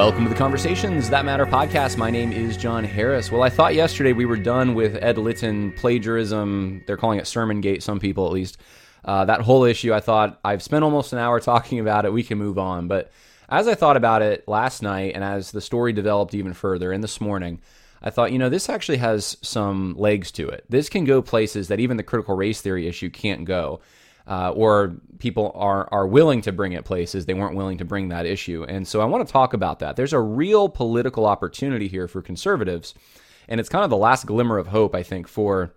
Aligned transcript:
Welcome 0.00 0.24
to 0.24 0.30
the 0.30 0.34
Conversations 0.34 1.10
That 1.10 1.26
Matter 1.26 1.44
podcast. 1.44 1.98
My 1.98 2.10
name 2.10 2.32
is 2.32 2.56
John 2.56 2.84
Harris. 2.84 3.30
Well, 3.30 3.42
I 3.42 3.50
thought 3.50 3.74
yesterday 3.74 4.14
we 4.14 4.24
were 4.24 4.38
done 4.38 4.74
with 4.74 4.96
Ed 4.96 5.18
Litton 5.18 5.72
plagiarism. 5.72 6.82
They're 6.86 6.96
calling 6.96 7.18
it 7.18 7.26
Sermon 7.26 7.60
Gate, 7.60 7.82
some 7.82 8.00
people 8.00 8.24
at 8.24 8.32
least. 8.32 8.56
Uh, 9.04 9.26
that 9.26 9.42
whole 9.42 9.64
issue, 9.64 9.92
I 9.92 10.00
thought 10.00 10.40
I've 10.42 10.62
spent 10.62 10.84
almost 10.84 11.12
an 11.12 11.18
hour 11.18 11.38
talking 11.38 11.80
about 11.80 12.06
it. 12.06 12.14
We 12.14 12.22
can 12.22 12.38
move 12.38 12.58
on. 12.58 12.88
But 12.88 13.12
as 13.50 13.68
I 13.68 13.74
thought 13.74 13.98
about 13.98 14.22
it 14.22 14.48
last 14.48 14.82
night 14.82 15.12
and 15.14 15.22
as 15.22 15.50
the 15.50 15.60
story 15.60 15.92
developed 15.92 16.32
even 16.32 16.54
further 16.54 16.92
and 16.92 17.04
this 17.04 17.20
morning, 17.20 17.60
I 18.00 18.08
thought, 18.08 18.32
you 18.32 18.38
know, 18.38 18.48
this 18.48 18.70
actually 18.70 18.98
has 18.98 19.36
some 19.42 19.94
legs 19.98 20.30
to 20.32 20.48
it. 20.48 20.64
This 20.70 20.88
can 20.88 21.04
go 21.04 21.20
places 21.20 21.68
that 21.68 21.78
even 21.78 21.98
the 21.98 22.02
critical 22.02 22.34
race 22.34 22.62
theory 22.62 22.88
issue 22.88 23.10
can't 23.10 23.44
go 23.44 23.82
uh, 24.30 24.52
or 24.52 24.94
people 25.18 25.52
are 25.54 25.88
are 25.92 26.06
willing 26.06 26.40
to 26.40 26.52
bring 26.52 26.72
it 26.72 26.84
places 26.84 27.26
they 27.26 27.34
weren't 27.34 27.56
willing 27.56 27.76
to 27.78 27.84
bring 27.84 28.08
that 28.08 28.24
issue. 28.24 28.64
And 28.66 28.86
so 28.86 29.00
I 29.00 29.04
want 29.04 29.26
to 29.26 29.30
talk 29.30 29.52
about 29.52 29.80
that. 29.80 29.96
There's 29.96 30.12
a 30.12 30.20
real 30.20 30.68
political 30.68 31.26
opportunity 31.26 31.88
here 31.88 32.08
for 32.08 32.22
conservatives, 32.22 32.94
and 33.48 33.60
it's 33.60 33.68
kind 33.68 33.84
of 33.84 33.90
the 33.90 33.96
last 33.96 34.26
glimmer 34.26 34.56
of 34.56 34.68
hope 34.68 34.94
I 34.94 35.02
think 35.02 35.26
for 35.26 35.74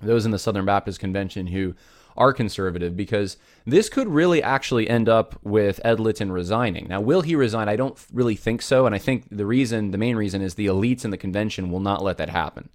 those 0.00 0.24
in 0.24 0.30
the 0.30 0.38
Southern 0.38 0.64
Baptist 0.64 1.00
Convention 1.00 1.48
who 1.48 1.74
are 2.16 2.32
conservative 2.32 2.96
because 2.96 3.36
this 3.66 3.88
could 3.88 4.08
really 4.08 4.42
actually 4.42 4.88
end 4.88 5.08
up 5.08 5.38
with 5.42 5.80
Ed 5.84 6.00
Litton 6.00 6.32
resigning. 6.32 6.86
Now, 6.88 7.00
will 7.00 7.22
he 7.22 7.34
resign? 7.34 7.68
I 7.68 7.76
don't 7.76 7.98
really 8.12 8.36
think 8.36 8.62
so, 8.62 8.86
and 8.86 8.94
I 8.94 8.98
think 8.98 9.26
the 9.30 9.46
reason, 9.46 9.90
the 9.90 9.98
main 9.98 10.16
reason, 10.16 10.40
is 10.40 10.54
the 10.54 10.66
elites 10.66 11.04
in 11.04 11.10
the 11.10 11.16
convention 11.16 11.70
will 11.70 11.80
not 11.80 12.02
let 12.02 12.16
that 12.18 12.28
happen. 12.28 12.70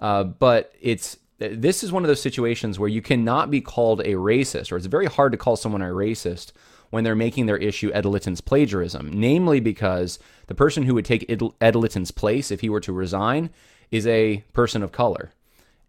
Uh, 0.00 0.24
but 0.24 0.72
it's 0.80 1.16
this 1.38 1.84
is 1.84 1.92
one 1.92 2.02
of 2.02 2.08
those 2.08 2.20
situations 2.20 2.78
where 2.78 2.88
you 2.88 3.00
cannot 3.00 3.50
be 3.50 3.60
called 3.60 4.00
a 4.00 4.14
racist, 4.14 4.72
or 4.72 4.76
it's 4.76 4.86
very 4.86 5.06
hard 5.06 5.32
to 5.32 5.38
call 5.38 5.56
someone 5.56 5.82
a 5.82 5.86
racist 5.86 6.52
when 6.90 7.04
they're 7.04 7.14
making 7.14 7.46
their 7.46 7.56
issue 7.56 7.92
Ed 7.92 8.06
Litton's 8.06 8.40
plagiarism, 8.40 9.10
namely 9.12 9.60
because 9.60 10.18
the 10.46 10.54
person 10.54 10.82
who 10.82 10.94
would 10.94 11.04
take 11.04 11.30
Ed 11.60 11.76
Litton's 11.76 12.10
place 12.10 12.50
if 12.50 12.60
he 12.60 12.68
were 12.68 12.80
to 12.80 12.92
resign 12.92 13.50
is 13.90 14.06
a 14.06 14.44
person 14.52 14.82
of 14.82 14.92
color 14.92 15.32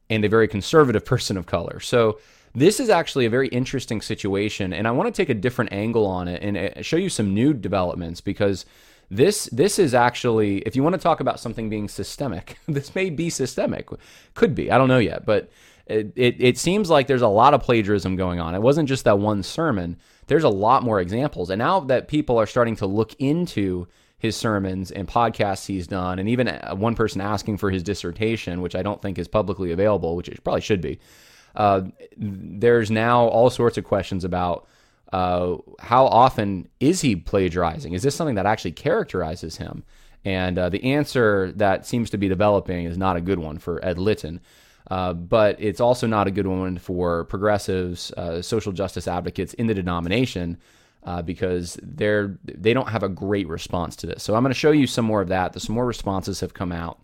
and 0.09 0.23
a 0.23 0.30
very 0.30 0.47
conservative 0.47 1.06
person 1.14 1.38
of 1.38 1.45
color. 1.45 1.80
So 1.80 2.19
this 2.53 2.80
is 2.80 2.89
actually 2.89 3.25
a 3.25 3.30
very 3.30 3.47
interesting 3.50 4.02
situation, 4.02 4.73
and 4.73 4.88
I 4.88 4.91
want 4.91 5.13
to 5.13 5.22
take 5.22 5.30
a 5.30 5.39
different 5.39 5.72
angle 5.72 6.06
on 6.06 6.28
it 6.28 6.44
and 6.44 6.58
uh, 6.58 6.81
show 6.81 6.97
you 6.97 7.09
some 7.09 7.34
new 7.34 7.53
developments 7.53 8.22
because 8.22 8.66
this 9.12 9.46
this 9.46 9.80
is 9.80 9.94
actually, 9.94 10.60
if 10.60 10.76
you 10.76 10.84
want 10.84 10.94
to 10.94 11.02
talk 11.02 11.20
about 11.20 11.40
something 11.40 11.70
being 11.70 11.88
systemic, 11.88 12.58
this 12.68 12.96
may 12.96 13.10
be 13.10 13.30
systemic. 13.30 13.90
Could 14.34 14.56
be. 14.56 14.72
I 14.72 14.78
don't 14.78 14.88
know 14.88 15.00
yet, 15.00 15.26
but 15.26 15.50
it, 15.88 16.14
it, 16.16 16.36
it 16.40 16.58
seems 16.58 16.90
like 16.90 17.08
there's 17.08 17.24
a 17.24 17.28
lot 17.28 17.54
of 17.54 17.64
plagiarism 17.64 18.16
going 18.16 18.40
on. 18.40 18.54
It 18.54 18.62
wasn't 18.62 18.88
just 18.88 19.06
that 19.06 19.18
one 19.18 19.42
sermon. 19.42 19.98
There's 20.28 20.44
a 20.44 20.50
lot 20.50 20.84
more 20.84 21.02
examples. 21.02 21.50
And 21.50 21.58
now 21.58 21.80
that 21.82 22.08
people 22.08 22.38
are 22.38 22.46
starting 22.46 22.76
to 22.78 22.86
look 22.86 23.16
into 23.18 23.88
his 24.20 24.36
sermons 24.36 24.92
and 24.92 25.08
podcasts 25.08 25.66
he's 25.66 25.88
done, 25.88 26.20
and 26.20 26.30
even 26.30 26.48
uh, 26.48 26.76
one 26.76 26.94
person 26.94 27.22
asking 27.22 27.58
for 27.58 27.72
his 27.72 27.82
dissertation, 27.82 28.62
which 28.62 28.76
I 28.76 28.84
don't 28.84 29.02
think 29.02 29.18
is 29.18 29.28
publicly 29.28 29.72
available, 29.72 30.16
which 30.16 30.30
it 30.30 30.44
probably 30.44 30.62
should 30.62 30.82
be. 30.82 31.00
Uh, 31.56 31.84
there's 32.16 32.92
now 32.92 33.26
all 33.28 33.50
sorts 33.50 33.78
of 33.78 33.86
questions 33.86 34.24
about 34.24 34.68
uh, 35.12 35.58
how 35.80 36.06
often 36.06 36.68
is 36.80 37.02
he 37.02 37.16
plagiarizing? 37.16 37.94
Is 37.94 38.04
this 38.04 38.16
something 38.16 38.36
that 38.36 38.46
actually 38.46 38.74
characterizes 38.74 39.58
him? 39.58 39.84
And 40.26 40.58
uh, 40.60 40.70
the 40.70 40.84
answer 40.84 41.52
that 41.54 41.86
seems 41.86 42.10
to 42.12 42.18
be 42.18 42.28
developing 42.28 42.86
is 42.86 42.98
not 42.98 43.16
a 43.16 43.22
good 43.22 43.40
one 43.40 43.58
for 43.58 43.84
Ed 43.84 43.98
Litton. 43.98 44.42
Uh, 44.90 45.14
but 45.14 45.56
it's 45.60 45.80
also 45.80 46.08
not 46.08 46.28
a 46.28 46.32
good 46.32 46.48
one 46.48 46.78
for 46.78 47.26
progressives, 47.26 48.12
uh, 48.14 48.42
social 48.42 48.72
justice 48.72 49.08
advocates 49.08 49.54
in 49.54 49.68
the 49.68 49.74
denomination, 49.74 50.58
uh, 51.03 51.22
because 51.22 51.78
they're 51.84 52.38
they 52.44 52.74
don't 52.74 52.90
have 52.90 53.03
a 53.03 53.09
great 53.09 53.48
response 53.48 53.96
to 53.96 54.08
this. 54.08 54.24
So 54.24 54.36
I'm 54.36 54.42
going 54.42 54.52
to 54.52 54.59
show 54.59 54.72
you 54.72 54.88
some 54.88 55.06
more 55.06 55.22
of 55.22 55.28
that. 55.30 55.59
Some 55.62 55.75
more 55.75 55.86
responses 55.86 56.40
have 56.40 56.53
come 56.53 56.72
out. 56.72 57.00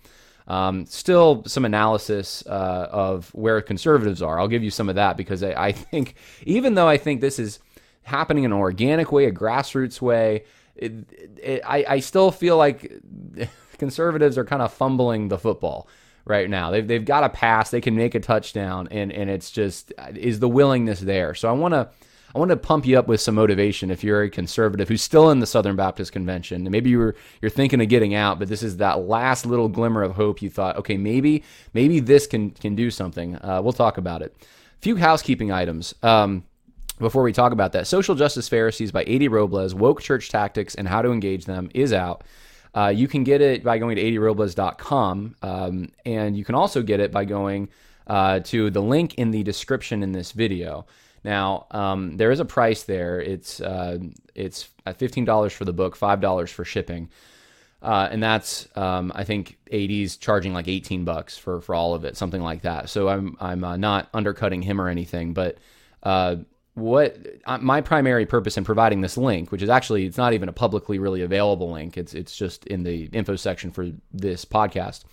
Um, 0.48 0.86
still, 0.86 1.44
some 1.46 1.66
analysis 1.66 2.44
uh, 2.48 2.88
of 2.92 3.30
where 3.34 3.62
conservatives 3.62 4.22
are. 4.22 4.40
I'll 4.40 4.48
give 4.48 4.64
you 4.64 4.72
some 4.72 4.90
of 4.90 4.96
that 4.96 5.18
because 5.18 5.44
I, 5.44 5.68
I 5.68 5.72
think 5.72 6.16
even 6.44 6.76
though 6.76 6.88
I 6.88 6.98
think 6.98 7.22
this 7.22 7.40
is 7.40 7.60
happening 8.06 8.44
in 8.44 8.52
an 8.52 8.58
organic 8.58 9.12
way, 9.12 9.26
a 9.26 9.32
grassroots 9.32 10.00
way. 10.00 10.46
It, 10.76 10.94
it, 11.42 11.62
I, 11.66 11.86
I 11.88 12.00
still 12.00 12.32
feel 12.32 12.58
like 12.58 13.02
conservatives 13.78 14.38
are 14.38 14.46
kind 14.46 14.62
of 14.62 14.72
fumbling 14.72 15.28
the 15.28 15.38
football 15.38 15.88
right 16.24 16.50
now. 16.50 16.72
They've, 16.72 16.88
they've 16.88 17.04
got 17.04 17.24
a 17.24 17.30
pass, 17.30 17.72
they 17.72 17.82
can 17.82 17.96
make 17.96 18.16
a 18.16 18.20
touchdown, 18.20 18.88
and, 18.92 19.12
and 19.12 19.30
it's 19.30 19.52
just, 19.52 19.92
is 20.16 20.40
the 20.40 20.50
willingness 20.50 21.00
there? 21.00 21.36
So 21.36 21.50
I 21.50 21.52
want 21.52 21.74
to. 21.74 21.90
I 22.34 22.38
want 22.38 22.50
to 22.50 22.58
pump 22.58 22.86
you 22.86 23.00
up 23.00 23.08
with 23.08 23.22
some 23.22 23.36
motivation 23.36 23.90
if 23.90 24.04
you're 24.04 24.24
a 24.24 24.30
conservative 24.30 24.90
who's 24.90 25.02
still 25.02 25.30
in 25.30 25.40
the 25.40 25.48
Southern 25.48 25.78
Baptist 25.78 26.12
Convention. 26.12 26.70
Maybe 26.70 26.90
you're 26.90 27.16
you're 27.42 27.50
thinking 27.50 27.80
of 27.80 27.88
getting 27.88 28.14
out, 28.14 28.40
but 28.40 28.50
this 28.50 28.62
is 28.62 28.76
that 28.78 29.08
last 29.08 29.46
little 29.46 29.70
glimmer 29.70 30.04
of 30.04 30.12
hope. 30.18 30.42
You 30.42 30.50
thought, 30.50 30.76
okay, 30.76 30.98
maybe 30.98 31.46
maybe 31.74 32.02
this 32.02 32.28
can 32.28 32.52
can 32.52 32.76
do 32.76 32.92
something. 32.92 33.38
Uh, 33.38 33.62
we'll 33.64 33.72
talk 33.72 33.98
about 33.98 34.22
it. 34.22 34.36
A 34.42 34.82
few 34.82 34.98
housekeeping 34.98 35.50
items. 35.50 35.96
Um, 36.04 36.44
before 37.00 37.24
we 37.24 37.34
talk 37.34 37.52
about 37.52 37.74
that, 37.74 37.88
Social 37.88 38.16
Justice 38.16 38.48
Pharisees 38.48 38.92
by 38.92 39.04
A.D. 39.06 39.28
Robles, 39.28 39.76
Woke 39.76 40.02
Church 40.02 40.30
Tactics 40.30 40.76
and 40.76 40.88
How 40.88 41.02
to 41.02 41.12
Engage 41.12 41.46
Them 41.46 41.70
is 41.74 41.94
out. 41.94 42.24
Uh, 42.74 42.88
you 42.88 43.08
can 43.08 43.24
get 43.24 43.42
it 43.42 43.64
by 43.64 43.78
going 43.78 43.96
to 43.96 44.04
adrobles.com, 44.04 45.36
um, 45.42 45.92
and 46.06 46.38
you 46.38 46.44
can 46.44 46.56
also 46.56 46.82
get 46.82 47.00
it 47.00 47.12
by 47.12 47.24
going 47.24 47.70
uh, 48.08 48.40
to 48.42 48.70
the 48.70 48.82
link 48.82 49.16
in 49.16 49.32
the 49.32 49.44
description 49.44 50.04
in 50.04 50.12
this 50.12 50.32
video. 50.32 50.86
Now, 51.24 51.68
um, 51.72 52.18
there 52.18 52.32
is 52.32 52.40
a 52.40 52.46
price 52.46 52.84
there. 52.84 53.20
It's 53.20 53.60
uh, 53.60 53.98
it's 54.36 54.70
fifteen 54.98 55.26
dollars 55.26 55.54
for 55.54 55.66
the 55.66 55.74
book, 55.74 55.96
five 55.96 56.22
dollars 56.22 56.52
for 56.52 56.64
shipping, 56.64 57.10
uh, 57.82 58.10
and 58.12 58.22
that's 58.22 58.68
um, 58.76 59.12
I 59.16 59.24
think 59.24 59.58
AD's 59.74 60.18
charging 60.18 60.54
like 60.54 60.68
eighteen 60.68 61.04
bucks 61.04 61.38
for 61.38 61.62
for 61.62 61.74
all 61.74 61.96
of 61.96 62.06
it, 62.06 62.16
something 62.16 62.44
like 62.44 62.62
that. 62.62 62.90
So 62.90 63.10
I'm 63.10 63.38
I'm 63.40 63.64
uh, 63.64 63.78
not 63.78 64.08
undercutting 64.14 64.62
him 64.62 64.80
or 64.80 64.88
anything, 64.88 65.34
but 65.34 65.58
uh, 66.04 66.36
what 66.76 67.18
uh, 67.46 67.58
my 67.58 67.82
primary 67.82 68.26
purpose 68.26 68.58
in 68.58 68.64
providing 68.64 69.02
this 69.02 69.18
link, 69.18 69.52
which 69.52 69.62
is 69.62 69.70
actually 69.70 70.06
it's 70.06 70.18
not 70.18 70.34
even 70.34 70.48
a 70.48 70.54
publicly 70.54 71.00
really 71.00 71.24
available 71.24 71.72
link. 71.72 71.98
It's 71.98 72.14
it's 72.14 72.38
just 72.38 72.68
in 72.68 72.84
the 72.84 73.06
info 73.12 73.36
section 73.36 73.72
for 73.72 73.92
this 74.14 74.46
podcast. 74.46 75.04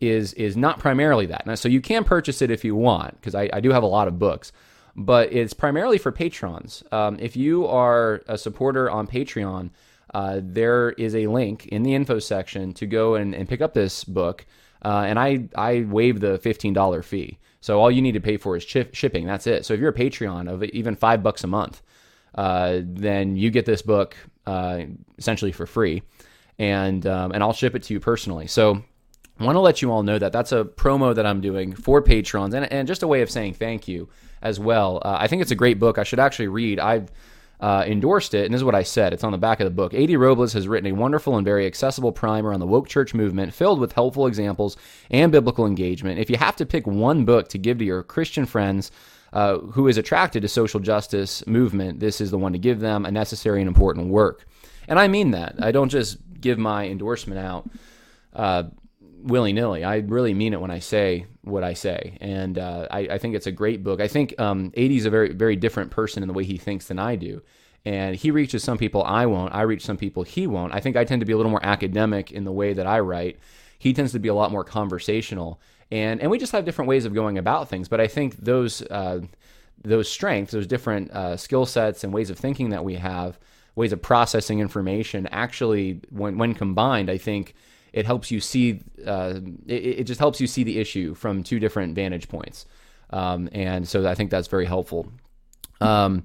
Is 0.00 0.34
is 0.34 0.56
not 0.56 0.80
primarily 0.80 1.26
that. 1.26 1.46
Now, 1.46 1.54
so 1.54 1.68
you 1.68 1.80
can 1.80 2.04
purchase 2.04 2.42
it 2.42 2.50
if 2.50 2.64
you 2.64 2.74
want, 2.74 3.14
because 3.14 3.34
I, 3.34 3.48
I 3.52 3.60
do 3.60 3.70
have 3.70 3.84
a 3.84 3.86
lot 3.86 4.08
of 4.08 4.18
books, 4.18 4.52
but 4.96 5.32
it's 5.32 5.54
primarily 5.54 5.98
for 5.98 6.10
patrons. 6.10 6.82
Um, 6.90 7.16
if 7.20 7.36
you 7.36 7.66
are 7.68 8.20
a 8.26 8.36
supporter 8.36 8.90
on 8.90 9.06
Patreon, 9.06 9.70
uh, 10.12 10.40
there 10.42 10.90
is 10.90 11.14
a 11.14 11.28
link 11.28 11.66
in 11.68 11.84
the 11.84 11.94
info 11.94 12.18
section 12.18 12.74
to 12.74 12.86
go 12.86 13.14
and, 13.14 13.34
and 13.34 13.48
pick 13.48 13.62
up 13.62 13.72
this 13.72 14.04
book, 14.04 14.44
uh, 14.84 15.04
and 15.06 15.18
I 15.18 15.48
I 15.54 15.86
waive 15.88 16.18
the 16.20 16.38
fifteen 16.38 16.74
dollar 16.74 17.02
fee. 17.02 17.38
So 17.64 17.80
all 17.80 17.90
you 17.90 18.02
need 18.02 18.12
to 18.12 18.20
pay 18.20 18.36
for 18.36 18.58
is 18.58 18.62
shipping. 18.62 19.24
That's 19.24 19.46
it. 19.46 19.64
So 19.64 19.72
if 19.72 19.80
you're 19.80 19.88
a 19.88 19.94
Patreon 19.94 20.52
of 20.52 20.62
even 20.64 20.94
five 20.96 21.22
bucks 21.22 21.44
a 21.44 21.46
month, 21.46 21.80
uh, 22.34 22.80
then 22.82 23.36
you 23.36 23.50
get 23.50 23.64
this 23.64 23.80
book 23.80 24.18
uh, 24.44 24.82
essentially 25.16 25.50
for 25.50 25.64
free, 25.64 26.02
and 26.58 27.06
um, 27.06 27.32
and 27.32 27.42
I'll 27.42 27.54
ship 27.54 27.74
it 27.74 27.82
to 27.84 27.94
you 27.94 28.00
personally. 28.00 28.48
So 28.48 28.82
want 29.40 29.56
to 29.56 29.60
let 29.60 29.80
you 29.80 29.90
all 29.90 30.02
know 30.02 30.18
that 30.18 30.30
that's 30.30 30.52
a 30.52 30.64
promo 30.64 31.14
that 31.14 31.24
I'm 31.24 31.40
doing 31.40 31.74
for 31.74 32.02
patrons, 32.02 32.52
and, 32.52 32.70
and 32.70 32.86
just 32.86 33.02
a 33.02 33.08
way 33.08 33.22
of 33.22 33.30
saying 33.30 33.54
thank 33.54 33.88
you 33.88 34.10
as 34.42 34.60
well. 34.60 35.00
Uh, 35.02 35.16
I 35.18 35.26
think 35.26 35.40
it's 35.40 35.50
a 35.50 35.54
great 35.56 35.78
book. 35.78 35.96
I 35.96 36.04
should 36.04 36.20
actually 36.20 36.48
read. 36.48 36.78
I've 36.78 37.10
uh, 37.60 37.84
endorsed 37.86 38.34
it, 38.34 38.44
and 38.44 38.52
this 38.52 38.58
is 38.58 38.64
what 38.64 38.74
I 38.74 38.82
said. 38.82 39.12
It's 39.12 39.24
on 39.24 39.32
the 39.32 39.38
back 39.38 39.60
of 39.60 39.64
the 39.64 39.70
book. 39.70 39.94
A.D. 39.94 40.16
Robles 40.16 40.52
has 40.52 40.68
written 40.68 40.90
a 40.90 40.94
wonderful 40.94 41.36
and 41.36 41.44
very 41.44 41.66
accessible 41.66 42.12
primer 42.12 42.52
on 42.52 42.60
the 42.60 42.66
woke 42.66 42.88
church 42.88 43.14
movement, 43.14 43.54
filled 43.54 43.80
with 43.80 43.92
helpful 43.92 44.26
examples 44.26 44.76
and 45.10 45.32
biblical 45.32 45.66
engagement. 45.66 46.18
If 46.18 46.28
you 46.28 46.36
have 46.36 46.56
to 46.56 46.66
pick 46.66 46.86
one 46.86 47.24
book 47.24 47.48
to 47.48 47.58
give 47.58 47.78
to 47.78 47.84
your 47.84 48.02
Christian 48.02 48.44
friends 48.44 48.90
uh, 49.32 49.58
who 49.58 49.88
is 49.88 49.96
attracted 49.96 50.42
to 50.42 50.48
social 50.48 50.80
justice 50.80 51.46
movement, 51.46 52.00
this 52.00 52.20
is 52.20 52.30
the 52.30 52.38
one 52.38 52.52
to 52.52 52.58
give 52.58 52.80
them 52.80 53.06
a 53.06 53.10
necessary 53.10 53.60
and 53.60 53.68
important 53.68 54.08
work. 54.08 54.46
And 54.88 54.98
I 54.98 55.08
mean 55.08 55.30
that. 55.30 55.54
I 55.60 55.72
don't 55.72 55.88
just 55.88 56.18
give 56.40 56.58
my 56.58 56.86
endorsement 56.86 57.40
out. 57.40 57.70
Uh, 58.34 58.64
willy 59.24 59.52
nilly. 59.52 59.82
I 59.84 59.96
really 59.96 60.34
mean 60.34 60.52
it 60.52 60.60
when 60.60 60.70
I 60.70 60.78
say 60.78 61.26
what 61.42 61.64
I 61.64 61.74
say, 61.74 62.18
and 62.20 62.58
uh, 62.58 62.86
I, 62.90 63.00
I, 63.00 63.18
think 63.18 63.34
it's 63.34 63.46
a 63.46 63.52
great 63.52 63.82
book. 63.82 64.00
I 64.00 64.06
think 64.06 64.38
um, 64.38 64.70
is 64.74 65.06
a 65.06 65.10
very 65.10 65.32
very 65.32 65.56
different 65.56 65.90
person 65.90 66.22
in 66.22 66.26
the 66.28 66.34
way 66.34 66.44
he 66.44 66.58
thinks 66.58 66.86
than 66.86 66.98
I 66.98 67.16
do, 67.16 67.42
and 67.84 68.14
he 68.14 68.30
reaches 68.30 68.62
some 68.62 68.78
people 68.78 69.02
I 69.02 69.26
won't. 69.26 69.54
I 69.54 69.62
reach 69.62 69.84
some 69.84 69.96
people 69.96 70.22
he 70.22 70.46
won't. 70.46 70.74
I 70.74 70.80
think 70.80 70.96
I 70.96 71.04
tend 71.04 71.20
to 71.20 71.26
be 71.26 71.32
a 71.32 71.36
little 71.36 71.50
more 71.50 71.64
academic 71.64 72.30
in 72.30 72.44
the 72.44 72.52
way 72.52 72.74
that 72.74 72.86
I 72.86 73.00
write. 73.00 73.38
He 73.78 73.92
tends 73.92 74.12
to 74.12 74.18
be 74.18 74.28
a 74.28 74.34
lot 74.34 74.52
more 74.52 74.64
conversational, 74.64 75.60
and 75.90 76.20
and 76.20 76.30
we 76.30 76.38
just 76.38 76.52
have 76.52 76.64
different 76.64 76.88
ways 76.88 77.06
of 77.06 77.14
going 77.14 77.38
about 77.38 77.68
things. 77.68 77.88
But 77.88 78.00
I 78.00 78.06
think 78.06 78.36
those 78.36 78.82
uh, 78.82 79.20
those 79.82 80.08
strengths, 80.08 80.52
those 80.52 80.66
different 80.66 81.10
uh, 81.10 81.36
skill 81.36 81.66
sets 81.66 82.04
and 82.04 82.12
ways 82.12 82.30
of 82.30 82.38
thinking 82.38 82.70
that 82.70 82.84
we 82.84 82.94
have, 82.96 83.38
ways 83.74 83.92
of 83.92 84.02
processing 84.02 84.60
information, 84.60 85.26
actually 85.28 86.00
when 86.10 86.36
when 86.36 86.54
combined, 86.54 87.10
I 87.10 87.16
think 87.16 87.54
it 87.94 88.04
helps 88.04 88.30
you 88.30 88.40
see 88.40 88.80
uh, 89.06 89.34
it, 89.66 90.00
it, 90.00 90.04
just 90.04 90.18
helps 90.18 90.40
you 90.40 90.46
see 90.46 90.64
the 90.64 90.78
issue 90.78 91.14
from 91.14 91.42
two 91.42 91.58
different 91.58 91.94
vantage 91.94 92.28
points 92.28 92.66
um, 93.10 93.48
and 93.52 93.88
so 93.88 94.06
i 94.06 94.14
think 94.14 94.30
that's 94.30 94.48
very 94.48 94.66
helpful 94.66 95.10
um, 95.80 96.24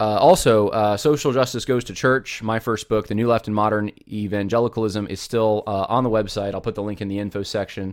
uh, 0.00 0.16
also, 0.16 0.68
uh, 0.68 0.96
Social 0.96 1.30
Justice 1.30 1.66
Goes 1.66 1.84
to 1.84 1.92
Church, 1.92 2.42
my 2.42 2.58
first 2.58 2.88
book, 2.88 3.06
The 3.06 3.14
New 3.14 3.28
Left 3.28 3.46
and 3.48 3.54
Modern 3.54 3.90
Evangelicalism, 4.08 5.06
is 5.08 5.20
still 5.20 5.62
uh, 5.66 5.84
on 5.90 6.04
the 6.04 6.10
website. 6.10 6.54
I'll 6.54 6.62
put 6.62 6.74
the 6.74 6.82
link 6.82 7.02
in 7.02 7.08
the 7.08 7.18
info 7.18 7.42
section. 7.42 7.92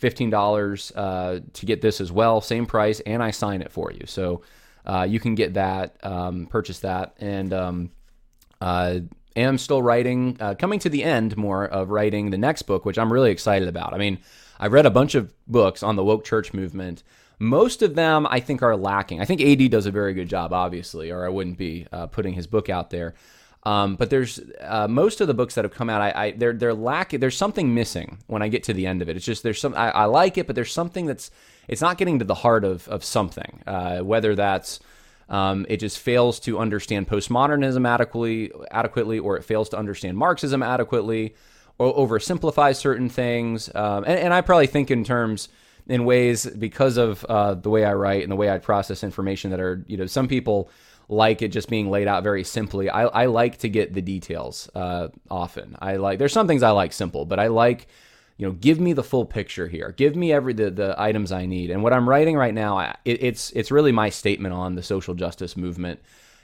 $15 0.00 0.92
uh, 0.94 1.40
to 1.52 1.66
get 1.66 1.80
this 1.80 2.00
as 2.00 2.12
well, 2.12 2.40
same 2.40 2.64
price, 2.64 3.00
and 3.00 3.20
I 3.20 3.32
sign 3.32 3.60
it 3.60 3.72
for 3.72 3.90
you. 3.90 4.06
So 4.06 4.42
uh, 4.86 5.04
you 5.08 5.18
can 5.18 5.34
get 5.34 5.54
that, 5.54 5.96
um, 6.04 6.46
purchase 6.46 6.78
that. 6.80 7.14
And 7.18 7.52
um, 7.52 7.90
am 9.38 9.58
still 9.58 9.82
writing, 9.82 10.36
coming 10.58 10.78
to 10.80 10.88
the 10.88 11.04
end 11.04 11.36
more 11.36 11.64
of 11.66 11.90
writing 11.90 12.30
the 12.30 12.38
next 12.38 12.62
book, 12.62 12.84
which 12.84 12.98
I'm 12.98 13.12
really 13.12 13.30
excited 13.30 13.68
about. 13.68 13.94
I 13.94 13.98
mean, 13.98 14.18
I've 14.60 14.72
read 14.72 14.86
a 14.86 14.90
bunch 14.90 15.14
of 15.14 15.32
books 15.46 15.82
on 15.82 15.96
the 15.96 16.04
woke 16.04 16.24
church 16.24 16.52
movement 16.52 17.02
most 17.38 17.82
of 17.82 17.94
them, 17.94 18.26
I 18.28 18.40
think, 18.40 18.62
are 18.62 18.76
lacking. 18.76 19.20
I 19.20 19.24
think 19.24 19.40
AD 19.40 19.70
does 19.70 19.86
a 19.86 19.90
very 19.90 20.12
good 20.12 20.28
job, 20.28 20.52
obviously, 20.52 21.10
or 21.10 21.24
I 21.24 21.28
wouldn't 21.28 21.58
be 21.58 21.86
uh, 21.92 22.06
putting 22.06 22.34
his 22.34 22.46
book 22.46 22.68
out 22.68 22.90
there. 22.90 23.14
Um, 23.64 23.96
but 23.96 24.10
there's 24.10 24.40
uh, 24.60 24.88
most 24.88 25.20
of 25.20 25.28
the 25.28 25.34
books 25.34 25.54
that 25.54 25.64
have 25.64 25.74
come 25.74 25.90
out. 25.90 26.00
I, 26.00 26.12
I 26.14 26.30
they're 26.32 26.52
they're 26.52 26.74
lacking. 26.74 27.20
There's 27.20 27.36
something 27.36 27.74
missing 27.74 28.18
when 28.26 28.40
I 28.40 28.48
get 28.48 28.62
to 28.64 28.72
the 28.72 28.86
end 28.86 29.02
of 29.02 29.08
it. 29.08 29.16
It's 29.16 29.26
just 29.26 29.42
there's 29.42 29.60
some. 29.60 29.74
I, 29.74 29.90
I 29.90 30.04
like 30.06 30.38
it, 30.38 30.46
but 30.46 30.56
there's 30.56 30.72
something 30.72 31.06
that's 31.06 31.30
it's 31.66 31.82
not 31.82 31.98
getting 31.98 32.18
to 32.20 32.24
the 32.24 32.36
heart 32.36 32.64
of 32.64 32.88
of 32.88 33.04
something. 33.04 33.62
Uh, 33.66 33.98
whether 33.98 34.34
that's 34.34 34.80
um, 35.28 35.66
it 35.68 35.78
just 35.78 35.98
fails 35.98 36.40
to 36.40 36.58
understand 36.58 37.08
postmodernism 37.08 37.86
adequately, 37.86 38.50
adequately, 38.70 39.18
or 39.18 39.36
it 39.36 39.44
fails 39.44 39.68
to 39.70 39.78
understand 39.78 40.16
Marxism 40.16 40.62
adequately, 40.62 41.34
or 41.78 41.94
oversimplifies 41.94 42.76
certain 42.76 43.08
things. 43.08 43.70
Um, 43.74 44.04
and, 44.04 44.18
and 44.18 44.34
I 44.34 44.40
probably 44.40 44.66
think 44.66 44.90
in 44.90 45.04
terms 45.04 45.48
in 45.86 46.04
ways 46.04 46.46
because 46.46 46.96
of 46.96 47.24
uh, 47.26 47.54
the 47.54 47.70
way 47.70 47.84
I 47.84 47.94
write 47.94 48.22
and 48.22 48.30
the 48.30 48.36
way 48.36 48.50
I 48.50 48.58
process 48.58 49.02
information 49.02 49.50
that 49.50 49.60
are, 49.60 49.84
you 49.86 49.96
know, 49.96 50.06
some 50.06 50.28
people 50.28 50.70
like 51.08 51.40
it 51.40 51.48
just 51.48 51.70
being 51.70 51.90
laid 51.90 52.06
out 52.06 52.22
very 52.22 52.44
simply. 52.44 52.90
I, 52.90 53.04
I 53.04 53.26
like 53.26 53.58
to 53.58 53.68
get 53.68 53.94
the 53.94 54.02
details 54.02 54.68
uh, 54.74 55.08
often. 55.30 55.76
I 55.80 55.96
like 55.96 56.18
there's 56.18 56.32
some 56.32 56.46
things 56.46 56.62
I 56.62 56.70
like 56.70 56.92
simple, 56.92 57.24
but 57.24 57.38
I 57.38 57.46
like 57.46 57.88
you 58.38 58.46
know 58.46 58.52
give 58.52 58.80
me 58.80 58.94
the 58.94 59.02
full 59.02 59.26
picture 59.26 59.68
here. 59.68 59.92
Give 59.96 60.16
me 60.16 60.32
every 60.32 60.54
the, 60.54 60.70
the 60.70 60.94
items 60.98 61.30
I 61.30 61.44
need. 61.44 61.70
And 61.70 61.82
what 61.82 61.92
I'm 61.92 62.08
writing 62.08 62.36
right 62.36 62.54
now, 62.54 62.78
I, 62.78 62.96
it, 63.04 63.22
it's 63.22 63.50
it's 63.50 63.70
really 63.70 63.92
my 63.92 64.08
statement 64.08 64.54
on 64.54 64.74
the 64.74 64.82
social 64.82 65.14
justice 65.14 65.56
movement 65.56 66.00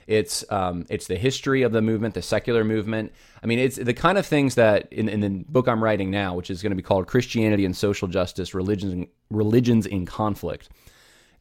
it's 0.07 0.45
um, 0.51 0.85
it's 0.89 1.07
the 1.07 1.15
history 1.15 1.63
of 1.63 1.71
the 1.71 1.81
movement, 1.81 2.13
the 2.13 2.21
secular 2.21 2.63
movement. 2.63 3.11
I 3.41 3.47
mean, 3.47 3.59
it's 3.59 3.77
the 3.77 3.93
kind 3.93 4.17
of 4.17 4.25
things 4.25 4.55
that 4.55 4.91
in, 4.93 5.09
in 5.09 5.19
the 5.19 5.29
book 5.29 5.67
I'm 5.67 5.83
writing 5.83 6.11
now, 6.11 6.35
which 6.35 6.49
is 6.49 6.61
going 6.61 6.71
to 6.71 6.75
be 6.75 6.83
called 6.83 7.07
Christianity 7.07 7.65
and 7.65 7.75
Social 7.75 8.07
Justice: 8.07 8.53
Religions 8.53 9.07
Religions 9.31 9.85
in 9.85 10.05
Conflict. 10.05 10.69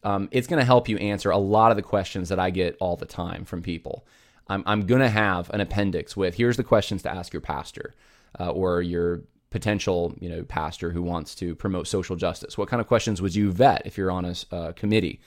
Um, 0.02 0.28
it's 0.32 0.46
going 0.46 0.60
to 0.60 0.66
help 0.66 0.88
you 0.88 0.96
answer 0.98 1.30
a 1.30 1.38
lot 1.38 1.70
of 1.70 1.76
the 1.76 1.82
questions 1.82 2.28
that 2.28 2.38
I 2.38 2.50
get 2.50 2.76
all 2.80 2.96
the 2.96 3.06
time 3.06 3.44
from 3.44 3.62
people. 3.62 4.06
I'm, 4.48 4.62
I'm 4.66 4.84
going 4.84 5.00
to 5.00 5.08
have 5.08 5.48
an 5.50 5.62
appendix 5.62 6.14
with 6.14 6.34
here's 6.34 6.58
the 6.58 6.64
questions 6.64 7.02
to 7.02 7.10
ask 7.10 7.32
your 7.32 7.40
pastor 7.40 7.94
uh, 8.38 8.50
or 8.50 8.82
your 8.82 9.22
potential 9.54 10.12
you 10.18 10.28
know 10.28 10.42
pastor 10.42 10.90
who 10.90 11.00
wants 11.00 11.32
to 11.36 11.54
promote 11.54 11.86
social 11.86 12.16
justice. 12.16 12.58
What 12.58 12.68
kind 12.68 12.80
of 12.80 12.88
questions 12.88 13.22
would 13.22 13.36
you 13.36 13.52
vet 13.52 13.82
if 13.86 13.96
you're 13.96 14.10
on 14.10 14.24
a 14.24 14.34
uh, 14.50 14.72
committee? 14.72 15.20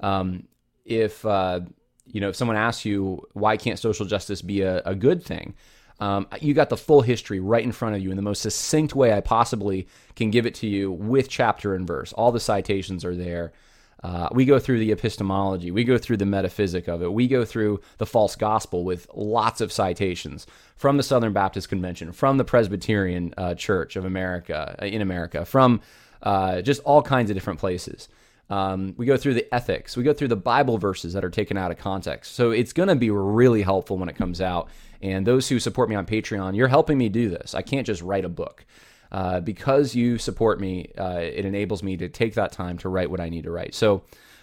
Um, 0.00 0.48
if 0.84 1.24
uh, 1.24 1.60
you 2.06 2.20
know, 2.20 2.28
if 2.28 2.36
someone 2.36 2.58
asks 2.58 2.84
you 2.84 3.26
why 3.32 3.56
can't 3.56 3.78
social 3.78 4.04
justice 4.04 4.42
be 4.42 4.60
a, 4.60 4.82
a 4.84 4.94
good 4.94 5.22
thing, 5.22 5.54
um, 5.98 6.26
you 6.42 6.52
got 6.52 6.68
the 6.68 6.76
full 6.76 7.00
history 7.00 7.40
right 7.40 7.64
in 7.64 7.72
front 7.72 7.96
of 7.96 8.02
you 8.02 8.10
in 8.10 8.16
the 8.16 8.22
most 8.22 8.42
succinct 8.42 8.94
way 8.94 9.14
I 9.14 9.22
possibly 9.22 9.88
can 10.14 10.30
give 10.30 10.44
it 10.44 10.54
to 10.56 10.66
you 10.66 10.92
with 10.92 11.30
chapter 11.30 11.74
and 11.74 11.86
verse. 11.86 12.12
All 12.12 12.32
the 12.32 12.38
citations 12.38 13.02
are 13.02 13.16
there. 13.16 13.54
Uh, 14.02 14.28
we 14.32 14.44
go 14.44 14.58
through 14.58 14.78
the 14.78 14.92
epistemology, 14.92 15.70
we 15.70 15.84
go 15.84 15.98
through 15.98 16.16
the 16.16 16.26
metaphysic 16.26 16.88
of 16.88 17.02
it, 17.02 17.12
we 17.12 17.28
go 17.28 17.44
through 17.44 17.80
the 17.98 18.06
false 18.06 18.34
gospel 18.34 18.82
with 18.84 19.06
lots 19.14 19.60
of 19.60 19.70
citations 19.70 20.46
from 20.76 20.96
the 20.96 21.02
Southern 21.02 21.34
Baptist 21.34 21.68
Convention, 21.68 22.12
from 22.12 22.38
the 22.38 22.44
Presbyterian 22.44 23.34
uh, 23.36 23.54
Church 23.54 23.96
of 23.96 24.06
America 24.06 24.76
uh, 24.80 24.86
in 24.86 25.02
America, 25.02 25.44
from 25.44 25.82
uh, 26.22 26.62
just 26.62 26.80
all 26.84 27.02
kinds 27.02 27.30
of 27.30 27.36
different 27.36 27.60
places. 27.60 28.08
Um, 28.48 28.94
we 28.96 29.06
go 29.06 29.16
through 29.16 29.34
the 29.34 29.54
ethics. 29.54 29.96
We 29.96 30.02
go 30.02 30.12
through 30.12 30.28
the 30.28 30.36
Bible 30.36 30.76
verses 30.76 31.12
that 31.12 31.24
are 31.24 31.30
taken 31.30 31.56
out 31.56 31.70
of 31.70 31.78
context. 31.78 32.34
So 32.34 32.50
it's 32.50 32.72
going 32.72 32.88
to 32.88 32.96
be 32.96 33.10
really 33.10 33.62
helpful 33.62 33.96
when 33.96 34.08
it 34.08 34.16
comes 34.16 34.40
out. 34.40 34.68
And 35.00 35.24
those 35.24 35.48
who 35.48 35.60
support 35.60 35.88
me 35.88 35.94
on 35.94 36.04
Patreon, 36.04 36.56
you're 36.56 36.68
helping 36.68 36.98
me 36.98 37.08
do 37.08 37.30
this. 37.30 37.54
I 37.54 37.62
can't 37.62 37.86
just 37.86 38.02
write 38.02 38.24
a 38.24 38.28
book. 38.28 38.66
Uh, 39.12 39.40
because 39.40 39.94
you 39.94 40.18
support 40.18 40.60
me, 40.60 40.90
uh, 40.96 41.18
it 41.20 41.44
enables 41.44 41.82
me 41.82 41.96
to 41.96 42.08
take 42.08 42.34
that 42.34 42.52
time 42.52 42.78
to 42.78 42.88
write 42.88 43.10
what 43.10 43.20
I 43.20 43.28
need 43.28 43.44
to 43.44 43.50
write. 43.50 43.74
So 43.74 44.02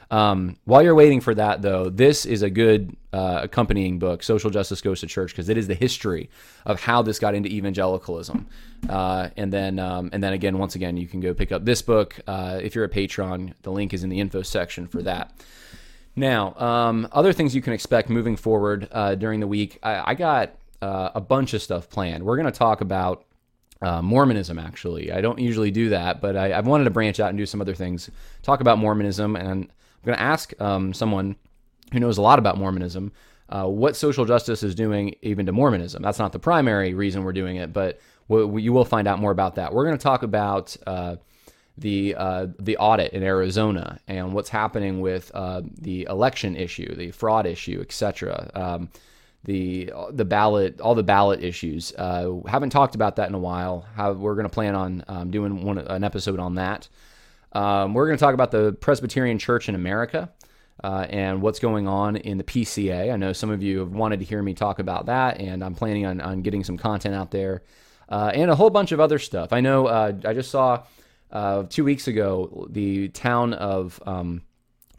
um, 0.09 0.57
while 0.65 0.81
you're 0.81 0.95
waiting 0.95 1.21
for 1.21 1.35
that, 1.35 1.61
though, 1.61 1.89
this 1.89 2.25
is 2.25 2.41
a 2.41 2.49
good 2.49 2.95
uh, 3.11 3.41
accompanying 3.43 3.99
book, 3.99 4.23
Social 4.23 4.49
Justice 4.49 4.81
Goes 4.81 5.01
to 5.01 5.07
Church, 5.07 5.31
because 5.31 5.49
it 5.49 5.57
is 5.57 5.67
the 5.67 5.75
history 5.75 6.29
of 6.65 6.81
how 6.81 7.01
this 7.01 7.19
got 7.19 7.35
into 7.35 7.49
evangelicalism. 7.49 8.47
Uh, 8.89 9.29
and 9.35 9.51
then, 9.51 9.79
um, 9.79 10.09
and 10.13 10.23
then 10.23 10.33
again, 10.33 10.57
once 10.57 10.75
again, 10.75 10.97
you 10.97 11.07
can 11.07 11.19
go 11.19 11.33
pick 11.33 11.51
up 11.51 11.65
this 11.65 11.81
book 11.81 12.19
uh, 12.27 12.59
if 12.61 12.75
you're 12.75 12.85
a 12.85 12.89
patron. 12.89 13.53
The 13.63 13.71
link 13.71 13.93
is 13.93 14.03
in 14.03 14.09
the 14.09 14.19
info 14.19 14.41
section 14.43 14.87
for 14.87 15.01
that. 15.03 15.33
Now, 16.15 16.55
um, 16.55 17.07
other 17.11 17.33
things 17.33 17.53
you 17.53 17.61
can 17.61 17.73
expect 17.73 18.09
moving 18.09 18.37
forward 18.37 18.87
uh, 18.91 19.15
during 19.15 19.39
the 19.39 19.47
week. 19.47 19.77
I, 19.83 20.11
I 20.11 20.13
got 20.15 20.55
uh, 20.81 21.09
a 21.13 21.21
bunch 21.21 21.53
of 21.53 21.61
stuff 21.61 21.89
planned. 21.89 22.23
We're 22.23 22.37
going 22.37 22.51
to 22.51 22.57
talk 22.57 22.81
about 22.81 23.26
uh, 23.81 24.01
Mormonism, 24.01 24.59
actually. 24.59 25.11
I 25.11 25.21
don't 25.21 25.39
usually 25.39 25.71
do 25.71 25.89
that, 25.89 26.21
but 26.21 26.35
I, 26.35 26.49
have 26.49 26.67
wanted 26.67 26.85
to 26.85 26.89
branch 26.89 27.19
out 27.19 27.29
and 27.29 27.37
do 27.37 27.45
some 27.45 27.61
other 27.61 27.75
things. 27.75 28.09
Talk 28.41 28.59
about 28.61 28.77
Mormonism, 28.77 29.35
and 29.35 29.47
I'm 29.47 29.69
going 30.03 30.17
to 30.17 30.21
ask 30.21 30.59
um, 30.61 30.93
someone 30.93 31.35
who 31.93 31.99
knows 31.99 32.17
a 32.17 32.21
lot 32.21 32.39
about 32.39 32.57
Mormonism 32.57 33.11
uh, 33.49 33.65
what 33.65 33.95
social 33.95 34.25
justice 34.25 34.63
is 34.63 34.75
doing 34.75 35.15
even 35.21 35.45
to 35.45 35.51
Mormonism. 35.51 36.01
That's 36.01 36.19
not 36.19 36.33
the 36.33 36.39
primary 36.39 36.93
reason 36.93 37.23
we're 37.23 37.33
doing 37.33 37.57
it, 37.57 37.71
but 37.71 37.99
we, 38.27 38.61
you 38.61 38.73
will 38.73 38.85
find 38.85 39.07
out 39.07 39.19
more 39.19 39.31
about 39.31 39.55
that. 39.55 39.73
We're 39.73 39.85
going 39.85 39.97
to 39.97 40.03
talk 40.03 40.23
about 40.23 40.75
uh, 40.85 41.15
the 41.77 42.15
uh, 42.15 42.47
the 42.59 42.75
audit 42.77 43.13
in 43.13 43.23
Arizona 43.23 43.99
and 44.07 44.33
what's 44.33 44.49
happening 44.49 44.99
with 44.99 45.31
uh, 45.33 45.61
the 45.79 46.07
election 46.09 46.55
issue, 46.55 46.93
the 46.95 47.11
fraud 47.11 47.45
issue, 47.45 47.79
etc. 47.81 48.49
Um, 48.53 48.89
the 49.47 49.91
the 50.11 50.25
ballot, 50.25 50.79
all 50.81 50.93
the 50.93 51.03
ballot 51.03 51.43
issues. 51.43 51.93
Uh, 51.97 52.41
haven't 52.47 52.69
talked 52.69 52.95
about 52.95 53.15
that 53.15 53.29
in 53.29 53.33
a 53.33 53.39
while. 53.39 53.85
How 53.95 54.11
we're 54.11 54.35
going 54.35 54.45
to 54.47 54.53
plan 54.53 54.75
on 54.75 55.03
um, 55.07 55.31
doing 55.31 55.63
one 55.63 55.79
an 55.79 56.03
episode 56.03 56.39
on 56.39 56.55
that. 56.55 56.87
Um, 57.53 57.93
we're 57.93 58.05
going 58.07 58.17
to 58.17 58.23
talk 58.23 58.33
about 58.33 58.51
the 58.51 58.73
Presbyterian 58.73 59.39
Church 59.39 59.69
in 59.69 59.75
America 59.75 60.29
uh, 60.83 61.07
and 61.09 61.41
what's 61.41 61.59
going 61.59 61.87
on 61.87 62.17
in 62.17 62.37
the 62.37 62.43
PCA. 62.43 63.11
I 63.11 63.15
know 63.15 63.31
some 63.31 63.49
of 63.49 63.63
you 63.63 63.79
have 63.79 63.93
wanted 63.93 64.19
to 64.19 64.25
hear 64.25 64.43
me 64.43 64.53
talk 64.53 64.79
about 64.79 65.05
that, 65.05 65.39
and 65.39 65.63
I'm 65.63 65.73
planning 65.73 66.05
on, 66.05 66.19
on 66.19 66.41
getting 66.41 66.65
some 66.65 66.77
content 66.77 67.15
out 67.15 67.31
there 67.31 67.63
uh, 68.09 68.31
and 68.33 68.51
a 68.51 68.55
whole 68.55 68.69
bunch 68.69 68.91
of 68.91 68.99
other 68.99 69.17
stuff. 69.17 69.53
I 69.53 69.61
know 69.61 69.87
uh, 69.87 70.11
I 70.25 70.33
just 70.33 70.51
saw 70.51 70.83
uh, 71.31 71.63
two 71.69 71.85
weeks 71.85 72.09
ago 72.09 72.67
the 72.69 73.07
town 73.09 73.53
of 73.53 74.03
um, 74.05 74.41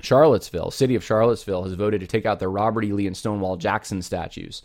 Charlottesville, 0.01 0.71
city 0.71 0.95
of 0.95 1.05
Charlottesville, 1.05 1.65
has 1.65 1.73
voted 1.73 2.01
to 2.01 2.07
take 2.07 2.27
out 2.27 2.39
the 2.39 2.49
Robert 2.49 2.85
E. 2.85 2.93
Lee 2.93 3.07
and 3.07 3.17
Stonewall 3.17 3.57
Jackson 3.57 4.03
statues. 4.03 4.63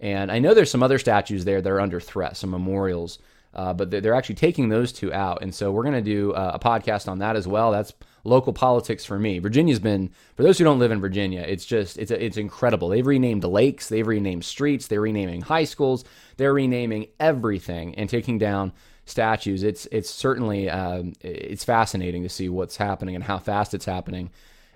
And 0.00 0.32
I 0.32 0.38
know 0.38 0.54
there's 0.54 0.70
some 0.70 0.82
other 0.82 0.98
statues 0.98 1.44
there 1.44 1.62
that 1.62 1.70
are 1.70 1.80
under 1.80 2.00
threat, 2.00 2.36
some 2.36 2.50
memorials. 2.50 3.18
Uh, 3.54 3.74
but 3.74 3.90
they're 3.90 4.14
actually 4.14 4.34
taking 4.34 4.70
those 4.70 4.92
two 4.92 5.12
out. 5.12 5.42
And 5.42 5.54
so 5.54 5.70
we're 5.70 5.82
going 5.82 5.94
to 5.94 6.00
do 6.00 6.32
uh, 6.32 6.52
a 6.54 6.58
podcast 6.58 7.06
on 7.06 7.18
that 7.18 7.36
as 7.36 7.46
well. 7.46 7.70
That's 7.70 7.92
local 8.24 8.54
politics 8.54 9.04
for 9.04 9.18
me. 9.18 9.40
Virginia's 9.40 9.78
been, 9.78 10.10
for 10.36 10.42
those 10.42 10.56
who 10.56 10.64
don't 10.64 10.78
live 10.78 10.90
in 10.90 11.02
Virginia, 11.02 11.44
it's 11.46 11.66
just, 11.66 11.98
it's, 11.98 12.10
it's 12.10 12.38
incredible. 12.38 12.88
They've 12.88 13.06
renamed 13.06 13.44
lakes, 13.44 13.90
they've 13.90 14.06
renamed 14.06 14.46
streets, 14.46 14.86
they're 14.86 15.02
renaming 15.02 15.42
high 15.42 15.64
schools, 15.64 16.02
they're 16.38 16.54
renaming 16.54 17.08
everything 17.20 17.94
and 17.96 18.08
taking 18.08 18.38
down 18.38 18.72
statues. 19.04 19.62
It's, 19.64 19.86
it's 19.92 20.08
certainly, 20.08 20.70
um, 20.70 21.12
it's 21.20 21.64
fascinating 21.64 22.22
to 22.22 22.30
see 22.30 22.48
what's 22.48 22.78
happening 22.78 23.16
and 23.16 23.24
how 23.24 23.36
fast 23.36 23.74
it's 23.74 23.84
happening. 23.84 24.30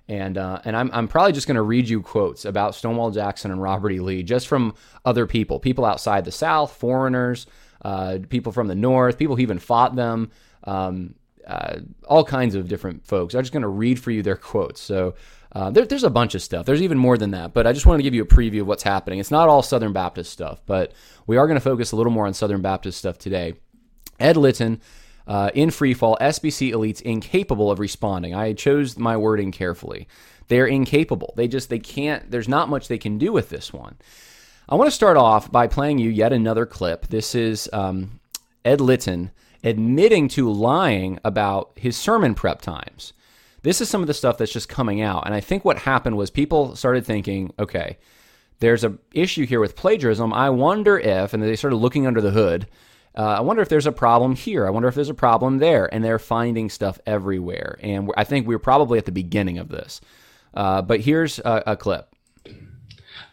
And, 0.08 0.38
uh, 0.38 0.60
and 0.64 0.76
I'm, 0.76 0.90
I'm 0.92 1.08
probably 1.08 1.32
just 1.32 1.48
going 1.48 1.56
to 1.56 1.62
read 1.62 1.88
you 1.88 2.00
quotes 2.00 2.44
about 2.44 2.74
Stonewall 2.74 3.10
Jackson 3.10 3.50
and 3.50 3.60
Robert 3.60 3.90
E. 3.90 3.98
Lee 3.98 4.22
just 4.22 4.46
from 4.46 4.74
other 5.04 5.26
people, 5.26 5.58
people 5.58 5.84
outside 5.84 6.24
the 6.24 6.32
South, 6.32 6.72
foreigners, 6.72 7.46
uh, 7.82 8.18
people 8.28 8.52
from 8.52 8.68
the 8.68 8.74
north, 8.74 9.18
people 9.18 9.34
who 9.36 9.42
even 9.42 9.58
fought 9.58 9.96
them, 9.96 10.30
um, 10.64 11.16
uh, 11.46 11.78
all 12.08 12.24
kinds 12.24 12.54
of 12.54 12.68
different 12.68 13.04
folks. 13.06 13.34
I'm 13.34 13.42
just 13.42 13.52
going 13.52 13.62
to 13.62 13.68
read 13.68 13.98
for 13.98 14.12
you 14.12 14.22
their 14.22 14.36
quotes. 14.36 14.80
So 14.80 15.14
uh, 15.52 15.70
there, 15.70 15.84
there's 15.84 16.04
a 16.04 16.10
bunch 16.10 16.34
of 16.34 16.42
stuff. 16.42 16.66
There's 16.66 16.82
even 16.82 16.98
more 16.98 17.18
than 17.18 17.32
that, 17.32 17.52
but 17.52 17.66
I 17.66 17.72
just 17.72 17.86
wanted 17.86 17.98
to 17.98 18.02
give 18.04 18.14
you 18.14 18.22
a 18.22 18.26
preview 18.26 18.60
of 18.60 18.66
what's 18.68 18.82
happening. 18.84 19.18
It's 19.18 19.30
not 19.30 19.48
all 19.48 19.62
Southern 19.62 19.92
Baptist 19.92 20.32
stuff, 20.32 20.60
but 20.66 20.92
we 21.26 21.36
are 21.36 21.46
going 21.46 21.58
to 21.58 21.60
focus 21.60 21.92
a 21.92 21.96
little 21.96 22.12
more 22.12 22.26
on 22.26 22.34
Southern 22.34 22.62
Baptist 22.62 22.98
stuff 22.98 23.18
today. 23.18 23.54
Ed 24.20 24.36
Litton. 24.36 24.80
Uh, 25.26 25.50
in 25.54 25.70
freefall, 25.70 26.16
SBC 26.20 26.72
elites 26.72 27.02
incapable 27.02 27.70
of 27.70 27.80
responding. 27.80 28.34
I 28.34 28.52
chose 28.52 28.96
my 28.96 29.16
wording 29.16 29.50
carefully. 29.50 30.06
They're 30.48 30.66
incapable. 30.66 31.34
They 31.36 31.48
just 31.48 31.68
they 31.68 31.80
can't. 31.80 32.30
There's 32.30 32.48
not 32.48 32.68
much 32.68 32.88
they 32.88 32.98
can 32.98 33.18
do 33.18 33.32
with 33.32 33.48
this 33.48 33.72
one. 33.72 33.96
I 34.68 34.74
want 34.74 34.88
to 34.88 34.94
start 34.94 35.16
off 35.16 35.50
by 35.50 35.66
playing 35.66 35.98
you 35.98 36.10
yet 36.10 36.32
another 36.32 36.66
clip. 36.66 37.08
This 37.08 37.34
is 37.34 37.68
um, 37.72 38.20
Ed 38.64 38.80
Litton 38.80 39.30
admitting 39.62 40.28
to 40.28 40.50
lying 40.50 41.18
about 41.24 41.70
his 41.76 41.96
sermon 41.96 42.34
prep 42.34 42.62
times. 42.62 43.12
This 43.62 43.80
is 43.80 43.88
some 43.88 44.00
of 44.00 44.06
the 44.06 44.14
stuff 44.14 44.38
that's 44.38 44.52
just 44.52 44.68
coming 44.68 45.00
out. 45.00 45.26
And 45.26 45.34
I 45.34 45.40
think 45.40 45.64
what 45.64 45.78
happened 45.78 46.16
was 46.16 46.30
people 46.30 46.76
started 46.76 47.04
thinking, 47.04 47.52
okay, 47.58 47.98
there's 48.60 48.84
a 48.84 48.96
issue 49.12 49.44
here 49.44 49.60
with 49.60 49.76
plagiarism. 49.76 50.32
I 50.32 50.50
wonder 50.50 50.98
if, 50.98 51.34
and 51.34 51.42
they 51.42 51.56
started 51.56 51.76
looking 51.76 52.06
under 52.06 52.20
the 52.20 52.30
hood. 52.30 52.66
Uh, 53.16 53.36
I 53.38 53.40
wonder 53.40 53.62
if 53.62 53.68
there's 53.68 53.86
a 53.86 53.92
problem 53.92 54.34
here. 54.34 54.66
I 54.66 54.70
wonder 54.70 54.88
if 54.88 54.94
there's 54.94 55.08
a 55.08 55.14
problem 55.14 55.58
there, 55.58 55.92
and 55.92 56.04
they're 56.04 56.18
finding 56.18 56.68
stuff 56.68 57.00
everywhere. 57.06 57.78
And 57.82 58.12
I 58.16 58.24
think 58.24 58.46
we're 58.46 58.58
probably 58.58 58.98
at 58.98 59.06
the 59.06 59.12
beginning 59.12 59.58
of 59.58 59.68
this. 59.68 60.00
Uh, 60.52 60.82
but 60.82 61.00
here's 61.00 61.38
a, 61.38 61.62
a 61.66 61.76
clip. 61.76 62.14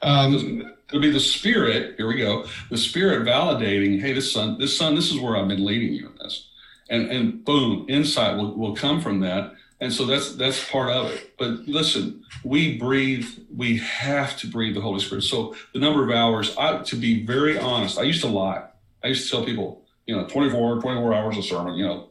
Um, 0.01 0.73
it'll 0.89 1.01
be 1.01 1.11
the 1.11 1.19
spirit. 1.19 1.95
Here 1.97 2.07
we 2.07 2.17
go. 2.17 2.45
The 2.69 2.77
spirit 2.77 3.27
validating. 3.27 3.99
Hey, 3.99 4.13
this 4.13 4.31
son, 4.31 4.57
this 4.57 4.77
son, 4.77 4.95
this 4.95 5.11
is 5.11 5.19
where 5.19 5.35
I've 5.35 5.47
been 5.47 5.65
leading 5.65 5.93
you 5.93 6.07
in 6.07 6.15
this, 6.17 6.49
and 6.89 7.09
and 7.09 7.43
boom, 7.43 7.85
insight 7.89 8.37
will, 8.37 8.55
will 8.55 8.75
come 8.75 9.01
from 9.01 9.19
that. 9.21 9.53
And 9.79 9.91
so 9.91 10.05
that's 10.05 10.35
that's 10.35 10.69
part 10.69 10.91
of 10.91 11.11
it. 11.11 11.33
But 11.37 11.67
listen, 11.67 12.23
we 12.43 12.77
breathe. 12.77 13.27
We 13.53 13.77
have 13.77 14.37
to 14.39 14.47
breathe 14.47 14.75
the 14.75 14.81
Holy 14.81 14.99
Spirit. 14.99 15.23
So 15.23 15.55
the 15.73 15.79
number 15.79 16.03
of 16.03 16.11
hours. 16.15 16.55
I, 16.57 16.77
to 16.83 16.95
be 16.95 17.25
very 17.25 17.57
honest, 17.57 17.97
I 17.97 18.03
used 18.03 18.21
to 18.21 18.27
lie. 18.27 18.63
I 19.03 19.07
used 19.07 19.25
to 19.25 19.31
tell 19.31 19.45
people, 19.45 19.83
you 20.05 20.15
know, 20.15 20.27
24, 20.27 20.81
24 20.81 21.13
hours 21.13 21.37
of 21.37 21.45
sermon. 21.45 21.75
You 21.75 21.85
know, 21.85 22.09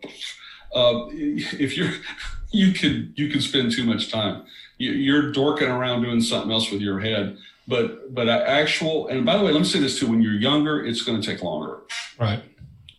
uh, 0.75 1.09
if 1.13 1.77
you're 1.77 1.93
you 2.53 2.73
could 2.73 3.13
you 3.17 3.29
could 3.29 3.43
spend 3.43 3.73
too 3.73 3.85
much 3.85 4.11
time. 4.11 4.45
You're 4.79 5.31
dorking 5.31 5.69
around 5.69 6.03
doing 6.03 6.21
something 6.21 6.51
else 6.51 6.71
with 6.71 6.81
your 6.81 6.99
head 6.99 7.39
but 7.69 8.13
but 8.15 8.29
actual 8.29 9.09
and 9.09 9.25
by 9.25 9.37
the 9.37 9.45
way 9.45 9.53
let 9.53 9.61
me 9.61 9.65
say 9.65 9.79
this 9.79 9.99
too 9.99 10.07
when 10.07 10.21
you're 10.21 10.35
younger 10.35 10.85
it's 10.85 11.03
going 11.03 11.21
to 11.21 11.27
take 11.27 11.43
longer 11.43 11.81
right 12.19 12.43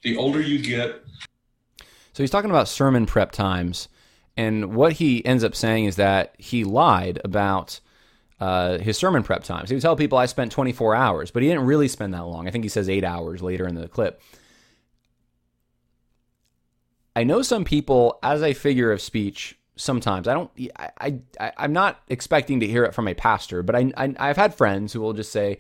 the 0.04 0.16
older 0.18 0.42
you 0.42 0.62
get 0.62 1.04
so 2.14 2.24
he's 2.24 2.30
talking 2.30 2.50
about 2.50 2.68
sermon 2.68 3.06
prep 3.06 3.32
times 3.32 3.90
and 4.38 4.74
what 4.74 4.94
he 4.94 5.26
ends 5.26 5.44
up 5.44 5.56
saying 5.56 5.86
is 5.86 5.96
that 5.98 6.34
he 6.38 6.64
lied 6.64 7.20
about 7.24 7.80
uh, 8.44 8.78
his 8.80 8.98
sermon 8.98 9.24
prep 9.24 9.44
times 9.44 9.70
he 9.70 9.76
would 9.76 9.82
tell 9.82 9.96
people 9.96 10.18
i 10.18 10.26
spent 10.26 10.52
24 10.52 10.96
hours 10.96 11.32
but 11.32 11.44
he 11.44 11.50
didn't 11.50 11.66
really 11.66 11.88
spend 11.88 12.14
that 12.14 12.26
long 12.26 12.48
i 12.48 12.52
think 12.52 12.64
he 12.64 12.70
says 12.70 12.90
eight 12.90 13.04
hours 13.04 13.42
later 13.42 13.68
in 13.68 13.76
the 13.76 13.88
clip 13.88 14.22
i 17.16 17.24
know 17.24 17.42
some 17.42 17.64
people 17.64 18.20
as 18.24 18.42
a 18.42 18.54
figure 18.54 18.92
of 18.92 19.02
speech 19.02 19.58
sometimes 19.76 20.28
I 20.28 20.34
don't 20.34 20.52
I, 20.78 21.20
I 21.40 21.52
I'm 21.58 21.74
not 21.74 22.02
expecting 22.08 22.60
to 22.60 22.68
hear 22.68 22.84
it 22.84 22.94
from 22.94 23.08
a 23.08 23.14
pastor, 23.14 23.64
but 23.64 23.76
I, 23.76 23.92
I 23.98 24.14
I've 24.20 24.38
had 24.38 24.54
friends 24.54 24.94
who 24.94 25.02
will 25.02 25.14
just 25.14 25.32
say 25.32 25.60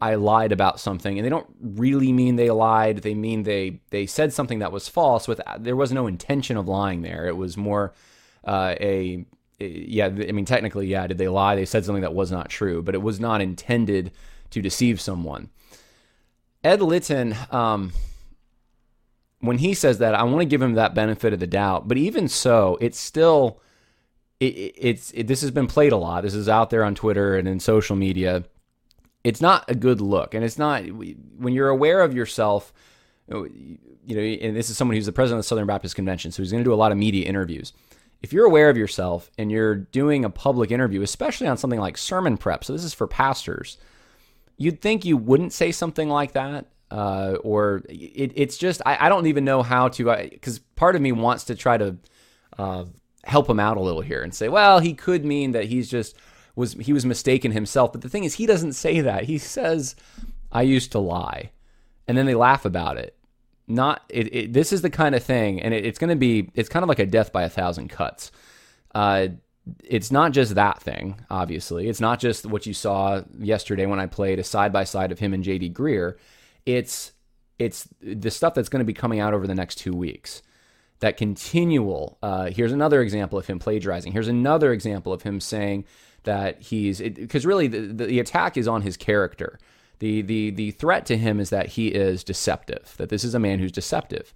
I 0.00 0.14
lied 0.14 0.52
about 0.52 0.78
something 0.78 1.18
and 1.18 1.24
they 1.24 1.30
don't 1.30 1.48
really 1.60 2.12
mean 2.12 2.36
they 2.36 2.50
lied. 2.50 2.98
They 2.98 3.14
mean 3.14 3.42
they 3.42 3.80
they 3.90 4.06
said 4.06 4.32
something 4.32 4.60
that 4.60 4.72
was 4.72 4.88
false 4.88 5.26
with 5.26 5.40
there 5.58 5.76
was 5.76 5.92
no 5.92 6.06
intention 6.06 6.56
of 6.56 6.68
lying 6.68 7.02
there. 7.02 7.26
It 7.26 7.36
was 7.36 7.56
more 7.56 7.94
uh, 8.44 8.74
a 8.80 9.24
yeah, 9.58 10.06
I 10.06 10.32
mean 10.32 10.44
technically 10.44 10.86
yeah, 10.86 11.06
did 11.06 11.18
they 11.18 11.28
lie? 11.28 11.54
They 11.54 11.64
said 11.64 11.84
something 11.84 12.02
that 12.02 12.14
was 12.14 12.30
not 12.30 12.48
true, 12.48 12.82
but 12.82 12.94
it 12.94 13.02
was 13.02 13.18
not 13.20 13.40
intended 13.40 14.12
to 14.50 14.62
deceive 14.62 15.00
someone. 15.00 15.50
Ed 16.64 16.80
Litton 16.82 17.36
um, 17.50 17.92
when 19.40 19.58
he 19.58 19.74
says 19.74 19.98
that, 19.98 20.14
I 20.14 20.22
want 20.24 20.40
to 20.40 20.46
give 20.46 20.62
him 20.62 20.74
that 20.74 20.94
benefit 20.94 21.32
of 21.32 21.40
the 21.40 21.46
doubt. 21.46 21.86
But 21.86 21.96
even 21.96 22.28
so, 22.28 22.76
it's 22.80 22.98
still 22.98 23.60
it, 24.40 24.74
it's 24.76 25.10
it, 25.12 25.26
this 25.26 25.40
has 25.42 25.50
been 25.50 25.66
played 25.66 25.92
a 25.92 25.96
lot. 25.96 26.22
This 26.22 26.34
is 26.34 26.48
out 26.48 26.70
there 26.70 26.84
on 26.84 26.94
Twitter 26.94 27.36
and 27.36 27.46
in 27.46 27.60
social 27.60 27.96
media. 27.96 28.44
It's 29.24 29.40
not 29.40 29.64
a 29.68 29.74
good 29.74 30.00
look, 30.00 30.34
and 30.34 30.44
it's 30.44 30.58
not 30.58 30.84
when 30.86 31.52
you're 31.52 31.68
aware 31.68 32.00
of 32.00 32.14
yourself. 32.14 32.72
You 33.28 33.78
know, 34.08 34.20
and 34.20 34.56
this 34.56 34.70
is 34.70 34.76
someone 34.76 34.96
who's 34.96 35.06
the 35.06 35.12
president 35.12 35.40
of 35.40 35.44
the 35.44 35.48
Southern 35.48 35.66
Baptist 35.66 35.94
Convention, 35.94 36.32
so 36.32 36.42
he's 36.42 36.50
going 36.50 36.64
to 36.64 36.68
do 36.68 36.72
a 36.72 36.76
lot 36.76 36.92
of 36.92 36.98
media 36.98 37.26
interviews. 37.26 37.72
If 38.20 38.32
you're 38.32 38.46
aware 38.46 38.68
of 38.68 38.76
yourself 38.76 39.30
and 39.38 39.50
you're 39.50 39.76
doing 39.76 40.24
a 40.24 40.30
public 40.30 40.70
interview, 40.70 41.02
especially 41.02 41.46
on 41.46 41.56
something 41.56 41.80
like 41.80 41.96
sermon 41.96 42.36
prep, 42.36 42.64
so 42.64 42.72
this 42.72 42.84
is 42.84 42.94
for 42.94 43.06
pastors, 43.06 43.78
you'd 44.56 44.80
think 44.80 45.04
you 45.04 45.16
wouldn't 45.16 45.52
say 45.52 45.70
something 45.70 46.08
like 46.08 46.32
that 46.32 46.66
uh, 46.90 47.36
or 47.42 47.82
it, 47.88 48.32
it's 48.34 48.56
just 48.56 48.80
I, 48.86 49.06
I, 49.06 49.08
don't 49.08 49.26
even 49.26 49.44
know 49.44 49.62
how 49.62 49.88
to 49.88 50.28
because 50.30 50.58
part 50.58 50.96
of 50.96 51.02
me 51.02 51.12
wants 51.12 51.44
to 51.44 51.54
try 51.54 51.76
to 51.76 51.96
uh, 52.58 52.84
help 53.24 53.48
him 53.48 53.60
out 53.60 53.76
a 53.76 53.80
little 53.80 54.00
here 54.00 54.22
and 54.22 54.34
say, 54.34 54.48
well, 54.48 54.78
he 54.78 54.94
could 54.94 55.24
mean 55.24 55.52
that 55.52 55.64
he's 55.64 55.90
just 55.90 56.16
was 56.56 56.72
he 56.72 56.92
was 56.94 57.04
mistaken 57.04 57.52
himself. 57.52 57.92
But 57.92 58.00
the 58.00 58.08
thing 58.08 58.24
is, 58.24 58.34
he 58.34 58.46
doesn't 58.46 58.72
say 58.72 59.02
that. 59.02 59.24
He 59.24 59.36
says, 59.38 59.96
"I 60.50 60.62
used 60.62 60.92
to 60.92 60.98
lie," 60.98 61.50
and 62.06 62.16
then 62.16 62.26
they 62.26 62.34
laugh 62.34 62.64
about 62.64 62.96
it. 62.96 63.17
Not 63.68 64.02
it. 64.08 64.34
it 64.34 64.52
this 64.52 64.72
is 64.72 64.82
the 64.82 64.90
kind 64.90 65.14
of 65.14 65.22
thing, 65.22 65.60
and 65.60 65.74
it, 65.74 65.84
it's 65.84 65.98
going 65.98 66.10
to 66.10 66.16
be. 66.16 66.50
It's 66.54 66.68
kind 66.68 66.82
of 66.82 66.88
like 66.88 66.98
a 66.98 67.06
death 67.06 67.32
by 67.32 67.42
a 67.44 67.50
thousand 67.50 67.88
cuts. 67.88 68.32
Uh, 68.94 69.28
it's 69.84 70.10
not 70.10 70.32
just 70.32 70.54
that 70.54 70.80
thing, 70.80 71.20
obviously. 71.28 71.88
It's 71.88 72.00
not 72.00 72.18
just 72.18 72.46
what 72.46 72.64
you 72.64 72.72
saw 72.72 73.22
yesterday 73.38 73.84
when 73.84 74.00
I 74.00 74.06
played 74.06 74.38
a 74.38 74.44
side 74.44 74.72
by 74.72 74.84
side 74.84 75.12
of 75.12 75.18
him 75.18 75.34
and 75.34 75.44
JD 75.44 75.74
Greear 75.74 76.16
it's 76.68 77.12
it's 77.58 77.88
the 78.00 78.30
stuff 78.30 78.54
that's 78.54 78.68
going 78.68 78.80
to 78.80 78.84
be 78.84 78.92
coming 78.92 79.18
out 79.18 79.34
over 79.34 79.46
the 79.46 79.54
next 79.54 79.76
two 79.76 79.94
weeks. 79.94 80.42
That 81.00 81.16
continual. 81.16 82.18
Uh, 82.22 82.50
here's 82.50 82.72
another 82.72 83.00
example 83.00 83.38
of 83.38 83.46
him 83.46 83.58
plagiarizing. 83.58 84.12
Here's 84.12 84.28
another 84.28 84.72
example 84.72 85.12
of 85.12 85.22
him 85.22 85.40
saying 85.40 85.86
that 86.24 86.60
he's 86.60 87.00
because 87.00 87.46
really 87.46 87.68
the, 87.68 88.04
the 88.04 88.20
attack 88.20 88.56
is 88.56 88.68
on 88.68 88.82
his 88.82 88.96
character. 88.96 89.58
The 89.98 90.22
the 90.22 90.50
the 90.50 90.70
threat 90.72 91.06
to 91.06 91.16
him 91.16 91.40
is 91.40 91.50
that 91.50 91.66
he 91.70 91.88
is 91.88 92.24
deceptive. 92.24 92.94
That 92.98 93.08
this 93.08 93.24
is 93.24 93.34
a 93.34 93.38
man 93.38 93.58
who's 93.58 93.72
deceptive, 93.72 94.32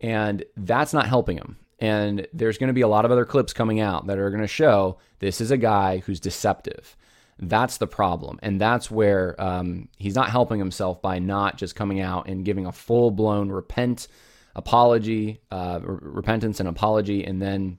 and 0.00 0.44
that's 0.56 0.92
not 0.92 1.06
helping 1.06 1.36
him. 1.36 1.56
And 1.80 2.26
there's 2.32 2.58
going 2.58 2.68
to 2.68 2.74
be 2.74 2.82
a 2.82 2.88
lot 2.88 3.04
of 3.04 3.10
other 3.10 3.24
clips 3.24 3.52
coming 3.52 3.80
out 3.80 4.06
that 4.06 4.18
are 4.18 4.30
going 4.30 4.42
to 4.42 4.46
show 4.46 4.98
this 5.18 5.40
is 5.40 5.50
a 5.50 5.56
guy 5.56 5.98
who's 5.98 6.20
deceptive. 6.20 6.96
That's 7.38 7.78
the 7.78 7.86
problem. 7.86 8.38
And 8.42 8.60
that's 8.60 8.90
where 8.90 9.34
um, 9.42 9.88
he's 9.96 10.14
not 10.14 10.28
helping 10.28 10.58
himself 10.58 11.00
by 11.00 11.18
not 11.18 11.56
just 11.56 11.74
coming 11.74 12.00
out 12.00 12.28
and 12.28 12.44
giving 12.44 12.66
a 12.66 12.72
full 12.72 13.10
blown 13.10 13.48
repent 13.50 14.08
apology, 14.54 15.40
uh, 15.50 15.80
repentance 15.82 16.60
and 16.60 16.68
apology, 16.68 17.24
and 17.24 17.40
then 17.40 17.78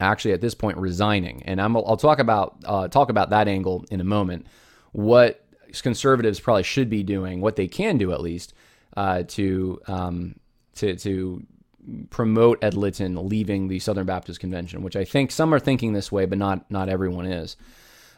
actually 0.00 0.32
at 0.32 0.40
this 0.40 0.54
point 0.54 0.76
resigning. 0.78 1.42
And 1.44 1.60
I'm, 1.60 1.76
I'll 1.76 1.96
talk 1.96 2.18
about 2.18 2.56
uh, 2.64 2.88
talk 2.88 3.08
about 3.10 3.30
that 3.30 3.46
angle 3.46 3.84
in 3.92 4.00
a 4.00 4.04
moment. 4.04 4.46
What 4.90 5.45
conservatives 5.82 6.40
probably 6.40 6.62
should 6.62 6.90
be 6.90 7.02
doing, 7.02 7.40
what 7.40 7.56
they 7.56 7.68
can 7.68 7.98
do 7.98 8.12
at 8.12 8.20
least, 8.20 8.54
uh, 8.96 9.22
to 9.28 9.80
um, 9.86 10.36
to 10.76 10.96
to 10.96 11.42
promote 12.10 12.62
Ed 12.62 12.74
Litton 12.74 13.28
leaving 13.28 13.68
the 13.68 13.78
Southern 13.78 14.06
Baptist 14.06 14.40
Convention, 14.40 14.82
which 14.82 14.96
I 14.96 15.04
think 15.04 15.30
some 15.30 15.54
are 15.54 15.60
thinking 15.60 15.92
this 15.92 16.10
way, 16.10 16.26
but 16.26 16.38
not 16.38 16.70
not 16.70 16.88
everyone 16.88 17.26
is. 17.26 17.56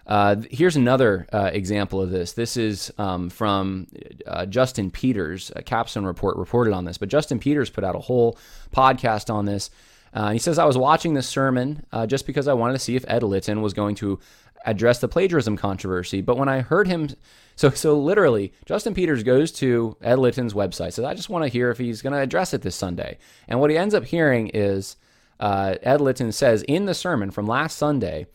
Uh, 0.06 0.36
here's 0.50 0.76
another 0.76 1.26
uh, 1.34 1.50
example 1.52 2.00
of 2.00 2.10
this. 2.10 2.32
This 2.32 2.56
is 2.56 2.90
um, 2.96 3.28
from 3.28 3.86
uh, 4.26 4.46
Justin 4.46 4.90
Peters. 4.90 5.52
A 5.54 5.62
Capstone 5.62 6.06
report 6.06 6.38
reported 6.38 6.72
on 6.72 6.86
this, 6.86 6.96
but 6.96 7.10
Justin 7.10 7.38
Peters 7.38 7.68
put 7.68 7.84
out 7.84 7.94
a 7.94 8.00
whole 8.00 8.38
podcast 8.74 9.32
on 9.32 9.44
this. 9.44 9.70
Uh, 10.12 10.32
he 10.32 10.38
says, 10.38 10.58
I 10.58 10.64
was 10.64 10.78
watching 10.78 11.14
this 11.14 11.28
sermon 11.28 11.84
uh, 11.92 12.06
just 12.06 12.26
because 12.26 12.48
I 12.48 12.54
wanted 12.54 12.74
to 12.74 12.78
see 12.78 12.96
if 12.96 13.04
Ed 13.08 13.22
Litton 13.22 13.62
was 13.62 13.74
going 13.74 13.94
to 13.96 14.18
address 14.66 14.98
the 14.98 15.08
plagiarism 15.08 15.56
controversy. 15.56 16.20
But 16.20 16.36
when 16.36 16.48
I 16.48 16.60
heard 16.60 16.88
him, 16.88 17.10
so 17.56 17.70
so 17.70 17.98
literally, 17.98 18.52
Justin 18.66 18.94
Peters 18.94 19.22
goes 19.22 19.52
to 19.52 19.96
Ed 20.02 20.18
Litton's 20.18 20.54
website, 20.54 20.92
says, 20.92 21.04
I 21.04 21.14
just 21.14 21.28
want 21.28 21.44
to 21.44 21.50
hear 21.50 21.70
if 21.70 21.78
he's 21.78 22.02
going 22.02 22.12
to 22.12 22.20
address 22.20 22.54
it 22.54 22.62
this 22.62 22.76
Sunday. 22.76 23.18
And 23.46 23.60
what 23.60 23.70
he 23.70 23.76
ends 23.76 23.94
up 23.94 24.04
hearing 24.04 24.48
is 24.48 24.96
Ed 25.40 26.00
Litton 26.00 26.32
says 26.32 26.62
in 26.62 26.86
the 26.86 26.94
sermon 26.94 27.30
from 27.30 27.46
last 27.46 27.76
Sunday, 27.76 28.26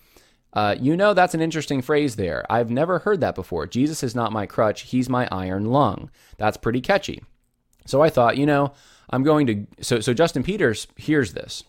uh, 0.54 0.76
you 0.80 0.96
know, 0.96 1.14
that's 1.14 1.34
an 1.34 1.42
interesting 1.42 1.82
phrase 1.82 2.16
there. 2.16 2.46
I've 2.50 2.70
never 2.70 3.00
heard 3.00 3.22
that 3.22 3.36
before. 3.36 3.66
Jesus 3.66 4.04
is 4.04 4.14
not 4.14 4.32
my 4.32 4.46
crutch, 4.46 4.82
he's 4.82 5.10
my 5.10 5.28
iron 5.32 5.66
lung. 5.66 6.12
That's 6.38 6.58
pretty 6.58 6.80
catchy. 6.80 7.24
So 7.86 8.02
I 8.02 8.10
thought, 8.10 8.38
you 8.38 8.46
know, 8.46 8.74
I'm 9.10 9.24
going 9.24 9.48
to. 9.48 9.68
So, 9.82 10.00
so 10.00 10.14
Justin 10.14 10.44
Peters 10.44 10.88
hears 10.96 11.34
this. 11.34 11.64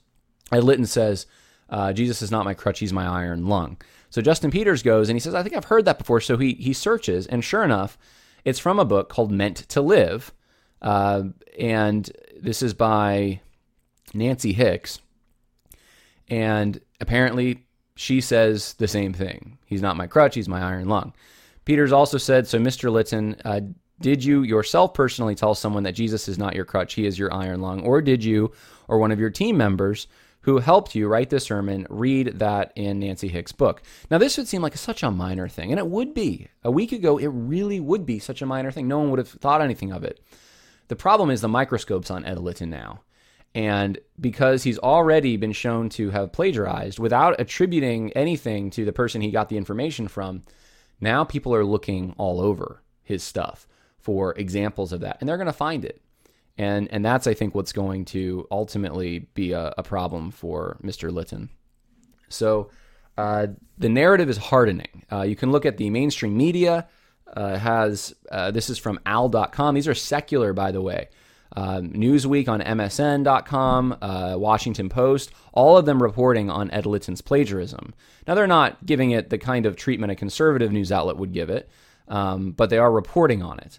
Ed 0.52 0.64
Litton 0.64 0.86
says, 0.86 1.26
uh, 1.68 1.92
Jesus 1.92 2.22
is 2.22 2.30
not 2.30 2.44
my 2.44 2.54
crutch, 2.54 2.78
he's 2.78 2.92
my 2.92 3.06
iron 3.06 3.46
lung. 3.46 3.78
So 4.10 4.22
Justin 4.22 4.50
Peters 4.50 4.82
goes 4.82 5.08
and 5.08 5.16
he 5.16 5.20
says, 5.20 5.34
I 5.34 5.42
think 5.42 5.56
I've 5.56 5.64
heard 5.64 5.86
that 5.86 5.98
before. 5.98 6.20
So 6.20 6.36
he, 6.36 6.54
he 6.54 6.72
searches, 6.72 7.26
and 7.26 7.42
sure 7.42 7.64
enough, 7.64 7.98
it's 8.44 8.58
from 8.58 8.78
a 8.78 8.84
book 8.84 9.08
called 9.08 9.32
Meant 9.32 9.56
to 9.70 9.80
Live. 9.80 10.32
Uh, 10.80 11.24
and 11.58 12.10
this 12.40 12.62
is 12.62 12.74
by 12.74 13.40
Nancy 14.12 14.52
Hicks. 14.52 15.00
And 16.28 16.80
apparently, 17.00 17.64
she 17.96 18.20
says 18.20 18.74
the 18.74 18.88
same 18.88 19.12
thing. 19.12 19.58
He's 19.66 19.82
not 19.82 19.96
my 19.96 20.06
crutch, 20.06 20.34
he's 20.34 20.48
my 20.48 20.62
iron 20.62 20.88
lung. 20.88 21.14
Peters 21.64 21.92
also 21.92 22.18
said, 22.18 22.46
So, 22.46 22.58
Mr. 22.58 22.92
Litton, 22.92 23.36
uh, 23.44 23.60
did 24.00 24.24
you 24.24 24.42
yourself 24.42 24.92
personally 24.92 25.34
tell 25.34 25.54
someone 25.54 25.84
that 25.84 25.92
Jesus 25.92 26.28
is 26.28 26.38
not 26.38 26.54
your 26.54 26.64
crutch, 26.64 26.94
he 26.94 27.06
is 27.06 27.18
your 27.18 27.32
iron 27.32 27.60
lung? 27.60 27.82
Or 27.82 28.02
did 28.02 28.24
you 28.24 28.52
or 28.88 28.98
one 28.98 29.12
of 29.12 29.20
your 29.20 29.30
team 29.30 29.56
members 29.56 30.08
who 30.42 30.58
helped 30.58 30.94
you 30.94 31.08
write 31.08 31.30
the 31.30 31.40
sermon 31.40 31.86
read 31.88 32.38
that 32.38 32.72
in 32.74 32.98
Nancy 32.98 33.28
Hicks' 33.28 33.52
book? 33.52 33.82
Now, 34.10 34.18
this 34.18 34.36
would 34.36 34.48
seem 34.48 34.62
like 34.62 34.76
such 34.76 35.02
a 35.02 35.10
minor 35.10 35.48
thing, 35.48 35.70
and 35.70 35.78
it 35.78 35.86
would 35.86 36.12
be. 36.12 36.48
A 36.64 36.70
week 36.70 36.92
ago, 36.92 37.18
it 37.18 37.28
really 37.28 37.80
would 37.80 38.04
be 38.04 38.18
such 38.18 38.42
a 38.42 38.46
minor 38.46 38.70
thing. 38.70 38.88
No 38.88 38.98
one 38.98 39.10
would 39.10 39.20
have 39.20 39.28
thought 39.28 39.62
anything 39.62 39.92
of 39.92 40.04
it. 40.04 40.20
The 40.88 40.96
problem 40.96 41.30
is 41.30 41.40
the 41.40 41.48
microscope's 41.48 42.10
on 42.10 42.26
Ed 42.26 42.38
Litton 42.38 42.70
now. 42.70 43.02
And 43.54 43.98
because 44.20 44.64
he's 44.64 44.80
already 44.80 45.36
been 45.36 45.52
shown 45.52 45.88
to 45.90 46.10
have 46.10 46.32
plagiarized 46.32 46.98
without 46.98 47.40
attributing 47.40 48.12
anything 48.14 48.68
to 48.70 48.84
the 48.84 48.92
person 48.92 49.20
he 49.20 49.30
got 49.30 49.48
the 49.48 49.56
information 49.56 50.08
from, 50.08 50.42
Now 51.00 51.22
people 51.22 51.54
are 51.54 51.64
looking 51.64 52.14
all 52.18 52.40
over 52.40 52.82
his 53.04 53.22
stuff 53.22 53.68
for 54.04 54.34
examples 54.34 54.92
of 54.92 55.00
that, 55.00 55.16
and 55.18 55.28
they're 55.28 55.38
going 55.38 55.46
to 55.46 55.52
find 55.52 55.84
it. 55.84 56.00
And, 56.56 56.88
and 56.92 57.04
that's, 57.04 57.26
I 57.26 57.34
think, 57.34 57.54
what's 57.54 57.72
going 57.72 58.04
to 58.06 58.46
ultimately 58.50 59.30
be 59.34 59.52
a, 59.52 59.74
a 59.76 59.82
problem 59.82 60.30
for 60.30 60.76
Mr. 60.84 61.10
Litton. 61.10 61.48
So 62.28 62.70
uh, 63.16 63.48
the 63.78 63.88
narrative 63.88 64.28
is 64.28 64.36
hardening. 64.36 65.04
Uh, 65.10 65.22
you 65.22 65.36
can 65.36 65.50
look 65.50 65.66
at 65.66 65.78
the 65.78 65.90
mainstream 65.90 66.36
media. 66.36 66.86
Uh, 67.34 67.58
has 67.58 68.14
uh, 68.30 68.50
this 68.52 68.70
is 68.70 68.78
from 68.78 69.00
al.com. 69.06 69.74
These 69.74 69.88
are 69.88 69.94
secular, 69.94 70.52
by 70.52 70.70
the 70.70 70.82
way. 70.82 71.08
Um, 71.56 71.92
Newsweek 71.92 72.48
on 72.48 72.60
MSN.com, 72.60 73.96
uh, 74.02 74.34
Washington 74.36 74.88
Post, 74.88 75.30
all 75.52 75.76
of 75.76 75.86
them 75.86 76.02
reporting 76.02 76.50
on 76.50 76.70
Ed 76.70 76.84
Litton's 76.84 77.20
plagiarism. 77.20 77.94
Now, 78.26 78.34
they're 78.34 78.46
not 78.46 78.84
giving 78.84 79.12
it 79.12 79.30
the 79.30 79.38
kind 79.38 79.64
of 79.64 79.76
treatment 79.76 80.12
a 80.12 80.16
conservative 80.16 80.72
news 80.72 80.90
outlet 80.90 81.16
would 81.16 81.32
give 81.32 81.50
it, 81.50 81.70
um, 82.08 82.52
but 82.52 82.70
they 82.70 82.78
are 82.78 82.90
reporting 82.90 83.42
on 83.42 83.58
it. 83.60 83.78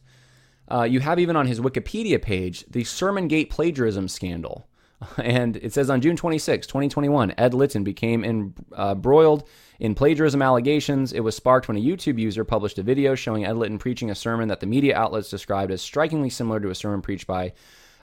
Uh, 0.69 0.83
you 0.83 0.99
have 0.99 1.19
even 1.19 1.35
on 1.35 1.47
his 1.47 1.59
Wikipedia 1.59 2.21
page 2.21 2.65
the 2.69 2.83
Sermongate 2.83 3.49
plagiarism 3.49 4.07
scandal. 4.07 4.67
And 5.17 5.57
it 5.57 5.73
says 5.73 5.89
on 5.89 6.01
June 6.01 6.15
26, 6.15 6.67
2021, 6.67 7.33
Ed 7.37 7.53
Litton 7.53 7.83
became 7.83 8.23
embroiled 8.23 9.43
uh, 9.43 9.45
in 9.79 9.93
plagiarism 9.93 10.41
allegations. 10.41 11.11
It 11.13 11.19
was 11.19 11.35
sparked 11.35 11.67
when 11.67 11.77
a 11.77 11.81
YouTube 11.81 12.17
user 12.17 12.43
published 12.43 12.79
a 12.79 12.83
video 12.83 13.13
showing 13.13 13.45
Ed 13.45 13.57
Litton 13.57 13.77
preaching 13.77 14.09
a 14.09 14.15
sermon 14.15 14.47
that 14.47 14.61
the 14.61 14.65
media 14.65 14.95
outlets 14.95 15.29
described 15.29 15.71
as 15.71 15.81
strikingly 15.81 16.29
similar 16.29 16.59
to 16.59 16.69
a 16.69 16.75
sermon 16.75 17.01
preached 17.01 17.27
by 17.27 17.53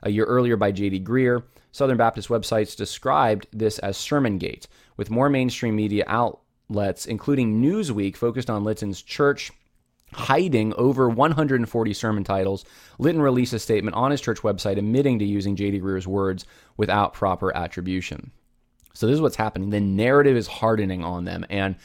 a 0.02 0.10
year 0.10 0.24
earlier 0.24 0.56
by 0.56 0.70
J.D. 0.70 1.00
Greear. 1.00 1.44
Southern 1.72 1.96
Baptist 1.96 2.28
websites 2.28 2.76
described 2.76 3.46
this 3.52 3.78
as 3.78 3.96
Sermongate, 3.96 4.66
with 4.96 5.10
more 5.10 5.30
mainstream 5.30 5.76
media 5.76 6.04
outlets, 6.06 7.06
including 7.06 7.62
Newsweek, 7.62 8.16
focused 8.16 8.50
on 8.50 8.64
Litton's 8.64 9.00
church 9.00 9.50
hiding 10.12 10.74
over 10.74 11.08
140 11.08 11.92
sermon 11.92 12.24
titles. 12.24 12.64
Litton 12.98 13.22
released 13.22 13.52
a 13.52 13.58
statement 13.58 13.96
on 13.96 14.10
his 14.10 14.20
church 14.20 14.40
website 14.42 14.78
admitting 14.78 15.18
to 15.18 15.24
using 15.24 15.56
J.D. 15.56 15.80
Greear's 15.80 16.06
words 16.06 16.44
without 16.76 17.14
proper 17.14 17.54
attribution. 17.56 18.30
So 18.94 19.06
this 19.06 19.14
is 19.14 19.20
what's 19.20 19.36
happening. 19.36 19.70
The 19.70 19.80
narrative 19.80 20.36
is 20.36 20.46
hardening 20.46 21.02
on 21.02 21.24
them, 21.24 21.46
and 21.48 21.76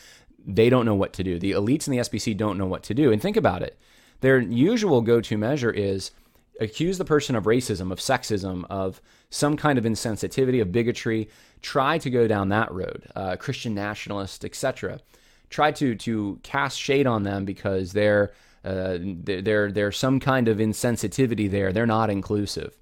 they 0.46 0.70
don't 0.70 0.86
know 0.86 0.96
what 0.96 1.14
to 1.14 1.24
do. 1.24 1.40
The 1.40 1.52
elites 1.52 1.88
in 1.88 1.92
the 1.92 2.00
SBC 2.00 2.36
don't 2.36 2.58
know 2.58 2.66
what 2.66 2.84
to 2.84 2.94
do. 2.94 3.12
And 3.12 3.22
think 3.22 3.38
about 3.38 3.62
it. 3.62 3.80
Their 4.20 4.40
usual 4.40 5.02
go-to 5.02 5.38
measure 5.38 5.72
is 5.72 6.12
accuse 6.60 6.98
the 6.98 7.06
person 7.06 7.36
of 7.36 7.44
racism, 7.44 7.92
of 7.92 8.00
sexism, 8.00 8.66
of 8.70 9.00
some 9.30 9.56
kind 9.56 9.78
of 9.78 9.86
insensitivity, 9.86 10.62
of 10.62 10.72
bigotry. 10.72 11.30
Try 11.62 11.98
to 12.00 12.10
go 12.10 12.28
down 12.28 12.50
that 12.50 12.72
road, 12.72 13.08
uh, 13.16 13.36
Christian 13.36 13.74
nationalist, 13.74 14.44
etc 14.44 15.00
try 15.50 15.72
to 15.72 15.96
to 15.96 16.40
cast 16.44 16.80
shade 16.80 17.08
on 17.08 17.24
them 17.24 17.46
because 17.46 17.94
they're 17.94 18.34
uh, 18.64 18.98
there 19.02 19.72
there's 19.72 19.98
some 19.98 20.20
kind 20.20 20.48
of 20.48 20.58
insensitivity 20.58 21.50
there. 21.50 21.72
They're 21.72 21.86
not 21.86 22.10
inclusive. 22.10 22.76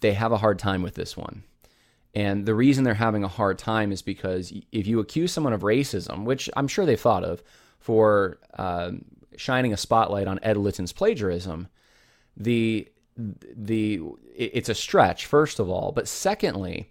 They 0.00 0.14
have 0.14 0.32
a 0.32 0.38
hard 0.38 0.58
time 0.58 0.82
with 0.82 0.94
this 0.94 1.16
one. 1.16 1.44
And 2.14 2.44
the 2.44 2.54
reason 2.54 2.84
they're 2.84 2.94
having 2.94 3.24
a 3.24 3.28
hard 3.28 3.58
time 3.58 3.90
is 3.90 4.02
because 4.02 4.52
if 4.70 4.86
you 4.86 5.00
accuse 5.00 5.32
someone 5.32 5.52
of 5.52 5.62
racism, 5.62 6.24
which 6.24 6.50
I'm 6.56 6.68
sure 6.68 6.84
they've 6.84 7.00
thought 7.00 7.24
of, 7.24 7.42
for 7.78 8.38
uh, 8.54 8.92
shining 9.36 9.72
a 9.72 9.76
spotlight 9.76 10.28
on 10.28 10.38
Ed 10.42 10.56
Litton's 10.56 10.92
plagiarism, 10.92 11.68
the 12.36 12.88
the 13.16 14.00
it's 14.34 14.68
a 14.68 14.74
stretch 14.74 15.26
first 15.26 15.58
of 15.58 15.68
all, 15.68 15.92
but 15.92 16.08
secondly, 16.08 16.90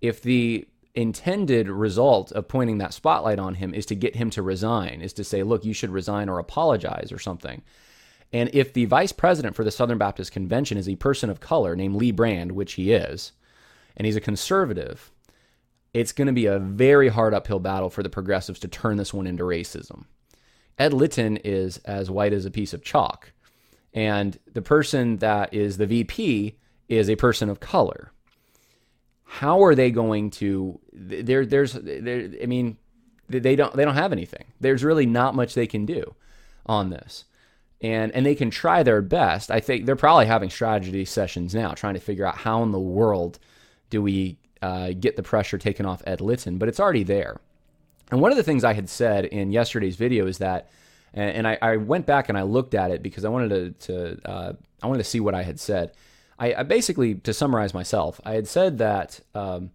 if 0.00 0.22
the 0.22 0.66
intended 0.94 1.68
result 1.68 2.32
of 2.32 2.48
pointing 2.48 2.78
that 2.78 2.92
spotlight 2.92 3.38
on 3.38 3.54
him 3.54 3.72
is 3.72 3.86
to 3.86 3.94
get 3.94 4.16
him 4.16 4.30
to 4.30 4.42
resign, 4.42 5.00
is 5.00 5.12
to 5.14 5.24
say, 5.24 5.42
look, 5.42 5.64
you 5.64 5.72
should 5.72 5.90
resign 5.90 6.28
or 6.28 6.38
apologize 6.38 7.10
or 7.10 7.18
something. 7.18 7.62
And 8.32 8.50
if 8.52 8.72
the 8.72 8.86
vice 8.86 9.12
president 9.12 9.54
for 9.54 9.64
the 9.64 9.70
Southern 9.70 9.98
Baptist 9.98 10.32
Convention 10.32 10.78
is 10.78 10.88
a 10.88 10.96
person 10.96 11.30
of 11.30 11.40
color 11.40 11.76
named 11.76 11.96
Lee 11.96 12.12
Brand, 12.12 12.52
which 12.52 12.74
he 12.74 12.92
is, 12.92 13.32
and 13.96 14.06
he's 14.06 14.16
a 14.16 14.20
conservative, 14.20 15.10
it's 15.92 16.12
going 16.12 16.26
to 16.26 16.32
be 16.32 16.46
a 16.46 16.58
very 16.58 17.08
hard 17.08 17.34
uphill 17.34 17.58
battle 17.58 17.90
for 17.90 18.02
the 18.02 18.08
progressives 18.08 18.58
to 18.60 18.68
turn 18.68 18.96
this 18.96 19.12
one 19.12 19.26
into 19.26 19.44
racism. 19.44 20.04
Ed 20.78 20.94
Litton 20.94 21.36
is 21.38 21.78
as 21.84 22.10
white 22.10 22.32
as 22.32 22.46
a 22.46 22.50
piece 22.50 22.72
of 22.72 22.82
chalk. 22.82 23.32
And 23.92 24.38
the 24.52 24.62
person 24.62 25.18
that 25.18 25.52
is 25.52 25.76
the 25.76 25.86
VP 25.86 26.56
is 26.88 27.10
a 27.10 27.16
person 27.16 27.50
of 27.50 27.60
color 27.60 28.11
how 29.32 29.64
are 29.64 29.74
they 29.74 29.90
going 29.90 30.28
to 30.28 30.78
there 30.92 31.46
there's 31.46 31.72
there 31.72 32.28
I 32.42 32.44
mean 32.44 32.76
they 33.30 33.56
don't 33.56 33.74
they 33.74 33.84
don't 33.84 33.94
have 33.94 34.12
anything. 34.12 34.44
There's 34.60 34.84
really 34.84 35.06
not 35.06 35.34
much 35.34 35.54
they 35.54 35.66
can 35.66 35.86
do 35.86 36.14
on 36.66 36.90
this. 36.90 37.24
And 37.80 38.12
and 38.12 38.26
they 38.26 38.34
can 38.34 38.50
try 38.50 38.82
their 38.82 39.00
best. 39.00 39.50
I 39.50 39.58
think 39.60 39.86
they're 39.86 39.96
probably 39.96 40.26
having 40.26 40.50
strategy 40.50 41.06
sessions 41.06 41.54
now 41.54 41.72
trying 41.72 41.94
to 41.94 42.00
figure 42.00 42.26
out 42.26 42.36
how 42.36 42.62
in 42.62 42.72
the 42.72 42.78
world 42.78 43.38
do 43.88 44.02
we 44.02 44.36
uh, 44.60 44.90
get 45.00 45.16
the 45.16 45.22
pressure 45.22 45.56
taken 45.56 45.86
off 45.86 46.02
Ed 46.06 46.20
Litton, 46.20 46.58
but 46.58 46.68
it's 46.68 46.78
already 46.78 47.02
there. 47.02 47.40
And 48.10 48.20
one 48.20 48.32
of 48.32 48.36
the 48.36 48.44
things 48.44 48.64
I 48.64 48.74
had 48.74 48.90
said 48.90 49.24
in 49.24 49.50
yesterday's 49.50 49.96
video 49.96 50.26
is 50.26 50.38
that, 50.38 50.70
and, 51.14 51.30
and 51.38 51.48
I, 51.48 51.58
I, 51.60 51.76
went 51.78 52.06
back 52.06 52.28
and 52.28 52.38
I 52.38 52.42
looked 52.42 52.74
at 52.74 52.90
it 52.90 53.02
because 53.02 53.24
I 53.24 53.28
wanted 53.28 53.48
to, 53.48 53.88
to 53.88 54.30
uh, 54.30 54.52
I 54.82 54.86
wanted 54.86 55.02
to 55.02 55.08
see 55.08 55.20
what 55.20 55.34
I 55.34 55.42
had 55.42 55.58
said. 55.58 55.92
I, 56.38 56.54
I 56.54 56.62
basically, 56.62 57.14
to 57.16 57.32
summarize 57.32 57.74
myself, 57.74 58.20
I 58.24 58.32
had 58.32 58.48
said 58.48 58.78
that 58.78 59.20
um, 59.34 59.70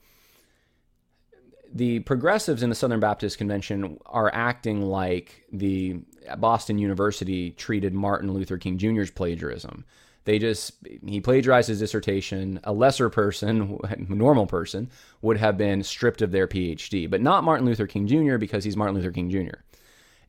the 1.74 2.00
progressives 2.02 2.64
in 2.64 2.70
the 2.70 2.76
Southern 2.76 3.00
Baptist 3.00 3.38
Convention 3.38 3.98
are 4.06 4.32
acting 4.34 4.82
like 4.82 5.46
the 5.52 6.00
Boston 6.38 6.78
University 6.78 7.52
treated 7.52 7.94
Martin 7.94 8.34
Luther 8.34 8.58
King 8.58 8.78
Jr.'s 8.78 9.12
plagiarism. 9.12 9.86
They 10.26 10.40
just, 10.40 10.74
he 11.06 11.22
plagiarized 11.22 11.70
his 11.70 11.80
dissertation. 11.80 12.60
A 12.66 12.74
lesser 12.74 13.10
person, 13.10 13.80
a 13.84 13.96
normal 14.14 14.46
person, 14.46 14.90
would 15.22 15.38
have 15.38 15.58
been 15.58 15.84
stripped 15.84 16.22
of 16.22 16.32
their 16.32 16.48
PhD, 16.48 17.10
but 17.10 17.22
not 17.22 17.46
Martin 17.46 17.66
Luther 17.66 17.88
King 17.88 18.08
Jr. 18.08 18.38
because 18.38 18.66
he's 18.66 18.76
Martin 18.76 18.96
Luther 18.96 19.12
King 19.12 19.30
Jr. 19.30 19.62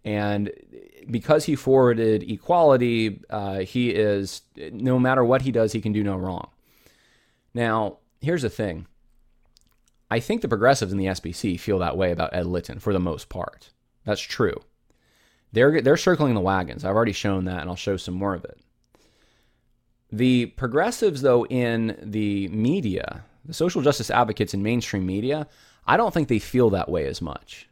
And 0.09 0.51
because 1.11 1.45
he 1.45 1.55
forwarded 1.55 2.23
equality, 2.23 3.21
uh, 3.29 3.59
he 3.59 3.91
is, 3.91 4.41
no 4.57 4.99
matter 4.99 5.23
what 5.23 5.43
he 5.43 5.53
does, 5.53 5.73
he 5.73 5.83
can 5.83 5.93
do 5.93 6.03
no 6.03 6.17
wrong. 6.17 6.49
Now, 7.53 7.99
here's 8.23 8.41
the 8.41 8.49
thing 8.49 8.87
I 10.11 10.19
think 10.19 10.41
the 10.41 10.49
progressives 10.49 10.93
in 10.93 10.99
the 10.99 11.05
SBC 11.05 11.61
feel 11.61 11.79
that 11.81 11.99
way 11.99 12.11
about 12.11 12.33
Ed 12.33 12.47
Litton 12.47 12.79
for 12.79 12.95
the 12.95 12.99
most 12.99 13.29
part. 13.29 13.69
That's 14.07 14.23
true. 14.23 14.55
They're, 15.53 15.83
they're 15.83 15.99
circling 15.99 16.33
the 16.33 16.41
wagons. 16.41 16.87
I've 16.87 16.97
already 16.97 17.13
shown 17.13 17.45
that, 17.45 17.61
and 17.61 17.69
I'll 17.69 17.77
show 17.77 17.99
some 17.99 18.15
more 18.15 18.35
of 18.35 18.47
it. 18.47 18.59
The 20.11 20.47
progressives, 20.47 21.21
though, 21.21 21.45
in 21.47 21.99
the 22.03 22.49
media, 22.49 23.25
the 23.45 23.53
social 23.53 23.83
justice 23.83 24.11
advocates 24.11 24.55
in 24.55 24.63
mainstream 24.63 25.05
media, 25.05 25.49
I 25.87 25.99
don't 25.99 26.15
think 26.15 26.29
they 26.29 26.39
feel 26.39 26.71
that 26.71 26.89
way 26.89 27.05
as 27.05 27.21
much. 27.21 27.69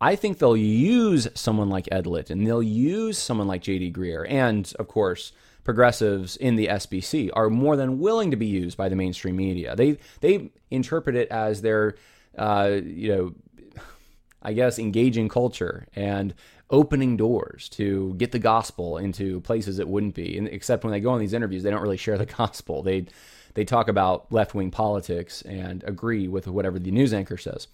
I 0.00 0.16
think 0.16 0.38
they'll 0.38 0.56
use 0.56 1.26
someone 1.34 1.70
like 1.70 1.88
Ed 1.90 2.06
Litton, 2.06 2.44
they'll 2.44 2.62
use 2.62 3.18
someone 3.18 3.46
like 3.46 3.62
J.D. 3.62 3.92
Greear, 3.92 4.30
and 4.30 4.72
of 4.78 4.88
course, 4.88 5.32
progressives 5.64 6.36
in 6.36 6.56
the 6.56 6.68
SBC 6.68 7.30
are 7.34 7.50
more 7.50 7.76
than 7.76 7.98
willing 7.98 8.30
to 8.30 8.36
be 8.36 8.46
used 8.46 8.76
by 8.76 8.88
the 8.88 8.96
mainstream 8.96 9.36
media. 9.36 9.74
They 9.74 9.98
they 10.20 10.50
interpret 10.70 11.16
it 11.16 11.28
as 11.28 11.60
their, 11.62 11.96
uh, 12.38 12.78
you 12.84 13.14
know, 13.14 13.34
I 14.42 14.52
guess 14.52 14.78
engaging 14.78 15.28
culture 15.28 15.88
and 15.96 16.34
opening 16.70 17.16
doors 17.16 17.68
to 17.70 18.14
get 18.14 18.32
the 18.32 18.38
gospel 18.38 18.98
into 18.98 19.40
places 19.40 19.78
it 19.78 19.88
wouldn't 19.88 20.14
be. 20.14 20.36
And 20.36 20.48
except 20.48 20.84
when 20.84 20.92
they 20.92 21.00
go 21.00 21.10
on 21.10 21.20
these 21.20 21.32
interviews, 21.32 21.62
they 21.62 21.70
don't 21.70 21.82
really 21.82 21.96
share 21.96 22.18
the 22.18 22.26
gospel. 22.38 22.82
They 22.82 23.06
they 23.54 23.64
talk 23.64 23.88
about 23.88 24.30
left 24.30 24.54
wing 24.54 24.70
politics 24.70 25.42
and 25.42 25.82
agree 25.84 26.28
with 26.28 26.46
whatever 26.46 26.78
the 26.78 26.90
news 26.90 27.12
anchor 27.12 27.38
says. 27.38 27.68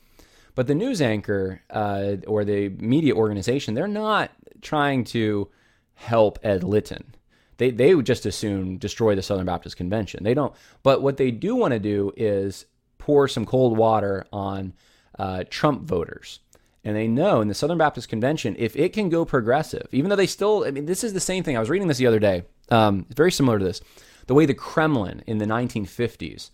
But 0.54 0.66
the 0.66 0.74
news 0.74 1.00
anchor 1.00 1.62
uh, 1.70 2.16
or 2.26 2.44
the 2.44 2.68
media 2.70 3.14
organization, 3.14 3.74
they're 3.74 3.88
not 3.88 4.30
trying 4.60 5.04
to 5.04 5.48
help 5.94 6.38
Ed 6.42 6.62
Litton. 6.62 7.14
They, 7.58 7.70
they 7.70 7.94
would 7.94 8.06
just 8.06 8.26
as 8.26 8.34
soon 8.34 8.78
destroy 8.78 9.14
the 9.14 9.22
Southern 9.22 9.46
Baptist 9.46 9.76
Convention. 9.76 10.24
They 10.24 10.34
don't. 10.34 10.54
But 10.82 11.02
what 11.02 11.16
they 11.16 11.30
do 11.30 11.54
want 11.54 11.72
to 11.72 11.78
do 11.78 12.12
is 12.16 12.66
pour 12.98 13.28
some 13.28 13.44
cold 13.44 13.76
water 13.76 14.26
on 14.32 14.72
uh, 15.18 15.44
Trump 15.48 15.82
voters. 15.82 16.40
And 16.84 16.96
they 16.96 17.06
know 17.06 17.40
in 17.40 17.48
the 17.48 17.54
Southern 17.54 17.78
Baptist 17.78 18.08
Convention, 18.08 18.56
if 18.58 18.74
it 18.74 18.92
can 18.92 19.08
go 19.08 19.24
progressive, 19.24 19.86
even 19.92 20.10
though 20.10 20.16
they 20.16 20.26
still, 20.26 20.64
I 20.66 20.72
mean, 20.72 20.86
this 20.86 21.04
is 21.04 21.12
the 21.12 21.20
same 21.20 21.44
thing. 21.44 21.56
I 21.56 21.60
was 21.60 21.70
reading 21.70 21.88
this 21.88 21.98
the 21.98 22.06
other 22.06 22.18
day. 22.18 22.42
Um, 22.70 23.06
it's 23.08 23.16
very 23.16 23.30
similar 23.30 23.58
to 23.58 23.64
this. 23.64 23.80
The 24.26 24.34
way 24.34 24.46
the 24.46 24.54
Kremlin 24.54 25.22
in 25.26 25.38
the 25.38 25.44
1950s 25.44 26.50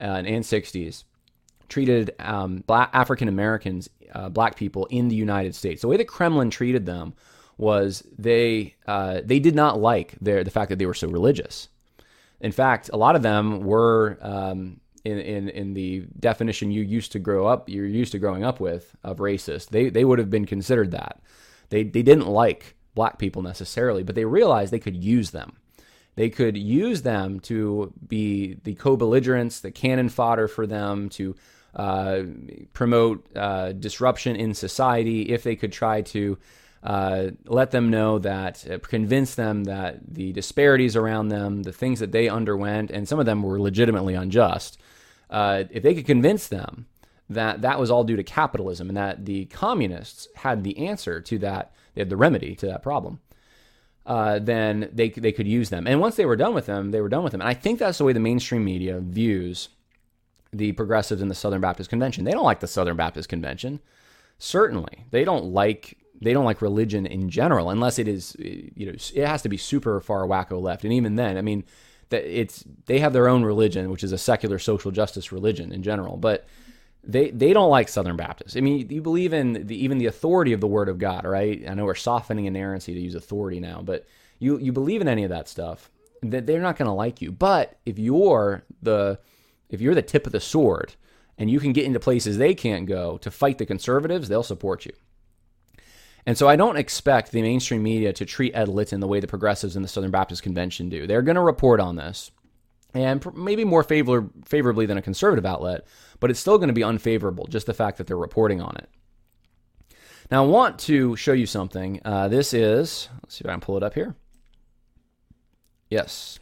uh, 0.00 0.04
and 0.04 0.44
60s 0.44 1.04
treated 1.68 2.12
um, 2.18 2.64
black 2.66 2.90
African 2.92 3.28
Americans, 3.28 3.88
uh, 4.12 4.28
black 4.28 4.56
people 4.56 4.86
in 4.86 5.08
the 5.08 5.16
United 5.16 5.54
States. 5.54 5.82
The 5.82 5.88
way 5.88 5.96
the 5.96 6.04
Kremlin 6.04 6.50
treated 6.50 6.86
them 6.86 7.14
was 7.56 8.02
they 8.18 8.74
uh, 8.86 9.20
they 9.24 9.38
did 9.38 9.54
not 9.54 9.80
like 9.80 10.16
their 10.20 10.44
the 10.44 10.50
fact 10.50 10.70
that 10.70 10.78
they 10.78 10.86
were 10.86 10.94
so 10.94 11.08
religious. 11.08 11.68
In 12.40 12.52
fact, 12.52 12.90
a 12.92 12.96
lot 12.96 13.16
of 13.16 13.22
them 13.22 13.60
were 13.60 14.18
um, 14.20 14.80
in, 15.04 15.18
in 15.18 15.48
in 15.48 15.74
the 15.74 16.06
definition 16.18 16.70
you 16.70 16.82
used 16.82 17.12
to 17.12 17.18
grow 17.18 17.46
up 17.46 17.68
you're 17.68 17.86
used 17.86 18.12
to 18.12 18.18
growing 18.18 18.44
up 18.44 18.60
with 18.60 18.94
of 19.04 19.18
racist. 19.18 19.68
They 19.68 19.88
they 19.88 20.04
would 20.04 20.18
have 20.18 20.30
been 20.30 20.46
considered 20.46 20.90
that. 20.92 21.20
They 21.70 21.84
they 21.84 22.02
didn't 22.02 22.26
like 22.26 22.76
black 22.94 23.18
people 23.18 23.42
necessarily, 23.42 24.02
but 24.02 24.14
they 24.14 24.24
realized 24.24 24.72
they 24.72 24.78
could 24.78 24.96
use 24.96 25.30
them. 25.30 25.56
They 26.16 26.30
could 26.30 26.56
use 26.56 27.02
them 27.02 27.40
to 27.40 27.92
be 28.06 28.54
the 28.62 28.74
co 28.74 28.96
belligerents, 28.96 29.60
the 29.60 29.72
cannon 29.72 30.08
fodder 30.08 30.48
for 30.48 30.66
them, 30.66 31.08
to 31.10 31.34
uh, 31.74 32.22
promote 32.72 33.26
uh, 33.36 33.72
disruption 33.72 34.36
in 34.36 34.54
society 34.54 35.22
if 35.32 35.42
they 35.42 35.56
could 35.56 35.72
try 35.72 36.02
to 36.02 36.38
uh, 36.84 37.30
let 37.46 37.70
them 37.70 37.90
know 37.90 38.18
that, 38.18 38.70
uh, 38.70 38.78
convince 38.78 39.34
them 39.34 39.64
that 39.64 40.14
the 40.14 40.32
disparities 40.32 40.96
around 40.96 41.28
them, 41.28 41.62
the 41.62 41.72
things 41.72 41.98
that 41.98 42.12
they 42.12 42.28
underwent, 42.28 42.90
and 42.90 43.08
some 43.08 43.18
of 43.18 43.26
them 43.26 43.42
were 43.42 43.60
legitimately 43.60 44.14
unjust, 44.14 44.78
uh, 45.30 45.64
if 45.70 45.82
they 45.82 45.94
could 45.94 46.06
convince 46.06 46.48
them 46.48 46.86
that 47.30 47.62
that 47.62 47.80
was 47.80 47.90
all 47.90 48.04
due 48.04 48.16
to 48.16 48.22
capitalism 48.22 48.88
and 48.88 48.96
that 48.98 49.24
the 49.24 49.46
communists 49.46 50.28
had 50.36 50.62
the 50.62 50.86
answer 50.86 51.22
to 51.22 51.38
that, 51.38 51.72
they 51.94 52.02
had 52.02 52.10
the 52.10 52.16
remedy 52.16 52.54
to 52.54 52.66
that 52.66 52.82
problem. 52.82 53.18
Uh, 54.04 54.38
then 54.38 54.90
they 54.92 55.08
they 55.08 55.32
could 55.32 55.48
use 55.48 55.70
them, 55.70 55.86
and 55.86 55.98
once 55.98 56.16
they 56.16 56.26
were 56.26 56.36
done 56.36 56.52
with 56.52 56.66
them, 56.66 56.90
they 56.90 57.00
were 57.00 57.08
done 57.08 57.22
with 57.22 57.32
them. 57.32 57.40
And 57.40 57.48
I 57.48 57.54
think 57.54 57.78
that's 57.78 57.96
the 57.96 58.04
way 58.04 58.12
the 58.12 58.20
mainstream 58.20 58.62
media 58.62 59.00
views 59.00 59.70
the 60.54 60.72
progressives 60.72 61.20
in 61.20 61.28
the 61.28 61.34
Southern 61.34 61.60
Baptist 61.60 61.90
Convention. 61.90 62.24
They 62.24 62.32
don't 62.32 62.44
like 62.44 62.60
the 62.60 62.66
Southern 62.66 62.96
Baptist 62.96 63.28
Convention. 63.28 63.80
Certainly, 64.38 65.06
they 65.10 65.24
don't 65.24 65.46
like 65.46 65.98
they 66.20 66.32
don't 66.32 66.44
like 66.44 66.62
religion 66.62 67.06
in 67.06 67.28
general, 67.28 67.70
unless 67.70 67.98
it 67.98 68.08
is 68.08 68.36
you 68.38 68.86
know 68.86 68.92
it 68.92 69.26
has 69.26 69.42
to 69.42 69.48
be 69.48 69.56
super 69.56 70.00
far 70.00 70.26
wacko 70.26 70.60
left. 70.60 70.84
And 70.84 70.92
even 70.92 71.16
then, 71.16 71.36
I 71.36 71.42
mean, 71.42 71.64
that 72.10 72.24
it's 72.24 72.64
they 72.86 73.00
have 73.00 73.12
their 73.12 73.28
own 73.28 73.44
religion, 73.44 73.90
which 73.90 74.04
is 74.04 74.12
a 74.12 74.18
secular 74.18 74.58
social 74.58 74.90
justice 74.90 75.32
religion 75.32 75.72
in 75.72 75.82
general, 75.82 76.16
but. 76.16 76.46
They, 77.06 77.28
they 77.32 77.52
don't 77.52 77.68
like 77.68 77.90
Southern 77.90 78.16
Baptists. 78.16 78.56
I 78.56 78.60
mean, 78.62 78.88
you 78.88 79.02
believe 79.02 79.34
in 79.34 79.66
the, 79.66 79.76
even 79.76 79.98
the 79.98 80.06
authority 80.06 80.54
of 80.54 80.62
the 80.62 80.66
Word 80.66 80.88
of 80.88 80.96
God, 80.96 81.26
right? 81.26 81.62
I 81.68 81.74
know 81.74 81.84
we're 81.84 81.94
softening 81.94 82.46
inerrancy 82.46 82.94
to 82.94 82.98
use 82.98 83.14
authority 83.14 83.60
now, 83.60 83.82
but 83.84 84.06
you 84.38 84.58
you 84.58 84.72
believe 84.72 85.02
in 85.02 85.08
any 85.08 85.22
of 85.22 85.28
that 85.28 85.46
stuff, 85.46 85.90
that 86.22 86.46
they're 86.46 86.62
not 86.62 86.76
going 86.76 86.86
to 86.86 86.92
like 86.92 87.20
you. 87.20 87.30
But 87.30 87.76
if 87.84 87.98
you're 87.98 88.64
the 88.82 89.18
if 89.68 89.80
you're 89.80 89.94
the 89.94 90.02
tip 90.02 90.26
of 90.26 90.32
the 90.32 90.40
sword 90.40 90.94
and 91.38 91.50
you 91.50 91.60
can 91.60 91.72
get 91.72 91.84
into 91.84 92.00
places 92.00 92.38
they 92.38 92.54
can't 92.54 92.86
go 92.86 93.18
to 93.18 93.30
fight 93.30 93.58
the 93.58 93.66
conservatives, 93.66 94.28
they'll 94.28 94.42
support 94.42 94.86
you. 94.86 94.92
And 96.26 96.38
so 96.38 96.48
I 96.48 96.56
don't 96.56 96.78
expect 96.78 97.32
the 97.32 97.42
mainstream 97.42 97.82
media 97.82 98.12
to 98.14 98.24
treat 98.24 98.54
Ed 98.54 98.68
Litton 98.68 99.00
the 99.00 99.08
way 99.08 99.20
the 99.20 99.26
progressives 99.26 99.76
in 99.76 99.82
the 99.82 99.88
Southern 99.88 100.10
Baptist 100.10 100.42
Convention 100.42 100.88
do. 100.88 101.06
They're 101.06 101.22
going 101.22 101.34
to 101.34 101.42
report 101.42 101.80
on 101.80 101.96
this, 101.96 102.30
and 102.94 103.24
maybe 103.36 103.64
more 103.64 103.82
favor- 103.82 104.30
favorably 104.46 104.86
than 104.86 104.96
a 104.96 105.02
conservative 105.02 105.44
outlet, 105.44 105.86
but 106.20 106.30
it's 106.30 106.40
still 106.40 106.56
going 106.56 106.68
to 106.68 106.74
be 106.74 106.84
unfavorable, 106.84 107.46
just 107.46 107.66
the 107.66 107.74
fact 107.74 107.98
that 107.98 108.06
they're 108.06 108.16
reporting 108.16 108.62
on 108.62 108.76
it. 108.76 108.88
Now, 110.30 110.44
I 110.44 110.46
want 110.46 110.78
to 110.80 111.14
show 111.16 111.34
you 111.34 111.46
something. 111.46 112.00
Uh, 112.04 112.28
this 112.28 112.54
is, 112.54 113.10
let's 113.22 113.34
see 113.34 113.42
if 113.44 113.48
I 113.48 113.52
can 113.52 113.60
pull 113.60 113.76
it 113.76 113.82
up 113.82 113.92
here. 113.92 114.16
Yes. 115.90 116.38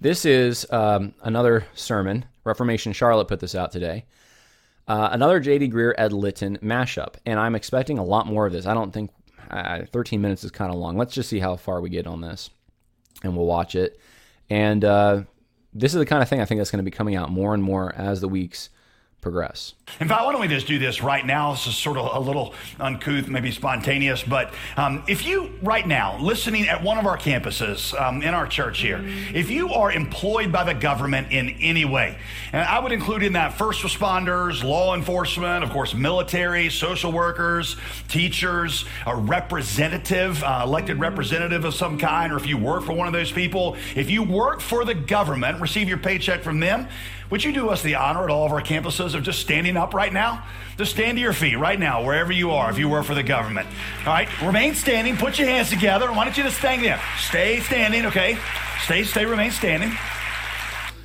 This 0.00 0.24
is 0.24 0.64
um, 0.70 1.14
another 1.22 1.66
sermon. 1.74 2.24
Reformation 2.44 2.92
Charlotte 2.92 3.26
put 3.26 3.40
this 3.40 3.56
out 3.56 3.72
today. 3.72 4.04
Uh, 4.86 5.08
another 5.10 5.40
J.D. 5.40 5.68
Greear 5.70 5.92
Ed 5.98 6.12
Litton 6.12 6.56
mashup, 6.62 7.16
and 7.26 7.38
I'm 7.38 7.56
expecting 7.56 7.98
a 7.98 8.04
lot 8.04 8.26
more 8.26 8.46
of 8.46 8.52
this. 8.52 8.64
I 8.64 8.74
don't 8.74 8.92
think 8.92 9.10
uh, 9.50 9.82
13 9.92 10.20
minutes 10.20 10.44
is 10.44 10.52
kind 10.52 10.72
of 10.72 10.78
long. 10.78 10.96
Let's 10.96 11.14
just 11.14 11.28
see 11.28 11.40
how 11.40 11.56
far 11.56 11.80
we 11.80 11.90
get 11.90 12.06
on 12.06 12.20
this, 12.20 12.48
and 13.24 13.36
we'll 13.36 13.46
watch 13.46 13.74
it. 13.74 13.98
And 14.48 14.84
uh, 14.84 15.22
this 15.74 15.94
is 15.94 15.98
the 15.98 16.06
kind 16.06 16.22
of 16.22 16.28
thing 16.28 16.40
I 16.40 16.44
think 16.44 16.60
that's 16.60 16.70
going 16.70 16.84
to 16.84 16.90
be 16.90 16.96
coming 16.96 17.16
out 17.16 17.30
more 17.30 17.52
and 17.52 17.62
more 17.62 17.92
as 17.96 18.20
the 18.20 18.28
weeks 18.28 18.70
progress. 19.20 19.74
In 20.00 20.06
fact, 20.06 20.24
why 20.24 20.32
don't 20.32 20.40
we 20.40 20.46
just 20.46 20.68
do 20.68 20.78
this 20.78 21.02
right 21.02 21.26
now? 21.26 21.50
This 21.52 21.66
is 21.66 21.74
sort 21.76 21.96
of 21.96 22.14
a 22.14 22.20
little 22.20 22.54
uncouth, 22.78 23.26
maybe 23.26 23.50
spontaneous, 23.50 24.22
but 24.22 24.54
um, 24.76 25.02
if 25.08 25.26
you, 25.26 25.50
right 25.60 25.86
now, 25.86 26.18
listening 26.20 26.68
at 26.68 26.82
one 26.84 26.98
of 26.98 27.06
our 27.06 27.18
campuses 27.18 27.98
um, 28.00 28.22
in 28.22 28.32
our 28.32 28.46
church 28.46 28.80
here, 28.80 29.02
if 29.34 29.50
you 29.50 29.70
are 29.70 29.90
employed 29.90 30.52
by 30.52 30.62
the 30.62 30.74
government 30.74 31.32
in 31.32 31.48
any 31.60 31.84
way, 31.84 32.16
and 32.52 32.62
I 32.62 32.78
would 32.78 32.92
include 32.92 33.24
in 33.24 33.32
that 33.32 33.54
first 33.54 33.82
responders, 33.82 34.62
law 34.62 34.94
enforcement, 34.94 35.64
of 35.64 35.70
course, 35.70 35.94
military, 35.94 36.70
social 36.70 37.10
workers, 37.10 37.76
teachers, 38.06 38.84
a 39.04 39.16
representative, 39.16 40.44
uh, 40.44 40.62
elected 40.64 41.00
representative 41.00 41.64
of 41.64 41.74
some 41.74 41.98
kind, 41.98 42.32
or 42.32 42.36
if 42.36 42.46
you 42.46 42.56
work 42.56 42.84
for 42.84 42.92
one 42.92 43.08
of 43.08 43.12
those 43.12 43.32
people, 43.32 43.76
if 43.96 44.10
you 44.10 44.22
work 44.22 44.60
for 44.60 44.84
the 44.84 44.94
government, 44.94 45.60
receive 45.60 45.88
your 45.88 45.98
paycheck 45.98 46.42
from 46.42 46.60
them, 46.60 46.88
would 47.30 47.44
you 47.44 47.52
do 47.52 47.68
us 47.68 47.82
the 47.82 47.94
honor 47.94 48.24
at 48.24 48.30
all 48.30 48.46
of 48.46 48.52
our 48.52 48.62
campuses 48.62 49.14
of 49.14 49.22
just 49.22 49.40
standing 49.40 49.76
up 49.76 49.92
right 49.92 50.12
now? 50.12 50.44
Just 50.76 50.92
stand 50.92 51.16
to 51.16 51.20
your 51.20 51.32
feet 51.32 51.56
right 51.56 51.78
now, 51.78 52.04
wherever 52.04 52.32
you 52.32 52.52
are, 52.52 52.70
if 52.70 52.78
you 52.78 52.88
work 52.88 53.04
for 53.04 53.14
the 53.14 53.22
government. 53.22 53.66
All 54.00 54.12
right, 54.12 54.28
remain 54.42 54.74
standing. 54.74 55.16
Put 55.16 55.38
your 55.38 55.48
hands 55.48 55.68
together. 55.70 56.10
Why 56.10 56.24
don't 56.24 56.36
you 56.36 56.44
just 56.44 56.58
stand 56.58 56.82
there? 56.82 57.00
Stay 57.18 57.60
standing, 57.60 58.06
okay? 58.06 58.38
Stay, 58.84 59.04
stay, 59.04 59.26
remain 59.26 59.50
standing. 59.50 59.92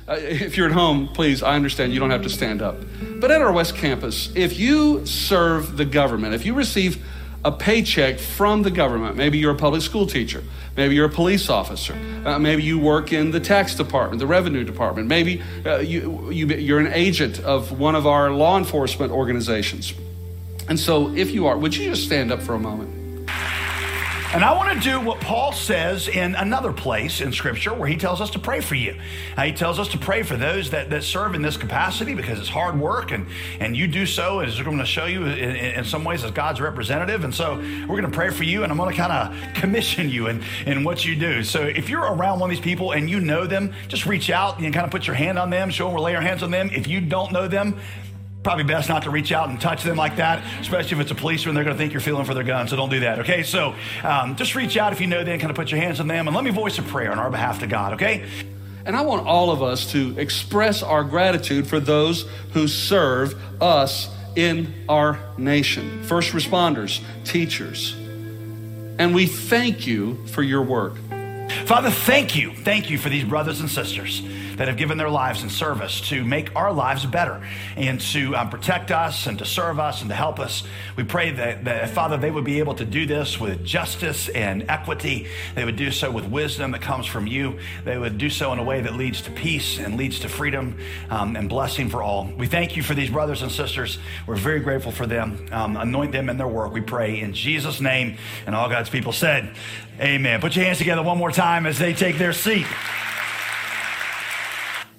Uh, 0.06 0.16
if 0.18 0.56
you're 0.56 0.66
at 0.66 0.72
home, 0.72 1.08
please, 1.08 1.42
I 1.42 1.56
understand 1.56 1.92
you 1.92 2.00
don't 2.00 2.10
have 2.10 2.22
to 2.22 2.30
stand 2.30 2.62
up. 2.62 2.76
But 3.20 3.30
at 3.30 3.40
our 3.40 3.52
West 3.52 3.76
Campus, 3.76 4.30
if 4.34 4.58
you 4.58 5.04
serve 5.06 5.76
the 5.76 5.84
government, 5.84 6.34
if 6.34 6.44
you 6.44 6.54
receive 6.54 7.04
a 7.44 7.52
paycheck 7.52 8.18
from 8.18 8.62
the 8.62 8.70
government, 8.70 9.16
maybe 9.16 9.38
you're 9.38 9.52
a 9.52 9.56
public 9.56 9.82
school 9.82 10.06
teacher, 10.06 10.42
Maybe 10.76 10.96
you're 10.96 11.06
a 11.06 11.10
police 11.10 11.48
officer. 11.48 11.96
Uh, 12.24 12.38
maybe 12.38 12.62
you 12.62 12.78
work 12.78 13.12
in 13.12 13.30
the 13.30 13.40
tax 13.40 13.74
department, 13.74 14.18
the 14.18 14.26
revenue 14.26 14.64
department. 14.64 15.06
Maybe 15.06 15.42
uh, 15.64 15.78
you, 15.78 16.30
you, 16.32 16.46
you're 16.48 16.80
an 16.80 16.92
agent 16.92 17.40
of 17.40 17.78
one 17.78 17.94
of 17.94 18.06
our 18.06 18.32
law 18.32 18.58
enforcement 18.58 19.12
organizations. 19.12 19.94
And 20.68 20.80
so, 20.80 21.14
if 21.14 21.30
you 21.30 21.46
are, 21.46 21.56
would 21.56 21.76
you 21.76 21.90
just 21.90 22.04
stand 22.04 22.32
up 22.32 22.42
for 22.42 22.54
a 22.54 22.58
moment? 22.58 23.03
And 24.34 24.42
I 24.42 24.50
want 24.56 24.76
to 24.76 24.80
do 24.80 24.98
what 24.98 25.20
Paul 25.20 25.52
says 25.52 26.08
in 26.08 26.34
another 26.34 26.72
place 26.72 27.20
in 27.20 27.30
Scripture 27.30 27.72
where 27.72 27.86
he 27.86 27.96
tells 27.96 28.20
us 28.20 28.30
to 28.30 28.40
pray 28.40 28.60
for 28.60 28.74
you. 28.74 28.96
Uh, 29.36 29.42
he 29.42 29.52
tells 29.52 29.78
us 29.78 29.86
to 29.90 29.98
pray 29.98 30.24
for 30.24 30.36
those 30.36 30.70
that, 30.70 30.90
that 30.90 31.04
serve 31.04 31.36
in 31.36 31.42
this 31.42 31.56
capacity 31.56 32.16
because 32.16 32.40
it's 32.40 32.48
hard 32.48 32.76
work 32.76 33.12
and, 33.12 33.28
and 33.60 33.76
you 33.76 33.86
do 33.86 34.04
so, 34.06 34.40
as 34.40 34.58
we're 34.58 34.64
going 34.64 34.78
to 34.78 34.86
show 34.86 35.04
you 35.04 35.24
in, 35.24 35.54
in 35.54 35.84
some 35.84 36.02
ways, 36.02 36.24
as 36.24 36.32
God's 36.32 36.60
representative. 36.60 37.22
And 37.22 37.32
so 37.32 37.58
we're 37.58 38.00
going 38.00 38.10
to 38.10 38.16
pray 38.16 38.30
for 38.30 38.42
you 38.42 38.64
and 38.64 38.72
I'm 38.72 38.76
going 38.76 38.90
to 38.90 39.00
kind 39.00 39.12
of 39.12 39.54
commission 39.54 40.10
you 40.10 40.26
in, 40.26 40.42
in 40.66 40.82
what 40.82 41.04
you 41.04 41.14
do. 41.14 41.44
So 41.44 41.62
if 41.62 41.88
you're 41.88 42.02
around 42.02 42.40
one 42.40 42.50
of 42.50 42.56
these 42.56 42.64
people 42.64 42.90
and 42.90 43.08
you 43.08 43.20
know 43.20 43.46
them, 43.46 43.72
just 43.86 44.04
reach 44.04 44.30
out 44.30 44.58
and 44.58 44.74
kind 44.74 44.84
of 44.84 44.90
put 44.90 45.06
your 45.06 45.14
hand 45.14 45.38
on 45.38 45.50
them, 45.50 45.70
show 45.70 45.84
them, 45.84 45.94
we'll 45.94 46.02
lay 46.02 46.16
our 46.16 46.22
hands 46.22 46.42
on 46.42 46.50
them. 46.50 46.70
If 46.72 46.88
you 46.88 47.00
don't 47.00 47.30
know 47.30 47.46
them, 47.46 47.78
probably 48.44 48.64
best 48.64 48.90
not 48.90 49.02
to 49.02 49.10
reach 49.10 49.32
out 49.32 49.48
and 49.48 49.58
touch 49.60 49.82
them 49.82 49.96
like 49.96 50.16
that, 50.16 50.44
especially 50.60 50.92
if 50.92 51.00
it's 51.00 51.10
a 51.10 51.14
policeman. 51.14 51.54
They're 51.54 51.64
going 51.64 51.74
to 51.74 51.82
think 51.82 51.92
you're 51.92 52.02
feeling 52.02 52.26
for 52.26 52.34
their 52.34 52.44
gun, 52.44 52.68
so 52.68 52.76
don't 52.76 52.90
do 52.90 53.00
that, 53.00 53.20
okay? 53.20 53.42
So 53.42 53.74
um, 54.04 54.36
just 54.36 54.54
reach 54.54 54.76
out 54.76 54.92
if 54.92 55.00
you 55.00 55.06
know 55.06 55.24
them, 55.24 55.38
kind 55.40 55.50
of 55.50 55.56
put 55.56 55.70
your 55.70 55.80
hands 55.80 55.98
on 55.98 56.06
them, 56.06 56.28
and 56.28 56.36
let 56.36 56.44
me 56.44 56.50
voice 56.50 56.78
a 56.78 56.82
prayer 56.82 57.10
on 57.10 57.18
our 57.18 57.30
behalf 57.30 57.60
to 57.60 57.66
God, 57.66 57.94
okay? 57.94 58.28
And 58.84 58.94
I 58.94 59.00
want 59.00 59.26
all 59.26 59.50
of 59.50 59.62
us 59.62 59.90
to 59.92 60.14
express 60.18 60.82
our 60.82 61.02
gratitude 61.02 61.66
for 61.66 61.80
those 61.80 62.26
who 62.52 62.68
serve 62.68 63.34
us 63.62 64.10
in 64.36 64.74
our 64.88 65.18
nation 65.38 66.02
first 66.02 66.32
responders, 66.32 67.02
teachers. 67.24 67.94
And 68.98 69.14
we 69.14 69.26
thank 69.26 69.86
you 69.86 70.26
for 70.26 70.42
your 70.42 70.62
work. 70.62 70.96
Father, 71.64 71.90
thank 71.90 72.36
you. 72.36 72.52
Thank 72.52 72.90
you 72.90 72.98
for 72.98 73.08
these 73.08 73.24
brothers 73.24 73.60
and 73.60 73.70
sisters 73.70 74.22
that 74.56 74.68
have 74.68 74.76
given 74.76 74.98
their 74.98 75.10
lives 75.10 75.42
in 75.42 75.50
service 75.50 76.00
to 76.02 76.24
make 76.24 76.54
our 76.56 76.72
lives 76.72 77.06
better 77.06 77.46
and 77.76 78.00
to 78.00 78.36
um, 78.36 78.50
protect 78.50 78.90
us 78.90 79.26
and 79.26 79.38
to 79.38 79.44
serve 79.44 79.78
us 79.78 80.00
and 80.00 80.10
to 80.10 80.16
help 80.16 80.38
us. 80.38 80.64
We 80.96 81.04
pray 81.04 81.32
that, 81.32 81.64
that, 81.64 81.90
Father, 81.90 82.16
they 82.16 82.30
would 82.30 82.44
be 82.44 82.58
able 82.58 82.74
to 82.74 82.84
do 82.84 83.06
this 83.06 83.40
with 83.40 83.64
justice 83.64 84.28
and 84.28 84.64
equity. 84.68 85.26
They 85.54 85.64
would 85.64 85.76
do 85.76 85.90
so 85.90 86.10
with 86.10 86.26
wisdom 86.26 86.72
that 86.72 86.82
comes 86.82 87.06
from 87.06 87.26
you. 87.26 87.58
They 87.84 87.98
would 87.98 88.18
do 88.18 88.30
so 88.30 88.52
in 88.52 88.58
a 88.58 88.64
way 88.64 88.80
that 88.80 88.94
leads 88.94 89.22
to 89.22 89.30
peace 89.30 89.78
and 89.78 89.96
leads 89.96 90.20
to 90.20 90.28
freedom 90.28 90.78
um, 91.10 91.36
and 91.36 91.48
blessing 91.48 91.88
for 91.88 92.02
all. 92.02 92.30
We 92.36 92.46
thank 92.46 92.76
you 92.76 92.82
for 92.82 92.94
these 92.94 93.10
brothers 93.10 93.42
and 93.42 93.50
sisters. 93.50 93.98
We're 94.26 94.36
very 94.36 94.60
grateful 94.60 94.92
for 94.92 95.06
them. 95.06 95.46
Um, 95.52 95.76
anoint 95.76 96.12
them 96.12 96.28
in 96.28 96.38
their 96.38 96.48
work, 96.48 96.72
we 96.72 96.80
pray 96.80 97.20
in 97.20 97.32
Jesus' 97.32 97.80
name. 97.80 98.16
And 98.46 98.54
all 98.54 98.68
God's 98.68 98.90
people 98.90 99.12
said, 99.12 99.54
Amen. 100.00 100.40
Put 100.40 100.56
your 100.56 100.64
hands 100.64 100.78
together 100.78 101.02
one 101.02 101.18
more 101.18 101.30
time 101.30 101.66
as 101.66 101.78
they 101.78 101.94
take 101.94 102.18
their 102.18 102.32
seat. 102.32 102.66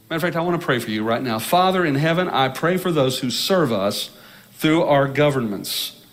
Matter 0.10 0.18
of 0.18 0.22
fact, 0.22 0.36
I 0.36 0.42
want 0.42 0.60
to 0.60 0.66
pray 0.66 0.78
for 0.78 0.92
you 0.92 1.04
right 1.04 1.22
now. 1.22 1.40
Father 1.40 1.84
in 1.84 1.96
heaven, 1.96 2.30
I 2.30 2.50
pray 2.50 2.78
for 2.78 2.92
those 2.92 3.20
who 3.20 3.32
serve 3.32 3.72
us 3.72 4.12
through 4.54 4.84
our 4.84 5.08
governments. 5.08 6.04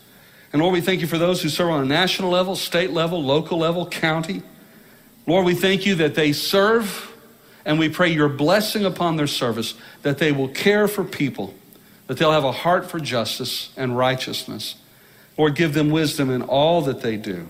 And 0.52 0.62
Lord, 0.62 0.72
we 0.72 0.80
thank 0.80 1.02
you 1.02 1.06
for 1.06 1.18
those 1.18 1.42
who 1.42 1.50
serve 1.50 1.70
on 1.70 1.82
a 1.82 1.86
national 1.86 2.30
level, 2.30 2.56
state 2.56 2.90
level, 2.90 3.22
local 3.22 3.58
level, 3.58 3.86
county. 3.86 4.42
Lord, 5.26 5.44
we 5.44 5.54
thank 5.54 5.84
you 5.84 5.94
that 5.96 6.14
they 6.14 6.32
serve, 6.32 7.12
and 7.66 7.78
we 7.78 7.90
pray 7.90 8.08
your 8.08 8.28
blessing 8.28 8.84
upon 8.84 9.16
their 9.16 9.26
service, 9.26 9.74
that 10.02 10.18
they 10.18 10.32
will 10.32 10.48
care 10.48 10.88
for 10.88 11.04
people, 11.04 11.54
that 12.06 12.16
they'll 12.16 12.32
have 12.32 12.44
a 12.44 12.52
heart 12.52 12.90
for 12.90 12.98
justice 12.98 13.72
and 13.76 13.96
righteousness. 13.96 14.76
Lord, 15.36 15.54
give 15.54 15.74
them 15.74 15.90
wisdom 15.90 16.30
in 16.30 16.42
all 16.42 16.82
that 16.82 17.02
they 17.02 17.16
do. 17.16 17.48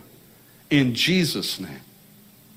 In 0.70 0.94
Jesus' 0.94 1.61
name, 1.61 1.81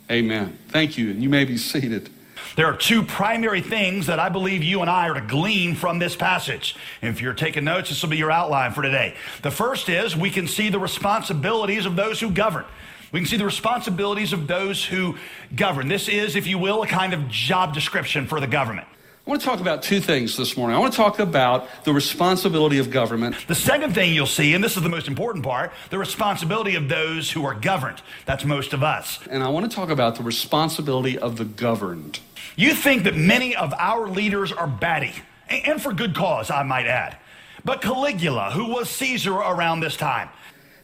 amen. 0.10 0.58
Thank 0.69 0.98
you, 0.98 1.12
and 1.12 1.21
you 1.21 1.30
may 1.30 1.45
be 1.45 1.58
seated. 1.58 2.10
There 2.56 2.65
are 2.67 2.76
two 2.76 3.04
primary 3.04 3.62
things 3.62 4.08
that 4.08 4.19
I 4.19 4.30
believe 4.30 4.63
you 4.63 4.82
and 4.82 4.89
I 4.89 5.10
are 5.10 5.13
to 5.15 5.21
glean 5.21 5.76
from 5.76 6.00
this 6.00 6.15
passage. 6.15 6.76
If 7.02 7.21
you're 7.21 7.34
taking 7.34 7.65
notes, 7.65 7.89
this 7.89 8.02
will 8.02 8.10
be 8.10 8.17
your 8.17 8.32
outline 8.32 8.71
for 8.71 8.82
today. 8.82 9.15
The 9.41 9.52
first 9.52 9.89
is 9.89 10.15
we 10.15 10.30
can 10.30 10.48
see 10.48 10.69
the 10.69 10.80
responsibilities 10.80 11.86
of 11.86 11.95
those 11.95 12.19
who 12.19 12.32
govern. 12.32 12.65
We 13.12 13.19
can 13.19 13.28
see 13.28 13.38
the 13.38 13.45
responsibilities 13.45 14.34
of 14.34 14.48
those 14.48 14.84
who 14.84 15.17
govern. 15.56 15.88
This 15.88 16.10
is, 16.10 16.36
if 16.36 16.48
you 16.48 16.58
will, 16.58 16.84
a 16.84 16.88
kind 16.88 17.13
of 17.13 17.28
job 17.30 17.74
description 17.74 18.28
for 18.28 18.39
the 18.39 18.48
government. 18.48 18.88
I 19.26 19.32
want 19.32 19.42
to 19.42 19.48
talk 19.48 19.60
about 19.60 19.82
two 19.82 20.02
things 20.02 20.38
this 20.38 20.56
morning. 20.56 20.76
I 20.76 20.80
want 20.80 20.94
to 20.94 20.98
talk 20.98 21.18
about 21.18 21.84
the 21.84 21.92
responsibility 21.92 22.78
of 22.78 22.92
government. 22.92 23.36
The 23.48 23.56
second 23.56 23.96
thing 23.96 24.14
you'll 24.14 24.28
see, 24.28 24.54
and 24.54 24.64
this 24.64 24.78
is 24.78 24.84
the 24.84 24.90
most 24.90 25.08
important 25.08 25.44
part, 25.44 25.72
the 25.90 25.98
responsibility 25.98 26.76
of 26.76 26.90
those 26.90 27.32
who 27.32 27.44
are 27.44 27.56
governed. 27.56 28.04
That's 28.28 28.46
most 28.46 28.72
of 28.72 28.84
us. 28.84 29.20
And 29.32 29.42
I 29.42 29.50
want 29.50 29.68
to 29.68 29.76
talk 29.76 29.90
about 29.90 30.14
the 30.14 30.22
responsibility 30.22 31.18
of 31.18 31.38
the 31.38 31.46
governed. 31.46 32.20
You 32.56 32.76
think 32.76 33.04
that 33.06 33.16
many 33.16 33.56
of 33.56 33.74
our 33.80 34.08
leaders 34.08 34.52
are 34.52 34.68
batty, 34.68 35.14
and 35.50 35.82
for 35.82 35.92
good 35.92 36.14
cause, 36.14 36.52
I 36.52 36.62
might 36.62 36.86
add. 36.86 37.18
But 37.64 37.82
Caligula, 37.82 38.52
who 38.52 38.68
was 38.68 38.92
Caesar 38.92 39.34
around 39.34 39.80
this 39.80 39.98
time, 39.98 40.30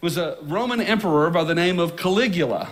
was 0.01 0.17
a 0.17 0.39
Roman 0.41 0.81
emperor 0.81 1.29
by 1.29 1.43
the 1.43 1.53
name 1.53 1.77
of 1.77 1.95
Caligula. 1.95 2.69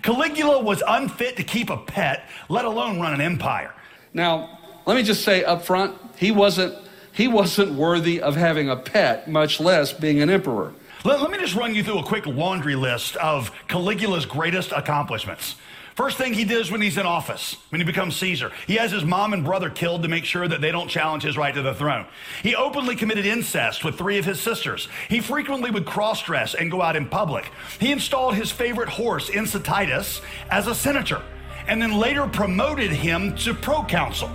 Caligula 0.00 0.62
was 0.62 0.82
unfit 0.88 1.36
to 1.36 1.44
keep 1.44 1.68
a 1.68 1.76
pet, 1.76 2.26
let 2.48 2.64
alone 2.64 2.98
run 2.98 3.12
an 3.12 3.20
empire. 3.20 3.74
Now, 4.14 4.59
let 4.86 4.96
me 4.96 5.02
just 5.02 5.24
say 5.24 5.44
up 5.44 5.64
front, 5.64 5.96
he 6.16 6.30
wasn't, 6.30 6.74
he 7.12 7.28
wasn't 7.28 7.72
worthy 7.72 8.20
of 8.20 8.36
having 8.36 8.68
a 8.68 8.76
pet, 8.76 9.28
much 9.28 9.60
less 9.60 9.92
being 9.92 10.20
an 10.20 10.30
emperor. 10.30 10.72
Let, 11.04 11.20
let 11.20 11.30
me 11.30 11.38
just 11.38 11.54
run 11.54 11.74
you 11.74 11.82
through 11.82 11.98
a 11.98 12.04
quick 12.04 12.26
laundry 12.26 12.76
list 12.76 13.16
of 13.16 13.50
Caligula's 13.68 14.26
greatest 14.26 14.72
accomplishments. 14.72 15.56
First 16.00 16.16
thing 16.16 16.32
he 16.32 16.44
does 16.44 16.70
when 16.70 16.80
he's 16.80 16.96
in 16.96 17.04
office, 17.04 17.56
when 17.68 17.80
he 17.80 17.84
becomes 17.84 18.16
Caesar, 18.16 18.52
he 18.66 18.76
has 18.76 18.90
his 18.90 19.04
mom 19.04 19.32
and 19.34 19.44
brother 19.44 19.68
killed 19.68 20.02
to 20.02 20.08
make 20.08 20.24
sure 20.24 20.48
that 20.48 20.60
they 20.60 20.70
don't 20.70 20.88
challenge 20.88 21.24
his 21.24 21.36
right 21.36 21.54
to 21.54 21.60
the 21.62 21.74
throne. 21.74 22.06
He 22.42 22.54
openly 22.54 22.96
committed 22.96 23.26
incest 23.26 23.84
with 23.84 23.98
three 23.98 24.16
of 24.16 24.24
his 24.24 24.40
sisters. 24.40 24.88
He 25.08 25.20
frequently 25.20 25.70
would 25.70 25.84
cross 25.84 26.22
dress 26.22 26.54
and 26.54 26.70
go 26.70 26.80
out 26.80 26.96
in 26.96 27.06
public. 27.06 27.50
He 27.78 27.92
installed 27.92 28.34
his 28.34 28.50
favorite 28.50 28.88
horse, 28.88 29.28
Incitatus, 29.28 30.22
as 30.50 30.68
a 30.68 30.74
senator, 30.74 31.22
and 31.66 31.82
then 31.82 31.92
later 31.92 32.26
promoted 32.26 32.90
him 32.90 33.34
to 33.36 33.52
proconsul. 33.52 34.30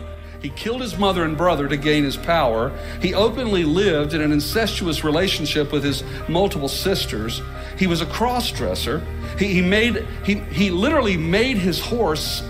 He 0.46 0.52
killed 0.52 0.82
his 0.82 0.96
mother 0.96 1.24
and 1.24 1.36
brother 1.36 1.68
to 1.68 1.76
gain 1.76 2.04
his 2.04 2.16
power. 2.18 2.72
He 3.02 3.16
openly 3.16 3.64
lived 3.64 4.14
in 4.14 4.22
an 4.22 4.32
incestuous 4.32 5.04
relationship 5.04 5.72
with 5.72 5.84
his 5.84 6.04
multiple 6.30 6.68
sisters. 6.68 7.42
He 7.80 7.88
was 7.88 8.02
a 8.02 8.06
cross-dresser. 8.06 9.02
He, 9.40 9.48
he 9.48 9.62
made 9.64 10.06
he, 10.24 10.36
he 10.36 10.70
literally 10.70 11.18
made 11.18 11.58
his 11.58 11.80
horse 11.80 12.44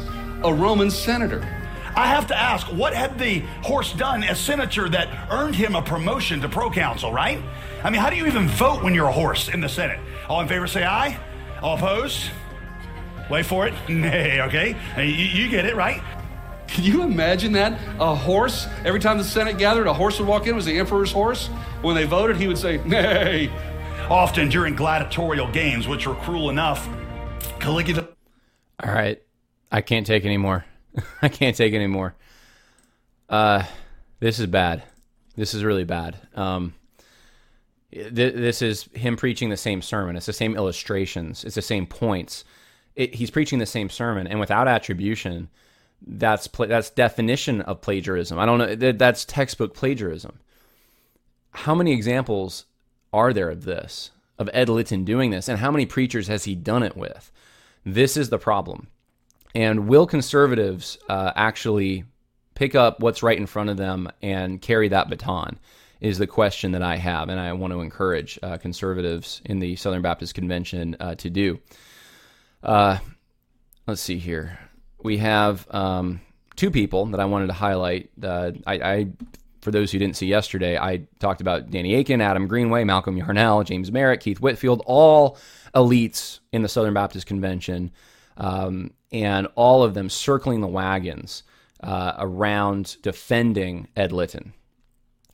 a 0.44 0.54
Roman 0.54 0.92
senator. 0.92 1.40
I 1.96 2.08
have 2.08 2.28
to 2.28 2.38
ask, 2.38 2.68
what 2.68 2.94
had 2.94 3.18
the 3.18 3.40
horse 3.64 3.94
done 3.94 4.26
as 4.26 4.42
senator 4.42 4.90
that 4.90 5.32
earned 5.32 5.56
him 5.56 5.78
a 5.78 5.82
promotion 5.82 6.42
to 6.42 6.50
proconsul, 6.50 7.14
right? 7.14 7.42
I 7.82 7.90
mean, 7.90 8.02
how 8.02 8.10
do 8.10 8.18
you 8.18 8.28
even 8.28 8.50
vote 8.50 8.84
when 8.84 8.94
you're 8.94 9.08
a 9.08 9.14
horse 9.14 9.48
in 9.48 9.62
the 9.62 9.70
Senate? 9.70 10.02
All 10.28 10.42
in 10.42 10.50
favor 10.50 10.68
say 10.68 10.84
aye. 10.84 11.18
All 11.62 11.78
opposed? 11.78 12.30
Wait 13.30 13.46
for 13.46 13.66
it. 13.68 13.74
Nay, 13.90 14.42
okay? 14.42 14.76
You, 14.98 15.04
you 15.06 15.50
get 15.50 15.66
it, 15.66 15.78
right? 15.78 16.02
Can 16.76 16.84
you 16.84 17.04
imagine 17.04 17.54
that? 17.54 17.80
A 18.02 18.14
horse, 18.14 18.68
every 18.84 19.00
time 19.00 19.18
the 19.18 19.24
Senate 19.24 19.58
gathered, 19.58 19.88
a 19.88 19.94
horse 19.94 20.20
would 20.20 20.28
walk 20.28 20.46
in, 20.46 20.58
was 20.58 20.66
the 20.66 20.78
emperor's 20.78 21.10
horse. 21.10 21.48
When 21.82 21.96
they 21.96 22.04
voted, 22.04 22.36
he 22.36 22.50
would 22.50 22.58
say, 22.58 22.84
Nay. 22.84 23.50
Often 24.10 24.50
during 24.50 24.76
gladiatorial 24.76 25.50
games, 25.54 25.88
which 25.88 26.06
were 26.06 26.16
cruel 26.16 26.50
enough, 26.50 26.86
Caligula. 27.62 28.10
All 28.84 28.94
right. 28.94 29.24
I 29.72 29.80
can't 29.80 30.06
take 30.06 30.26
anymore. 30.26 30.66
I 31.22 31.30
can't 31.30 31.56
take 31.56 31.74
anymore. 31.74 32.14
Uh, 33.30 33.64
this 34.20 34.40
is 34.40 34.48
bad. 34.48 34.84
This 35.38 35.54
is 35.54 35.64
really 35.64 35.86
bad. 35.86 36.18
Um, 36.36 36.74
th- 37.94 38.12
this 38.12 38.62
is 38.62 38.84
him 38.94 39.16
preaching 39.16 39.50
the 39.50 39.56
same 39.56 39.82
sermon. 39.82 40.18
It's 40.18 40.26
the 40.26 40.34
same 40.34 40.58
illustrations. 40.58 41.46
It's 41.46 41.56
the 41.56 41.62
same 41.62 41.88
points. 41.88 42.44
It, 42.98 43.16
he's 43.16 43.32
preaching 43.32 43.60
the 43.60 43.66
same 43.66 43.90
sermon, 43.90 44.28
and 44.28 44.42
without 44.42 44.68
attribution, 44.68 45.48
that's 46.02 46.48
that's 46.48 46.90
definition 46.90 47.62
of 47.62 47.82
plagiarism. 47.82 48.38
I 48.38 48.46
don't 48.46 48.58
know. 48.58 48.92
That's 48.94 49.26
textbook 49.26 49.74
plagiarism. 49.74 50.40
How 51.52 51.74
many 51.74 51.94
examples 51.94 52.66
are 53.14 53.34
there 53.34 53.50
of 53.50 53.66
this? 53.66 54.12
Of 54.38 54.50
Ed 54.52 54.68
Litton 54.68 55.06
doing 55.06 55.32
this, 55.32 55.48
and 55.48 55.60
how 55.60 55.72
many 55.72 55.86
preachers 55.86 56.28
has 56.28 56.44
he 56.44 56.56
done 56.56 56.84
it 56.84 56.98
with? 56.98 57.32
This 57.86 58.18
is 58.18 58.30
the 58.30 58.38
problem. 58.38 58.88
And 59.54 59.88
will 59.88 60.06
conservatives 60.06 60.98
uh, 61.08 61.32
actually 61.36 62.04
pick 62.54 62.76
up 62.76 63.00
what's 63.00 63.24
right 63.24 63.38
in 63.38 63.46
front 63.46 63.70
of 63.70 63.78
them 63.78 64.10
and 64.22 64.62
carry 64.62 64.90
that 64.90 65.10
baton? 65.10 65.58
Is 66.02 66.18
the 66.18 66.28
question 66.28 66.74
that 66.74 66.84
I 66.84 66.98
have, 66.98 67.30
and 67.30 67.40
I 67.40 67.54
want 67.54 67.72
to 67.72 67.80
encourage 67.80 68.38
uh, 68.44 68.58
conservatives 68.58 69.42
in 69.46 69.60
the 69.60 69.78
Southern 69.78 70.02
Baptist 70.02 70.36
Convention 70.36 70.98
uh, 71.00 71.16
to 71.16 71.30
do. 71.30 71.60
Uh, 72.62 72.98
let's 73.88 74.02
see 74.02 74.20
here 74.20 74.60
we 75.06 75.18
have 75.18 75.66
um, 75.74 76.20
two 76.56 76.72
people 76.72 77.06
that 77.08 77.20
I 77.20 77.26
wanted 77.26 77.48
to 77.48 77.54
highlight. 77.54 78.10
Uh, 78.22 78.52
I, 78.66 78.74
I, 78.74 79.08
for 79.62 79.72
those 79.72 79.92
who 79.92 80.00
didn't 80.00 80.18
see 80.18 80.26
yesterday, 80.26 80.78
I 80.78 81.04
talked 81.20 81.42
about 81.42 81.70
Danny 81.70 81.96
Akin, 81.96 82.20
Adam 82.20 82.48
Greenway, 82.48 82.84
Malcolm 82.84 83.16
Yarnell, 83.16 83.64
James 83.64 83.92
Merritt, 83.92 84.20
Keith 84.20 84.42
Whitfield, 84.42 84.82
all 84.86 85.38
elites 85.74 86.40
in 86.52 86.64
the 86.64 86.68
Southern 86.68 86.94
Baptist 86.94 87.28
Convention, 87.28 87.92
um, 88.38 88.92
and 89.12 89.48
all 89.56 89.84
of 89.84 89.94
them 89.94 90.10
circling 90.10 90.62
the 90.62 90.68
wagons 90.68 91.44
uh, 91.82 92.14
around 92.18 92.98
defending 93.02 93.88
Ed 93.96 94.12
Litton. 94.12 94.54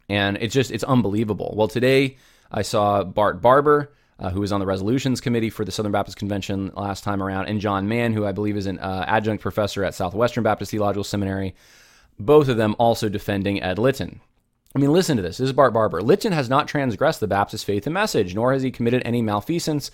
And 0.10 0.38
it's 0.42 0.54
just, 0.54 0.72
it's 0.72 0.84
unbelievable. 0.84 1.54
Well, 1.56 1.70
today 1.70 2.18
I 2.52 2.64
saw 2.64 3.04
Bart 3.04 3.42
Barber 3.42 3.94
uh, 4.22 4.30
who 4.30 4.40
was 4.40 4.52
on 4.52 4.60
the 4.60 4.66
resolutions 4.66 5.20
committee 5.20 5.50
for 5.50 5.66
the 5.66 5.72
Southern 5.72 5.92
Baptist 5.92 6.18
Convention 6.18 6.72
last 6.76 7.04
time 7.04 7.22
around, 7.22 7.48
and 7.48 7.60
John 7.60 7.88
Mann, 7.88 8.14
who 8.14 8.26
I 8.26 8.32
believe 8.32 8.56
is 8.56 8.68
an 8.68 8.80
uh, 8.80 9.04
adjunct 9.08 9.42
professor 9.42 9.84
at 9.84 9.96
Southwestern 9.96 10.44
Baptist 10.44 10.72
Theological 10.72 11.04
Seminary. 11.04 11.56
Both 12.20 12.48
of 12.48 12.58
them 12.58 12.76
also 12.78 13.10
defending 13.10 13.62
Ed 13.62 13.80
Litton. 13.80 14.22
I 14.76 14.80
mean, 14.80 14.94
listen 14.94 15.18
to 15.18 15.24
this. 15.24 15.38
This 15.38 15.50
is 15.50 15.54
Bart 15.54 15.74
Barber. 15.74 16.02
Litton 16.02 16.32
has 16.32 16.50
not 16.50 16.68
transgressed 16.68 17.20
the 17.20 17.28
Baptist 17.28 17.66
faith 17.66 17.88
and 17.88 17.94
message, 17.94 18.36
nor 18.36 18.54
has 18.54 18.62
he 18.62 18.72
committed 18.72 19.02
any 19.04 19.22
malfeasance 19.22 19.92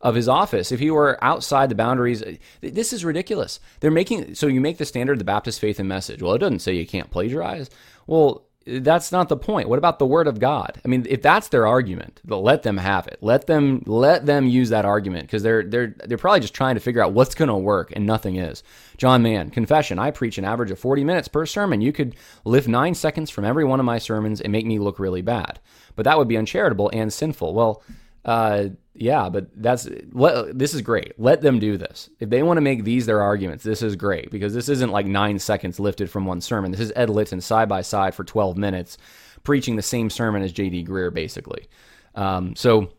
of 0.00 0.14
his 0.14 0.28
office. 0.28 0.72
If 0.72 0.80
he 0.80 0.90
were 0.90 1.22
outside 1.22 1.68
the 1.68 1.74
boundaries, 1.74 2.22
this 2.60 2.92
is 2.92 3.04
ridiculous. 3.04 3.60
They're 3.80 3.90
making 3.90 4.34
so 4.34 4.46
you 4.46 4.60
make 4.60 4.78
the 4.78 4.84
standard 4.84 5.18
the 5.18 5.24
Baptist 5.24 5.60
faith 5.60 5.78
and 5.78 5.88
message. 5.88 6.22
Well, 6.22 6.34
it 6.34 6.38
doesn't 6.38 6.60
say 6.60 6.74
you 6.74 6.86
can't 6.86 7.10
plagiarize. 7.10 7.70
Well, 8.06 8.45
that's 8.66 9.12
not 9.12 9.28
the 9.28 9.36
point. 9.36 9.68
What 9.68 9.78
about 9.78 9.98
the 9.98 10.06
word 10.06 10.26
of 10.26 10.40
God? 10.40 10.80
I 10.84 10.88
mean, 10.88 11.06
if 11.08 11.22
that's 11.22 11.48
their 11.48 11.66
argument, 11.66 12.20
let 12.26 12.64
them 12.64 12.76
have 12.78 13.06
it. 13.06 13.18
Let 13.20 13.46
them 13.46 13.82
let 13.86 14.26
them 14.26 14.48
use 14.48 14.70
that 14.70 14.84
argument 14.84 15.26
because 15.26 15.42
they're 15.42 15.62
they're 15.62 15.94
they're 16.04 16.18
probably 16.18 16.40
just 16.40 16.54
trying 16.54 16.74
to 16.74 16.80
figure 16.80 17.02
out 17.02 17.12
what's 17.12 17.34
going 17.34 17.48
to 17.48 17.56
work 17.56 17.92
and 17.94 18.06
nothing 18.06 18.36
is. 18.36 18.64
John 18.96 19.22
Mann, 19.22 19.50
confession. 19.50 19.98
I 19.98 20.10
preach 20.10 20.38
an 20.38 20.44
average 20.44 20.70
of 20.70 20.78
40 20.78 21.04
minutes 21.04 21.28
per 21.28 21.46
sermon. 21.46 21.80
You 21.80 21.92
could 21.92 22.16
lift 22.44 22.66
9 22.66 22.94
seconds 22.94 23.30
from 23.30 23.44
every 23.44 23.64
one 23.64 23.78
of 23.78 23.86
my 23.86 23.98
sermons 23.98 24.40
and 24.40 24.52
make 24.52 24.66
me 24.66 24.78
look 24.78 24.98
really 24.98 25.22
bad. 25.22 25.60
But 25.94 26.04
that 26.04 26.18
would 26.18 26.28
be 26.28 26.36
uncharitable 26.36 26.90
and 26.92 27.12
sinful. 27.12 27.54
Well, 27.54 27.82
uh, 28.24 28.70
yeah, 28.98 29.28
but 29.28 29.48
that's 29.56 29.88
let, 30.12 30.58
this 30.58 30.74
is 30.74 30.82
great. 30.82 31.12
Let 31.18 31.40
them 31.40 31.58
do 31.58 31.76
this. 31.76 32.10
If 32.20 32.30
they 32.30 32.42
want 32.42 32.56
to 32.56 32.62
make 32.62 32.84
these 32.84 33.06
their 33.06 33.20
arguments, 33.20 33.64
this 33.64 33.82
is 33.82 33.96
great 33.96 34.30
because 34.30 34.54
this 34.54 34.68
isn't 34.68 34.90
like 34.90 35.06
nine 35.06 35.38
seconds 35.38 35.78
lifted 35.78 36.10
from 36.10 36.26
one 36.26 36.40
sermon. 36.40 36.70
This 36.70 36.80
is 36.80 36.92
Ed 36.96 37.10
Litton 37.10 37.40
side 37.40 37.68
by 37.68 37.82
side 37.82 38.14
for 38.14 38.24
12 38.24 38.56
minutes 38.56 38.98
preaching 39.44 39.76
the 39.76 39.82
same 39.82 40.10
sermon 40.10 40.42
as 40.42 40.52
J.D. 40.52 40.84
Greear, 40.84 41.14
basically. 41.14 41.68
Um, 42.16 42.56
so 42.56 42.90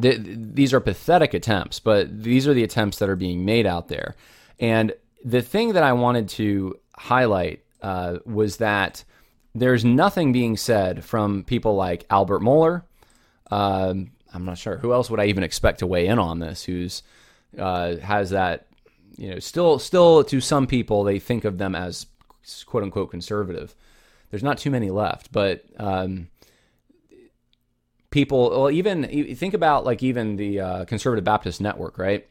th- 0.00 0.20
these 0.20 0.74
are 0.74 0.80
pathetic 0.80 1.32
attempts, 1.32 1.78
but 1.78 2.22
these 2.22 2.48
are 2.48 2.54
the 2.54 2.64
attempts 2.64 2.98
that 2.98 3.08
are 3.08 3.16
being 3.16 3.44
made 3.44 3.66
out 3.66 3.88
there. 3.88 4.16
And 4.58 4.92
the 5.24 5.42
thing 5.42 5.74
that 5.74 5.84
I 5.84 5.92
wanted 5.92 6.28
to 6.30 6.76
highlight 6.96 7.62
uh, 7.82 8.18
was 8.24 8.56
that 8.56 9.04
there's 9.54 9.84
nothing 9.84 10.32
being 10.32 10.56
said 10.56 11.04
from 11.04 11.44
people 11.44 11.76
like 11.76 12.04
Albert 12.10 12.40
Mohler. 12.40 12.82
Um, 13.50 14.10
I'm 14.36 14.44
not 14.44 14.58
sure 14.58 14.76
who 14.76 14.92
else 14.92 15.10
would 15.10 15.18
I 15.18 15.26
even 15.26 15.42
expect 15.42 15.80
to 15.80 15.86
weigh 15.86 16.06
in 16.06 16.18
on 16.18 16.38
this. 16.38 16.64
Who's 16.64 17.02
uh, 17.58 17.96
has 17.96 18.30
that 18.30 18.66
you 19.16 19.30
know 19.30 19.38
still 19.38 19.78
still 19.78 20.22
to 20.24 20.40
some 20.40 20.66
people 20.66 21.02
they 21.02 21.18
think 21.18 21.44
of 21.44 21.58
them 21.58 21.74
as 21.74 22.06
quote 22.66 22.82
unquote 22.82 23.10
conservative. 23.10 23.74
There's 24.30 24.42
not 24.42 24.58
too 24.58 24.70
many 24.70 24.90
left, 24.90 25.32
but 25.32 25.64
um, 25.78 26.28
people 28.10 28.50
well 28.50 28.70
even 28.70 29.34
think 29.34 29.54
about 29.54 29.84
like 29.84 30.02
even 30.02 30.36
the 30.36 30.60
uh, 30.60 30.84
conservative 30.84 31.24
Baptist 31.24 31.60
network, 31.60 31.98
right? 31.98 32.28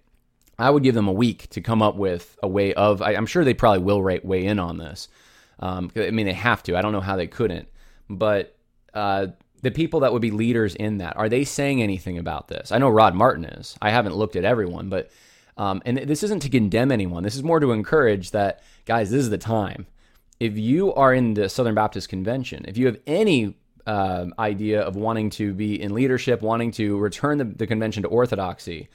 I 0.58 0.70
would 0.70 0.84
give 0.84 0.96
them 0.96 1.08
a 1.08 1.14
week 1.14 1.50
to 1.50 1.62
come 1.62 1.82
up 1.82 1.96
with 1.96 2.38
a 2.42 2.48
way 2.48 2.74
of. 2.74 3.02
I, 3.02 3.14
am 3.14 3.26
sure 3.26 3.44
they 3.44 3.54
probably 3.54 3.84
will 3.84 4.02
weigh 4.02 4.46
in 4.46 4.60
on 4.60 4.78
this. 4.78 5.10
Um, 5.60 5.92
I 5.96 6.12
mean, 6.12 6.28
they 6.28 6.34
have 6.34 6.64
to. 6.64 6.78
I 6.78 6.82
don't 6.82 6.94
know 6.94 7.02
how 7.02 7.18
they 7.18 7.28
couldn't, 7.28 7.68
but 8.10 8.56
uh, 8.94 9.28
the 9.66 9.72
people 9.82 10.00
that 10.02 10.12
would 10.14 10.22
be 10.22 10.32
leaders 10.44 10.74
in 10.86 11.00
that 11.04 11.14
are 11.18 11.30
they 11.30 11.44
saying 11.44 11.82
anything 11.82 12.18
about 12.18 12.48
this? 12.48 12.72
I 12.72 12.78
know 12.78 12.90
Rod 12.90 13.14
Martin 13.16 13.46
is. 13.60 13.76
I 13.88 13.90
haven't 13.98 14.16
looked 14.16 14.38
at 14.38 14.46
everyone, 14.54 14.90
but 14.90 15.06
Um, 15.58 15.82
and 15.88 15.98
this 16.12 16.24
isn't 16.24 16.44
to 16.44 16.50
condemn 16.50 16.92
anyone. 16.92 17.24
This 17.24 17.38
is 17.40 17.44
more 17.44 17.62
to 17.62 17.72
encourage 17.72 18.32
that, 18.32 18.54
guys, 18.86 19.10
this 19.10 19.24
is 19.26 19.30
the 19.30 19.38
time. 19.60 19.82
If 20.38 20.54
you 20.58 20.94
are 21.02 21.14
in 21.20 21.34
the 21.34 21.48
Southern 21.48 21.76
Baptist 21.76 22.10
Convention, 22.10 22.66
if 22.68 22.76
you 22.78 22.86
have 22.88 23.00
any 23.08 23.56
uh, 23.88 24.26
idea 24.38 24.82
of 24.82 24.98
wanting 24.98 25.30
to 25.40 25.54
be 25.54 25.82
in 25.84 25.94
leadership, 25.94 26.42
wanting 26.42 26.72
to 26.72 26.86
return 27.08 27.38
the, 27.38 27.46
the 27.46 27.68
convention 27.68 28.04
to 28.04 28.10
orthodoxy, 28.10 28.90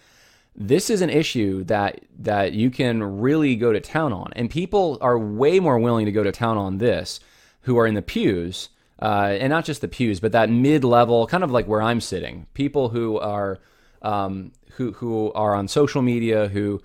this 0.74 0.90
is 0.90 1.00
an 1.00 1.10
issue 1.22 1.64
that 1.64 1.92
that 2.18 2.52
you 2.52 2.68
can 2.70 3.02
really 3.26 3.56
go 3.56 3.72
to 3.72 3.80
town 3.80 4.12
on, 4.12 4.28
and 4.36 4.50
people 4.50 4.86
are 5.00 5.18
way 5.18 5.60
more 5.60 5.78
willing 5.86 6.06
to 6.06 6.18
go 6.18 6.24
to 6.24 6.32
town 6.44 6.58
on 6.58 6.78
this 6.78 7.20
who 7.66 7.78
are 7.80 7.88
in 7.88 7.94
the 7.94 8.10
pews, 8.14 8.68
uh, 9.00 9.36
and 9.40 9.50
not 9.50 9.64
just 9.64 9.80
the 9.80 9.88
pews, 9.88 10.20
but 10.20 10.32
that 10.32 10.50
mid 10.50 10.84
level, 10.84 11.26
kind 11.26 11.44
of 11.44 11.50
like 11.50 11.66
where 11.66 11.82
I'm 11.82 12.00
sitting, 12.00 12.46
people 12.54 12.90
who 12.90 13.18
are 13.18 13.58
um, 14.02 14.52
who 14.72 14.92
who 14.92 15.32
are 15.32 15.54
on 15.54 15.68
social 15.68 16.02
media 16.02 16.48
who 16.48 16.80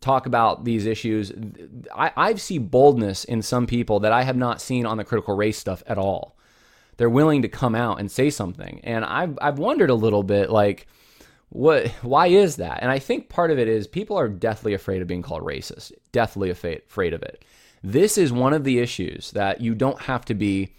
talk 0.00 0.26
about 0.26 0.64
these 0.64 0.86
issues. 0.86 1.32
I, 1.94 2.12
I 2.16 2.34
see 2.34 2.58
boldness 2.58 3.24
in 3.24 3.42
some 3.42 3.66
people 3.66 4.00
that 4.00 4.12
I 4.12 4.22
have 4.22 4.36
not 4.36 4.60
seen 4.60 4.86
on 4.86 4.98
the 4.98 5.04
critical 5.04 5.34
race 5.36 5.58
stuff 5.58 5.82
at 5.86 5.98
all. 5.98 6.36
They're 6.96 7.10
willing 7.10 7.42
to 7.42 7.48
come 7.48 7.74
out 7.74 7.98
and 7.98 8.10
say 8.10 8.30
something, 8.30 8.80
and 8.84 9.04
I've 9.04 9.38
I've 9.40 9.58
wondered 9.58 9.90
a 9.90 9.94
little 9.94 10.22
bit 10.22 10.50
like 10.50 10.86
what 11.54 11.86
why 12.02 12.26
is 12.26 12.56
that 12.56 12.80
and 12.82 12.90
i 12.90 12.98
think 12.98 13.28
part 13.28 13.52
of 13.52 13.58
it 13.60 13.68
is 13.68 13.86
people 13.86 14.18
are 14.18 14.28
deathly 14.28 14.74
afraid 14.74 15.00
of 15.00 15.06
being 15.06 15.22
called 15.22 15.42
racist 15.42 15.92
deathly 16.10 16.50
afraid 16.50 17.12
of 17.14 17.22
it 17.22 17.44
this 17.80 18.18
is 18.18 18.32
one 18.32 18.52
of 18.52 18.64
the 18.64 18.80
issues 18.80 19.30
that 19.30 19.60
you 19.60 19.72
don't 19.72 20.00
have 20.00 20.24
to 20.24 20.34
be 20.34 20.74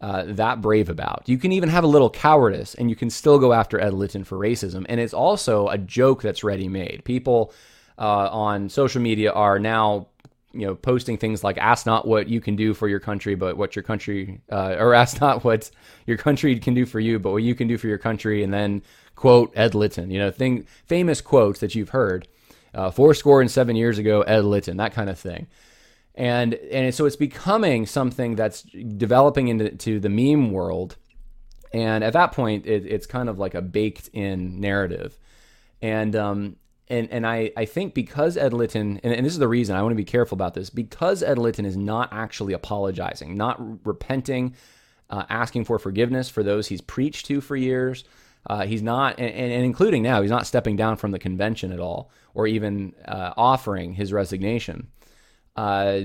uh, 0.00 0.24
that 0.26 0.60
brave 0.60 0.88
about. 0.88 1.22
You 1.26 1.38
can 1.38 1.52
even 1.52 1.68
have 1.68 1.84
a 1.84 1.88
little 1.88 2.10
cowardice 2.10 2.74
and 2.74 2.90
you 2.90 2.96
can 2.96 3.10
still 3.10 3.38
go 3.38 3.52
after 3.52 3.80
ed 3.80 3.94
litton 3.94 4.24
for 4.24 4.36
racism. 4.38 4.84
And 4.88 5.00
it's 5.00 5.14
also 5.14 5.68
a 5.68 5.78
joke 5.78 6.22
that's 6.22 6.44
ready 6.44 6.68
made. 6.68 7.02
People 7.04 7.52
uh, 7.98 8.28
on 8.30 8.68
social 8.68 9.00
media 9.00 9.32
are 9.32 9.58
now 9.58 10.08
you 10.52 10.66
know 10.66 10.74
posting 10.74 11.18
things 11.18 11.44
like 11.44 11.58
ask 11.58 11.84
not 11.84 12.06
what 12.08 12.28
you 12.28 12.40
can 12.40 12.56
do 12.56 12.72
for 12.72 12.88
your 12.88 13.00
country 13.00 13.34
but 13.34 13.58
what 13.58 13.76
your 13.76 13.82
country 13.82 14.40
uh, 14.50 14.76
or 14.78 14.94
ask 15.02 15.20
not 15.20 15.44
what 15.44 15.70
your 16.06 16.16
country 16.16 16.58
can 16.58 16.72
do 16.72 16.86
for 16.86 16.98
you 16.98 17.18
but 17.18 17.32
what 17.32 17.42
you 17.42 17.54
can 17.54 17.68
do 17.68 17.76
for 17.76 17.88
your 17.88 17.98
country 17.98 18.42
and 18.42 18.54
then 18.54 18.80
quote 19.16 19.52
Ed 19.56 19.74
Litton, 19.74 20.10
you 20.10 20.18
know, 20.18 20.30
thing, 20.30 20.66
famous 20.84 21.20
quotes 21.20 21.60
that 21.60 21.74
you've 21.74 21.88
heard, 21.88 22.28
uh, 22.74 22.90
four 22.90 23.14
score 23.14 23.40
and 23.40 23.50
seven 23.50 23.74
years 23.74 23.98
ago, 23.98 24.20
Ed 24.22 24.44
Litton, 24.44 24.76
that 24.76 24.92
kind 24.92 25.10
of 25.10 25.18
thing. 25.18 25.48
And, 26.16 26.54
and 26.54 26.94
so 26.94 27.04
it's 27.04 27.16
becoming 27.16 27.86
something 27.86 28.36
that's 28.36 28.62
developing 28.62 29.48
into 29.48 30.00
the 30.00 30.08
meme 30.08 30.50
world. 30.50 30.96
And 31.72 32.02
at 32.02 32.14
that 32.14 32.32
point, 32.32 32.66
it, 32.66 32.86
it's 32.86 33.06
kind 33.06 33.28
of 33.28 33.38
like 33.38 33.54
a 33.54 33.60
baked 33.60 34.08
in 34.12 34.60
narrative. 34.60 35.18
And, 35.82 36.16
um, 36.16 36.56
and, 36.88 37.10
and 37.10 37.26
I, 37.26 37.50
I 37.56 37.66
think 37.66 37.92
because 37.92 38.36
Ed 38.36 38.54
Litton, 38.54 39.00
and, 39.02 39.12
and 39.12 39.26
this 39.26 39.32
is 39.32 39.38
the 39.38 39.48
reason 39.48 39.76
I 39.76 39.82
want 39.82 39.92
to 39.92 39.96
be 39.96 40.04
careful 40.04 40.36
about 40.36 40.54
this, 40.54 40.70
because 40.70 41.22
Ed 41.22 41.38
Litton 41.38 41.66
is 41.66 41.76
not 41.76 42.08
actually 42.12 42.54
apologizing, 42.54 43.36
not 43.36 43.86
repenting, 43.86 44.54
uh, 45.10 45.24
asking 45.28 45.64
for 45.64 45.78
forgiveness 45.78 46.30
for 46.30 46.42
those 46.42 46.68
he's 46.68 46.80
preached 46.80 47.26
to 47.26 47.40
for 47.40 47.56
years, 47.56 48.04
uh, 48.48 48.64
he's 48.64 48.82
not, 48.82 49.18
and, 49.18 49.34
and, 49.34 49.64
including 49.64 50.02
now, 50.02 50.22
he's 50.22 50.30
not 50.30 50.46
stepping 50.46 50.76
down 50.76 50.96
from 50.96 51.10
the 51.10 51.18
convention 51.18 51.72
at 51.72 51.80
all, 51.80 52.10
or 52.32 52.46
even 52.46 52.94
uh, 53.06 53.32
offering 53.36 53.94
his 53.94 54.12
resignation. 54.12 54.86
Uh, 55.56 56.02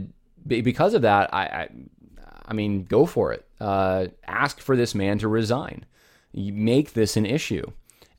because 0.48 0.94
of 0.94 1.04
that, 1.04 1.34
I, 1.34 1.44
I, 1.44 1.70
I, 2.48 2.54
mean, 2.54 2.86
go 2.86 3.06
for 3.06 3.34
it. 3.34 3.46
Uh, 3.60 4.08
ask 4.28 4.60
for 4.60 4.76
this 4.76 4.96
man 4.96 5.20
to 5.20 5.28
resign. 5.28 5.86
You 6.32 6.54
make 6.54 6.94
this 6.94 7.18
an 7.18 7.26
issue. 7.26 7.70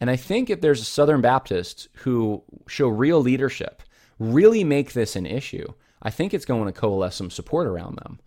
And 0.00 0.10
I 0.10 0.16
think 0.16 0.50
if 0.50 0.60
there's 0.60 0.86
Southern 0.86 1.20
Baptists 1.20 1.88
who 1.94 2.42
show 2.66 2.88
real 2.88 3.20
leadership, 3.20 3.82
really 4.18 4.64
make 4.64 4.92
this 4.92 5.16
an 5.16 5.26
issue, 5.26 5.66
I 6.02 6.10
think 6.10 6.34
it's 6.34 6.44
going 6.44 6.66
to 6.66 6.72
coalesce 6.72 7.16
some 7.16 7.30
support 7.30 7.66
around 7.66 7.96
them 7.96 8.20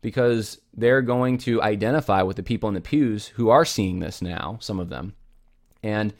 because 0.00 0.60
they're 0.74 1.02
going 1.02 1.38
to 1.38 1.62
identify 1.62 2.22
with 2.22 2.36
the 2.36 2.42
people 2.42 2.68
in 2.68 2.74
the 2.74 2.80
pews 2.80 3.26
who 3.26 3.48
are 3.48 3.64
seeing 3.64 3.98
this 3.98 4.22
now, 4.22 4.58
some 4.60 4.78
of 4.78 4.88
them, 4.88 5.14
and 5.82 6.14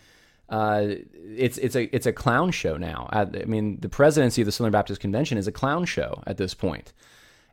uh, 0.49 0.87
it's 1.15 1.59
it's 1.59 1.75
a 1.75 1.95
it's 1.95 2.07
a 2.07 2.13
clown 2.13 2.51
show 2.51 2.77
now. 2.77 3.09
I, 3.11 3.23
I 3.23 3.45
mean, 3.47 3.81
the 3.81 3.89
presidency 3.89 4.43
of 4.43 4.47
the 4.47 4.53
Southern 4.53 4.73
Baptist 4.73 5.01
Convention 5.01 5.39
is 5.39 5.47
a 5.47 5.53
clown 5.53 5.85
show 5.85 6.23
at 6.27 6.37
this 6.37 6.55
point. 6.55 6.93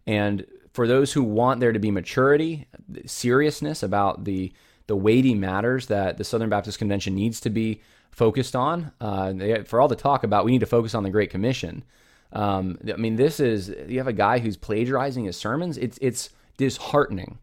And 0.05 0.45
for 0.73 0.87
those 0.87 1.13
who 1.13 1.23
want 1.23 1.59
there 1.59 1.71
to 1.71 1.79
be 1.79 1.91
maturity, 1.91 2.67
seriousness 3.05 3.83
about 3.83 4.25
the 4.25 4.53
the 4.87 4.95
weighty 4.95 5.33
matters 5.33 5.87
that 5.87 6.17
the 6.17 6.23
Southern 6.23 6.49
Baptist 6.49 6.77
Convention 6.77 7.15
needs 7.15 7.39
to 7.41 7.49
be 7.49 7.81
focused 8.11 8.55
on, 8.55 8.91
uh, 9.01 9.33
they, 9.33 9.63
for 9.63 9.81
all 9.81 9.87
the 9.87 9.95
talk 9.95 10.23
about 10.23 10.45
we 10.45 10.51
need 10.51 10.59
to 10.59 10.65
focus 10.65 10.93
on 10.93 11.03
the 11.03 11.09
Great 11.09 11.31
Commission. 11.31 11.83
Um, 12.31 12.77
I 12.91 12.97
mean, 12.97 13.15
this 13.15 13.39
is 13.39 13.73
you 13.87 13.97
have 13.97 14.07
a 14.07 14.13
guy 14.13 14.39
who's 14.39 14.57
plagiarizing 14.57 15.25
his 15.25 15.37
sermons. 15.37 15.77
It's 15.77 15.97
it's 15.99 16.29
disheartening 16.57 17.39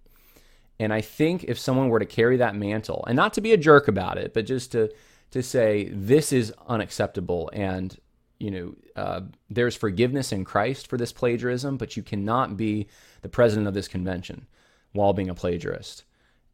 and 0.80 0.94
I 0.94 1.02
think 1.02 1.44
if 1.44 1.58
someone 1.58 1.90
were 1.90 1.98
to 1.98 2.06
carry 2.06 2.38
that 2.38 2.56
mantle, 2.56 3.04
and 3.06 3.14
not 3.14 3.34
to 3.34 3.42
be 3.42 3.52
a 3.52 3.58
jerk 3.58 3.86
about 3.86 4.16
it, 4.16 4.32
but 4.32 4.46
just 4.46 4.72
to 4.72 4.90
to 5.30 5.42
say 5.42 5.88
this 5.92 6.32
is 6.32 6.52
unacceptable, 6.66 7.50
and 7.52 7.96
you 8.38 8.50
know, 8.50 8.74
uh, 8.96 9.20
there's 9.50 9.76
forgiveness 9.76 10.32
in 10.32 10.44
Christ 10.44 10.86
for 10.86 10.96
this 10.96 11.12
plagiarism, 11.12 11.76
but 11.76 11.96
you 11.96 12.02
cannot 12.02 12.56
be 12.56 12.88
the 13.20 13.28
president 13.28 13.68
of 13.68 13.74
this 13.74 13.86
convention 13.86 14.46
while 14.92 15.12
being 15.12 15.28
a 15.28 15.34
plagiarist. 15.34 16.04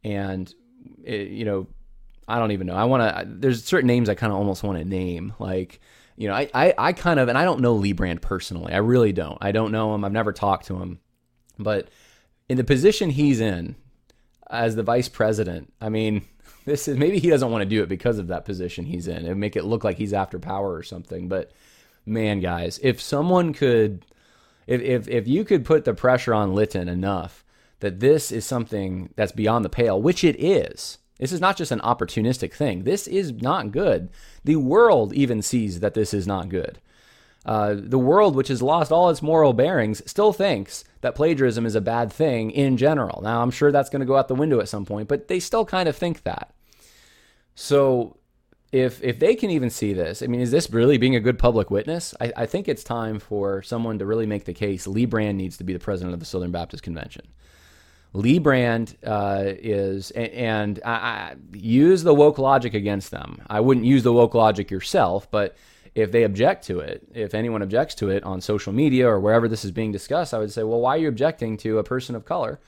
And 0.03 0.53
it, 1.03 1.29
you 1.29 1.45
know, 1.45 1.67
I 2.27 2.39
don't 2.39 2.51
even 2.51 2.67
know. 2.67 2.75
I 2.75 2.83
want 2.83 3.03
to. 3.03 3.25
There's 3.25 3.63
certain 3.63 3.87
names 3.87 4.09
I 4.09 4.15
kind 4.15 4.33
of 4.33 4.37
almost 4.37 4.63
want 4.63 4.77
to 4.77 4.85
name, 4.85 5.33
like 5.39 5.79
you 6.17 6.27
know, 6.27 6.33
I, 6.33 6.49
I 6.53 6.73
I 6.77 6.93
kind 6.93 7.19
of, 7.19 7.29
and 7.29 7.37
I 7.37 7.45
don't 7.45 7.61
know 7.61 7.73
Lee 7.73 7.93
Brand 7.93 8.21
personally. 8.21 8.73
I 8.73 8.77
really 8.77 9.13
don't. 9.13 9.37
I 9.41 9.51
don't 9.51 9.71
know 9.71 9.95
him. 9.95 10.03
I've 10.03 10.11
never 10.11 10.33
talked 10.33 10.67
to 10.67 10.77
him, 10.77 10.99
but 11.57 11.87
in 12.49 12.57
the 12.57 12.63
position 12.63 13.11
he's 13.11 13.39
in, 13.39 13.75
as 14.49 14.75
the 14.75 14.83
vice 14.83 15.09
president. 15.09 15.73
I 15.81 15.89
mean, 15.89 16.25
this 16.67 16.89
is 16.89 16.97
maybe 16.97 17.17
he 17.17 17.29
doesn't 17.29 17.49
want 17.49 17.61
to 17.61 17.69
do 17.69 17.81
it 17.81 17.87
because 17.87 18.19
of 18.19 18.27
that 18.27 18.43
position 18.43 18.85
he's 18.85 19.07
in. 19.07 19.25
and 19.25 19.39
make 19.39 19.55
it 19.55 19.63
look 19.63 19.85
like 19.85 19.97
he's 19.97 20.13
after 20.13 20.37
power 20.37 20.75
or 20.75 20.83
something. 20.83 21.29
But 21.29 21.51
man, 22.05 22.41
guys, 22.41 22.77
if 22.83 23.01
someone 23.01 23.53
could, 23.53 24.05
if 24.67 24.81
if 24.81 25.07
if 25.07 25.27
you 25.29 25.45
could 25.45 25.63
put 25.63 25.85
the 25.85 25.93
pressure 25.93 26.33
on 26.33 26.53
Litton 26.53 26.89
enough 26.89 27.45
that 27.79 28.01
this 28.01 28.33
is 28.33 28.45
something 28.45 29.13
that's 29.15 29.31
beyond 29.31 29.63
the 29.63 29.69
pale, 29.69 30.01
which 30.01 30.25
it 30.25 30.35
is. 30.43 30.97
This 31.19 31.31
is 31.31 31.39
not 31.39 31.55
just 31.55 31.71
an 31.71 31.79
opportunistic 31.79 32.53
thing. 32.53 32.83
This 32.83 33.07
is 33.07 33.31
not 33.33 33.71
good. 33.71 34.09
The 34.43 34.57
world 34.57 35.13
even 35.13 35.41
sees 35.41 35.79
that 35.79 35.93
this 35.93 36.13
is 36.13 36.27
not 36.27 36.49
good. 36.49 36.79
Uh, 37.45 37.75
the 37.77 37.97
world, 37.97 38.35
which 38.35 38.49
has 38.49 38.61
lost 38.61 38.91
all 38.91 39.09
its 39.09 39.21
moral 39.21 39.53
bearings, 39.53 40.03
still 40.05 40.33
thinks 40.33 40.83
that 40.99 41.15
plagiarism 41.15 41.65
is 41.65 41.75
a 41.75 41.81
bad 41.81 42.11
thing 42.11 42.51
in 42.51 42.75
general. 42.75 43.21
Now, 43.23 43.41
I'm 43.41 43.51
sure 43.51 43.71
that's 43.71 43.89
going 43.89 44.01
to 44.01 44.05
go 44.05 44.17
out 44.17 44.27
the 44.27 44.35
window 44.35 44.59
at 44.59 44.67
some 44.67 44.85
point, 44.85 45.07
but 45.07 45.29
they 45.29 45.39
still 45.39 45.65
kind 45.65 45.87
of 45.87 45.95
think 45.95 46.23
that. 46.23 46.53
So, 47.59 48.17
if 48.71 49.03
if 49.03 49.17
they 49.17 49.33
can 49.33 49.49
even 49.49 49.71
see 49.71 49.91
this, 49.91 50.21
I 50.21 50.27
mean, 50.27 50.41
is 50.41 50.51
this 50.51 50.69
really 50.69 50.99
being 50.99 51.15
a 51.15 51.19
good 51.19 51.39
public 51.39 51.71
witness? 51.71 52.13
I, 52.21 52.31
I 52.37 52.45
think 52.45 52.67
it's 52.67 52.83
time 52.83 53.17
for 53.17 53.63
someone 53.63 53.97
to 53.97 54.05
really 54.05 54.27
make 54.27 54.45
the 54.45 54.53
case. 54.53 54.85
Lee 54.85 55.05
Brand 55.05 55.39
needs 55.39 55.57
to 55.57 55.63
be 55.63 55.73
the 55.73 55.79
president 55.79 56.13
of 56.13 56.19
the 56.19 56.25
Southern 56.27 56.51
Baptist 56.51 56.83
Convention. 56.83 57.25
Lee 58.13 58.37
Brand 58.37 58.95
uh, 59.03 59.43
is, 59.45 60.11
and, 60.11 60.79
I, 60.85 60.91
I 60.91 61.35
use 61.51 62.03
the 62.03 62.13
woke 62.13 62.37
logic 62.37 62.75
against 62.75 63.09
them. 63.09 63.41
I 63.49 63.59
wouldn't 63.59 63.87
use 63.87 64.03
the 64.03 64.13
woke 64.13 64.35
logic 64.35 64.69
yourself, 64.69 65.29
but 65.31 65.57
if 65.95 66.11
they 66.11 66.23
object 66.23 66.65
to 66.67 66.79
it, 66.79 67.07
if 67.15 67.33
anyone 67.33 67.63
objects 67.63 67.95
to 67.95 68.11
it 68.11 68.23
on 68.23 68.39
social 68.39 68.71
media 68.71 69.07
or 69.07 69.19
wherever 69.19 69.47
this 69.47 69.65
is 69.65 69.71
being 69.71 69.91
discussed, 69.91 70.31
I 70.31 70.37
would 70.37 70.51
say, 70.51 70.61
well, 70.61 70.79
why 70.79 70.95
are 70.95 70.99
you 70.99 71.07
objecting 71.07 71.57
to 71.57 71.79
a 71.79 71.83
person 71.83 72.15
of 72.15 72.23
color 72.23 72.59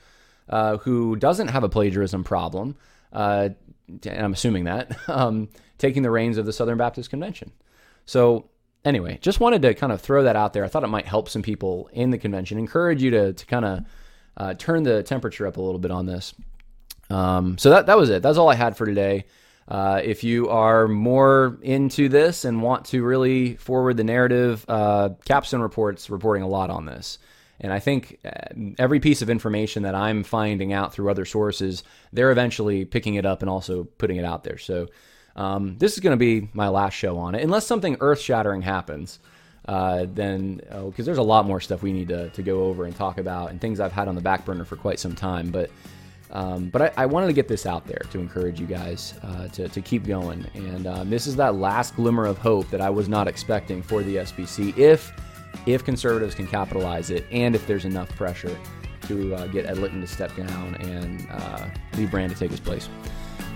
uh, 0.48 0.78
who 0.78 1.14
doesn't 1.14 1.48
have 1.48 1.62
a 1.62 1.68
plagiarism 1.68 2.24
problem? 2.24 2.76
Uh, 3.12 3.50
and 4.06 4.24
I'm 4.24 4.32
assuming 4.32 4.64
that 4.64 4.96
um, 5.08 5.48
taking 5.78 6.02
the 6.02 6.10
reins 6.10 6.38
of 6.38 6.46
the 6.46 6.52
Southern 6.52 6.78
Baptist 6.78 7.10
Convention. 7.10 7.52
So 8.06 8.48
anyway, 8.84 9.18
just 9.20 9.40
wanted 9.40 9.62
to 9.62 9.74
kind 9.74 9.92
of 9.92 10.00
throw 10.00 10.24
that 10.24 10.36
out 10.36 10.52
there. 10.52 10.64
I 10.64 10.68
thought 10.68 10.84
it 10.84 10.88
might 10.88 11.06
help 11.06 11.28
some 11.28 11.42
people 11.42 11.88
in 11.92 12.10
the 12.10 12.18
convention, 12.18 12.58
encourage 12.58 13.02
you 13.02 13.10
to 13.10 13.32
to 13.32 13.46
kind 13.46 13.64
of 13.64 13.84
uh, 14.36 14.54
turn 14.54 14.82
the 14.82 15.02
temperature 15.02 15.46
up 15.46 15.56
a 15.56 15.60
little 15.60 15.80
bit 15.80 15.90
on 15.90 16.06
this. 16.06 16.34
Um, 17.10 17.58
so 17.58 17.70
that 17.70 17.86
that 17.86 17.98
was 17.98 18.10
it. 18.10 18.22
That's 18.22 18.38
all 18.38 18.48
I 18.48 18.54
had 18.54 18.76
for 18.76 18.86
today. 18.86 19.24
Uh, 19.68 20.00
if 20.02 20.24
you 20.24 20.48
are 20.48 20.88
more 20.88 21.56
into 21.62 22.08
this 22.08 22.44
and 22.44 22.60
want 22.60 22.86
to 22.86 23.04
really 23.04 23.54
forward 23.54 23.96
the 23.96 24.04
narrative, 24.04 24.64
uh, 24.68 25.10
Capstone 25.24 25.60
Reports 25.60 26.10
reporting 26.10 26.42
a 26.42 26.48
lot 26.48 26.70
on 26.70 26.86
this. 26.86 27.18
And 27.60 27.72
I 27.72 27.78
think 27.78 28.18
uh, 28.24 28.72
every 28.78 29.00
piece 29.00 29.22
of 29.22 29.30
information 29.30 29.82
that 29.82 29.94
I'm 29.94 30.24
finding 30.24 30.72
out 30.72 30.92
through 30.92 31.10
other 31.10 31.24
sources, 31.24 31.84
they're 32.12 32.30
eventually 32.30 32.84
picking 32.84 33.14
it 33.14 33.26
up 33.26 33.42
and 33.42 33.50
also 33.50 33.84
putting 33.84 34.16
it 34.16 34.24
out 34.24 34.44
there. 34.44 34.58
So 34.58 34.88
um, 35.36 35.76
this 35.78 35.92
is 35.92 36.00
going 36.00 36.18
to 36.18 36.18
be 36.18 36.48
my 36.52 36.68
last 36.68 36.94
show 36.94 37.18
on 37.18 37.34
it, 37.34 37.42
unless 37.42 37.66
something 37.66 37.96
earth 38.00 38.20
shattering 38.20 38.62
happens. 38.62 39.18
Uh, 39.66 40.06
then, 40.14 40.56
because 40.56 41.00
oh, 41.00 41.02
there's 41.02 41.18
a 41.18 41.22
lot 41.22 41.44
more 41.44 41.60
stuff 41.60 41.82
we 41.82 41.92
need 41.92 42.08
to, 42.08 42.30
to 42.30 42.42
go 42.42 42.64
over 42.64 42.86
and 42.86 42.96
talk 42.96 43.18
about, 43.18 43.50
and 43.50 43.60
things 43.60 43.78
I've 43.78 43.92
had 43.92 44.08
on 44.08 44.14
the 44.14 44.20
back 44.20 44.44
burner 44.44 44.64
for 44.64 44.76
quite 44.76 44.98
some 44.98 45.14
time. 45.14 45.50
But 45.50 45.70
Um, 46.32 46.68
but 46.70 46.82
I, 46.82 46.92
I, 46.96 47.06
wanted 47.06 47.26
to 47.26 47.32
get 47.32 47.48
this 47.48 47.66
out 47.66 47.86
there 47.86 48.02
to 48.12 48.20
encourage 48.20 48.60
you 48.60 48.66
guys 48.66 49.14
uh, 49.22 49.48
to, 49.48 49.68
to 49.68 49.80
keep 49.80 50.06
going. 50.06 50.46
And 50.54 50.86
um, 50.86 51.10
this 51.10 51.26
is 51.26 51.34
that 51.36 51.56
last 51.56 51.96
glimmer 51.96 52.24
of 52.24 52.38
hope 52.38 52.70
that 52.70 52.80
I 52.80 52.88
was 52.88 53.08
not 53.08 53.26
expecting 53.26 53.82
for 53.82 54.04
the 54.04 54.16
SBC 54.16 54.78
if 54.78 55.12
if 55.66 55.84
conservatives 55.84 56.34
can 56.34 56.46
capitalize 56.46 57.10
it 57.10 57.26
and 57.30 57.54
if 57.54 57.66
there's 57.66 57.84
enough 57.84 58.08
pressure 58.16 58.56
to 59.08 59.34
uh, 59.34 59.46
get 59.48 59.66
Ed 59.66 59.78
Litton 59.78 60.00
to 60.00 60.06
step 60.06 60.34
down 60.36 60.74
and 60.76 61.26
uh, 61.30 61.66
Lee 61.96 62.06
Brand 62.06 62.32
to 62.32 62.38
take 62.38 62.50
his 62.50 62.60
place. 62.60 62.88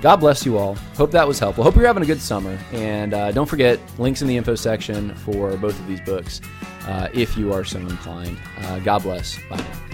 God 0.00 0.16
bless 0.16 0.44
you 0.44 0.58
all. 0.58 0.74
Hope 0.96 1.10
that 1.12 1.26
was 1.26 1.38
helpful. 1.38 1.64
Hope 1.64 1.76
you're 1.76 1.86
having 1.86 2.02
a 2.02 2.06
good 2.06 2.20
summer. 2.20 2.58
And 2.72 3.14
uh, 3.14 3.32
don't 3.32 3.48
forget, 3.48 3.78
links 3.98 4.20
in 4.20 4.28
the 4.28 4.36
info 4.36 4.54
section 4.54 5.14
for 5.14 5.56
both 5.56 5.78
of 5.78 5.86
these 5.86 6.00
books 6.02 6.40
uh, 6.86 7.08
if 7.14 7.36
you 7.38 7.52
are 7.52 7.64
so 7.64 7.78
inclined. 7.78 8.38
Uh, 8.58 8.80
God 8.80 9.02
bless. 9.02 9.38
Bye 9.48 9.56
now. 9.56 9.93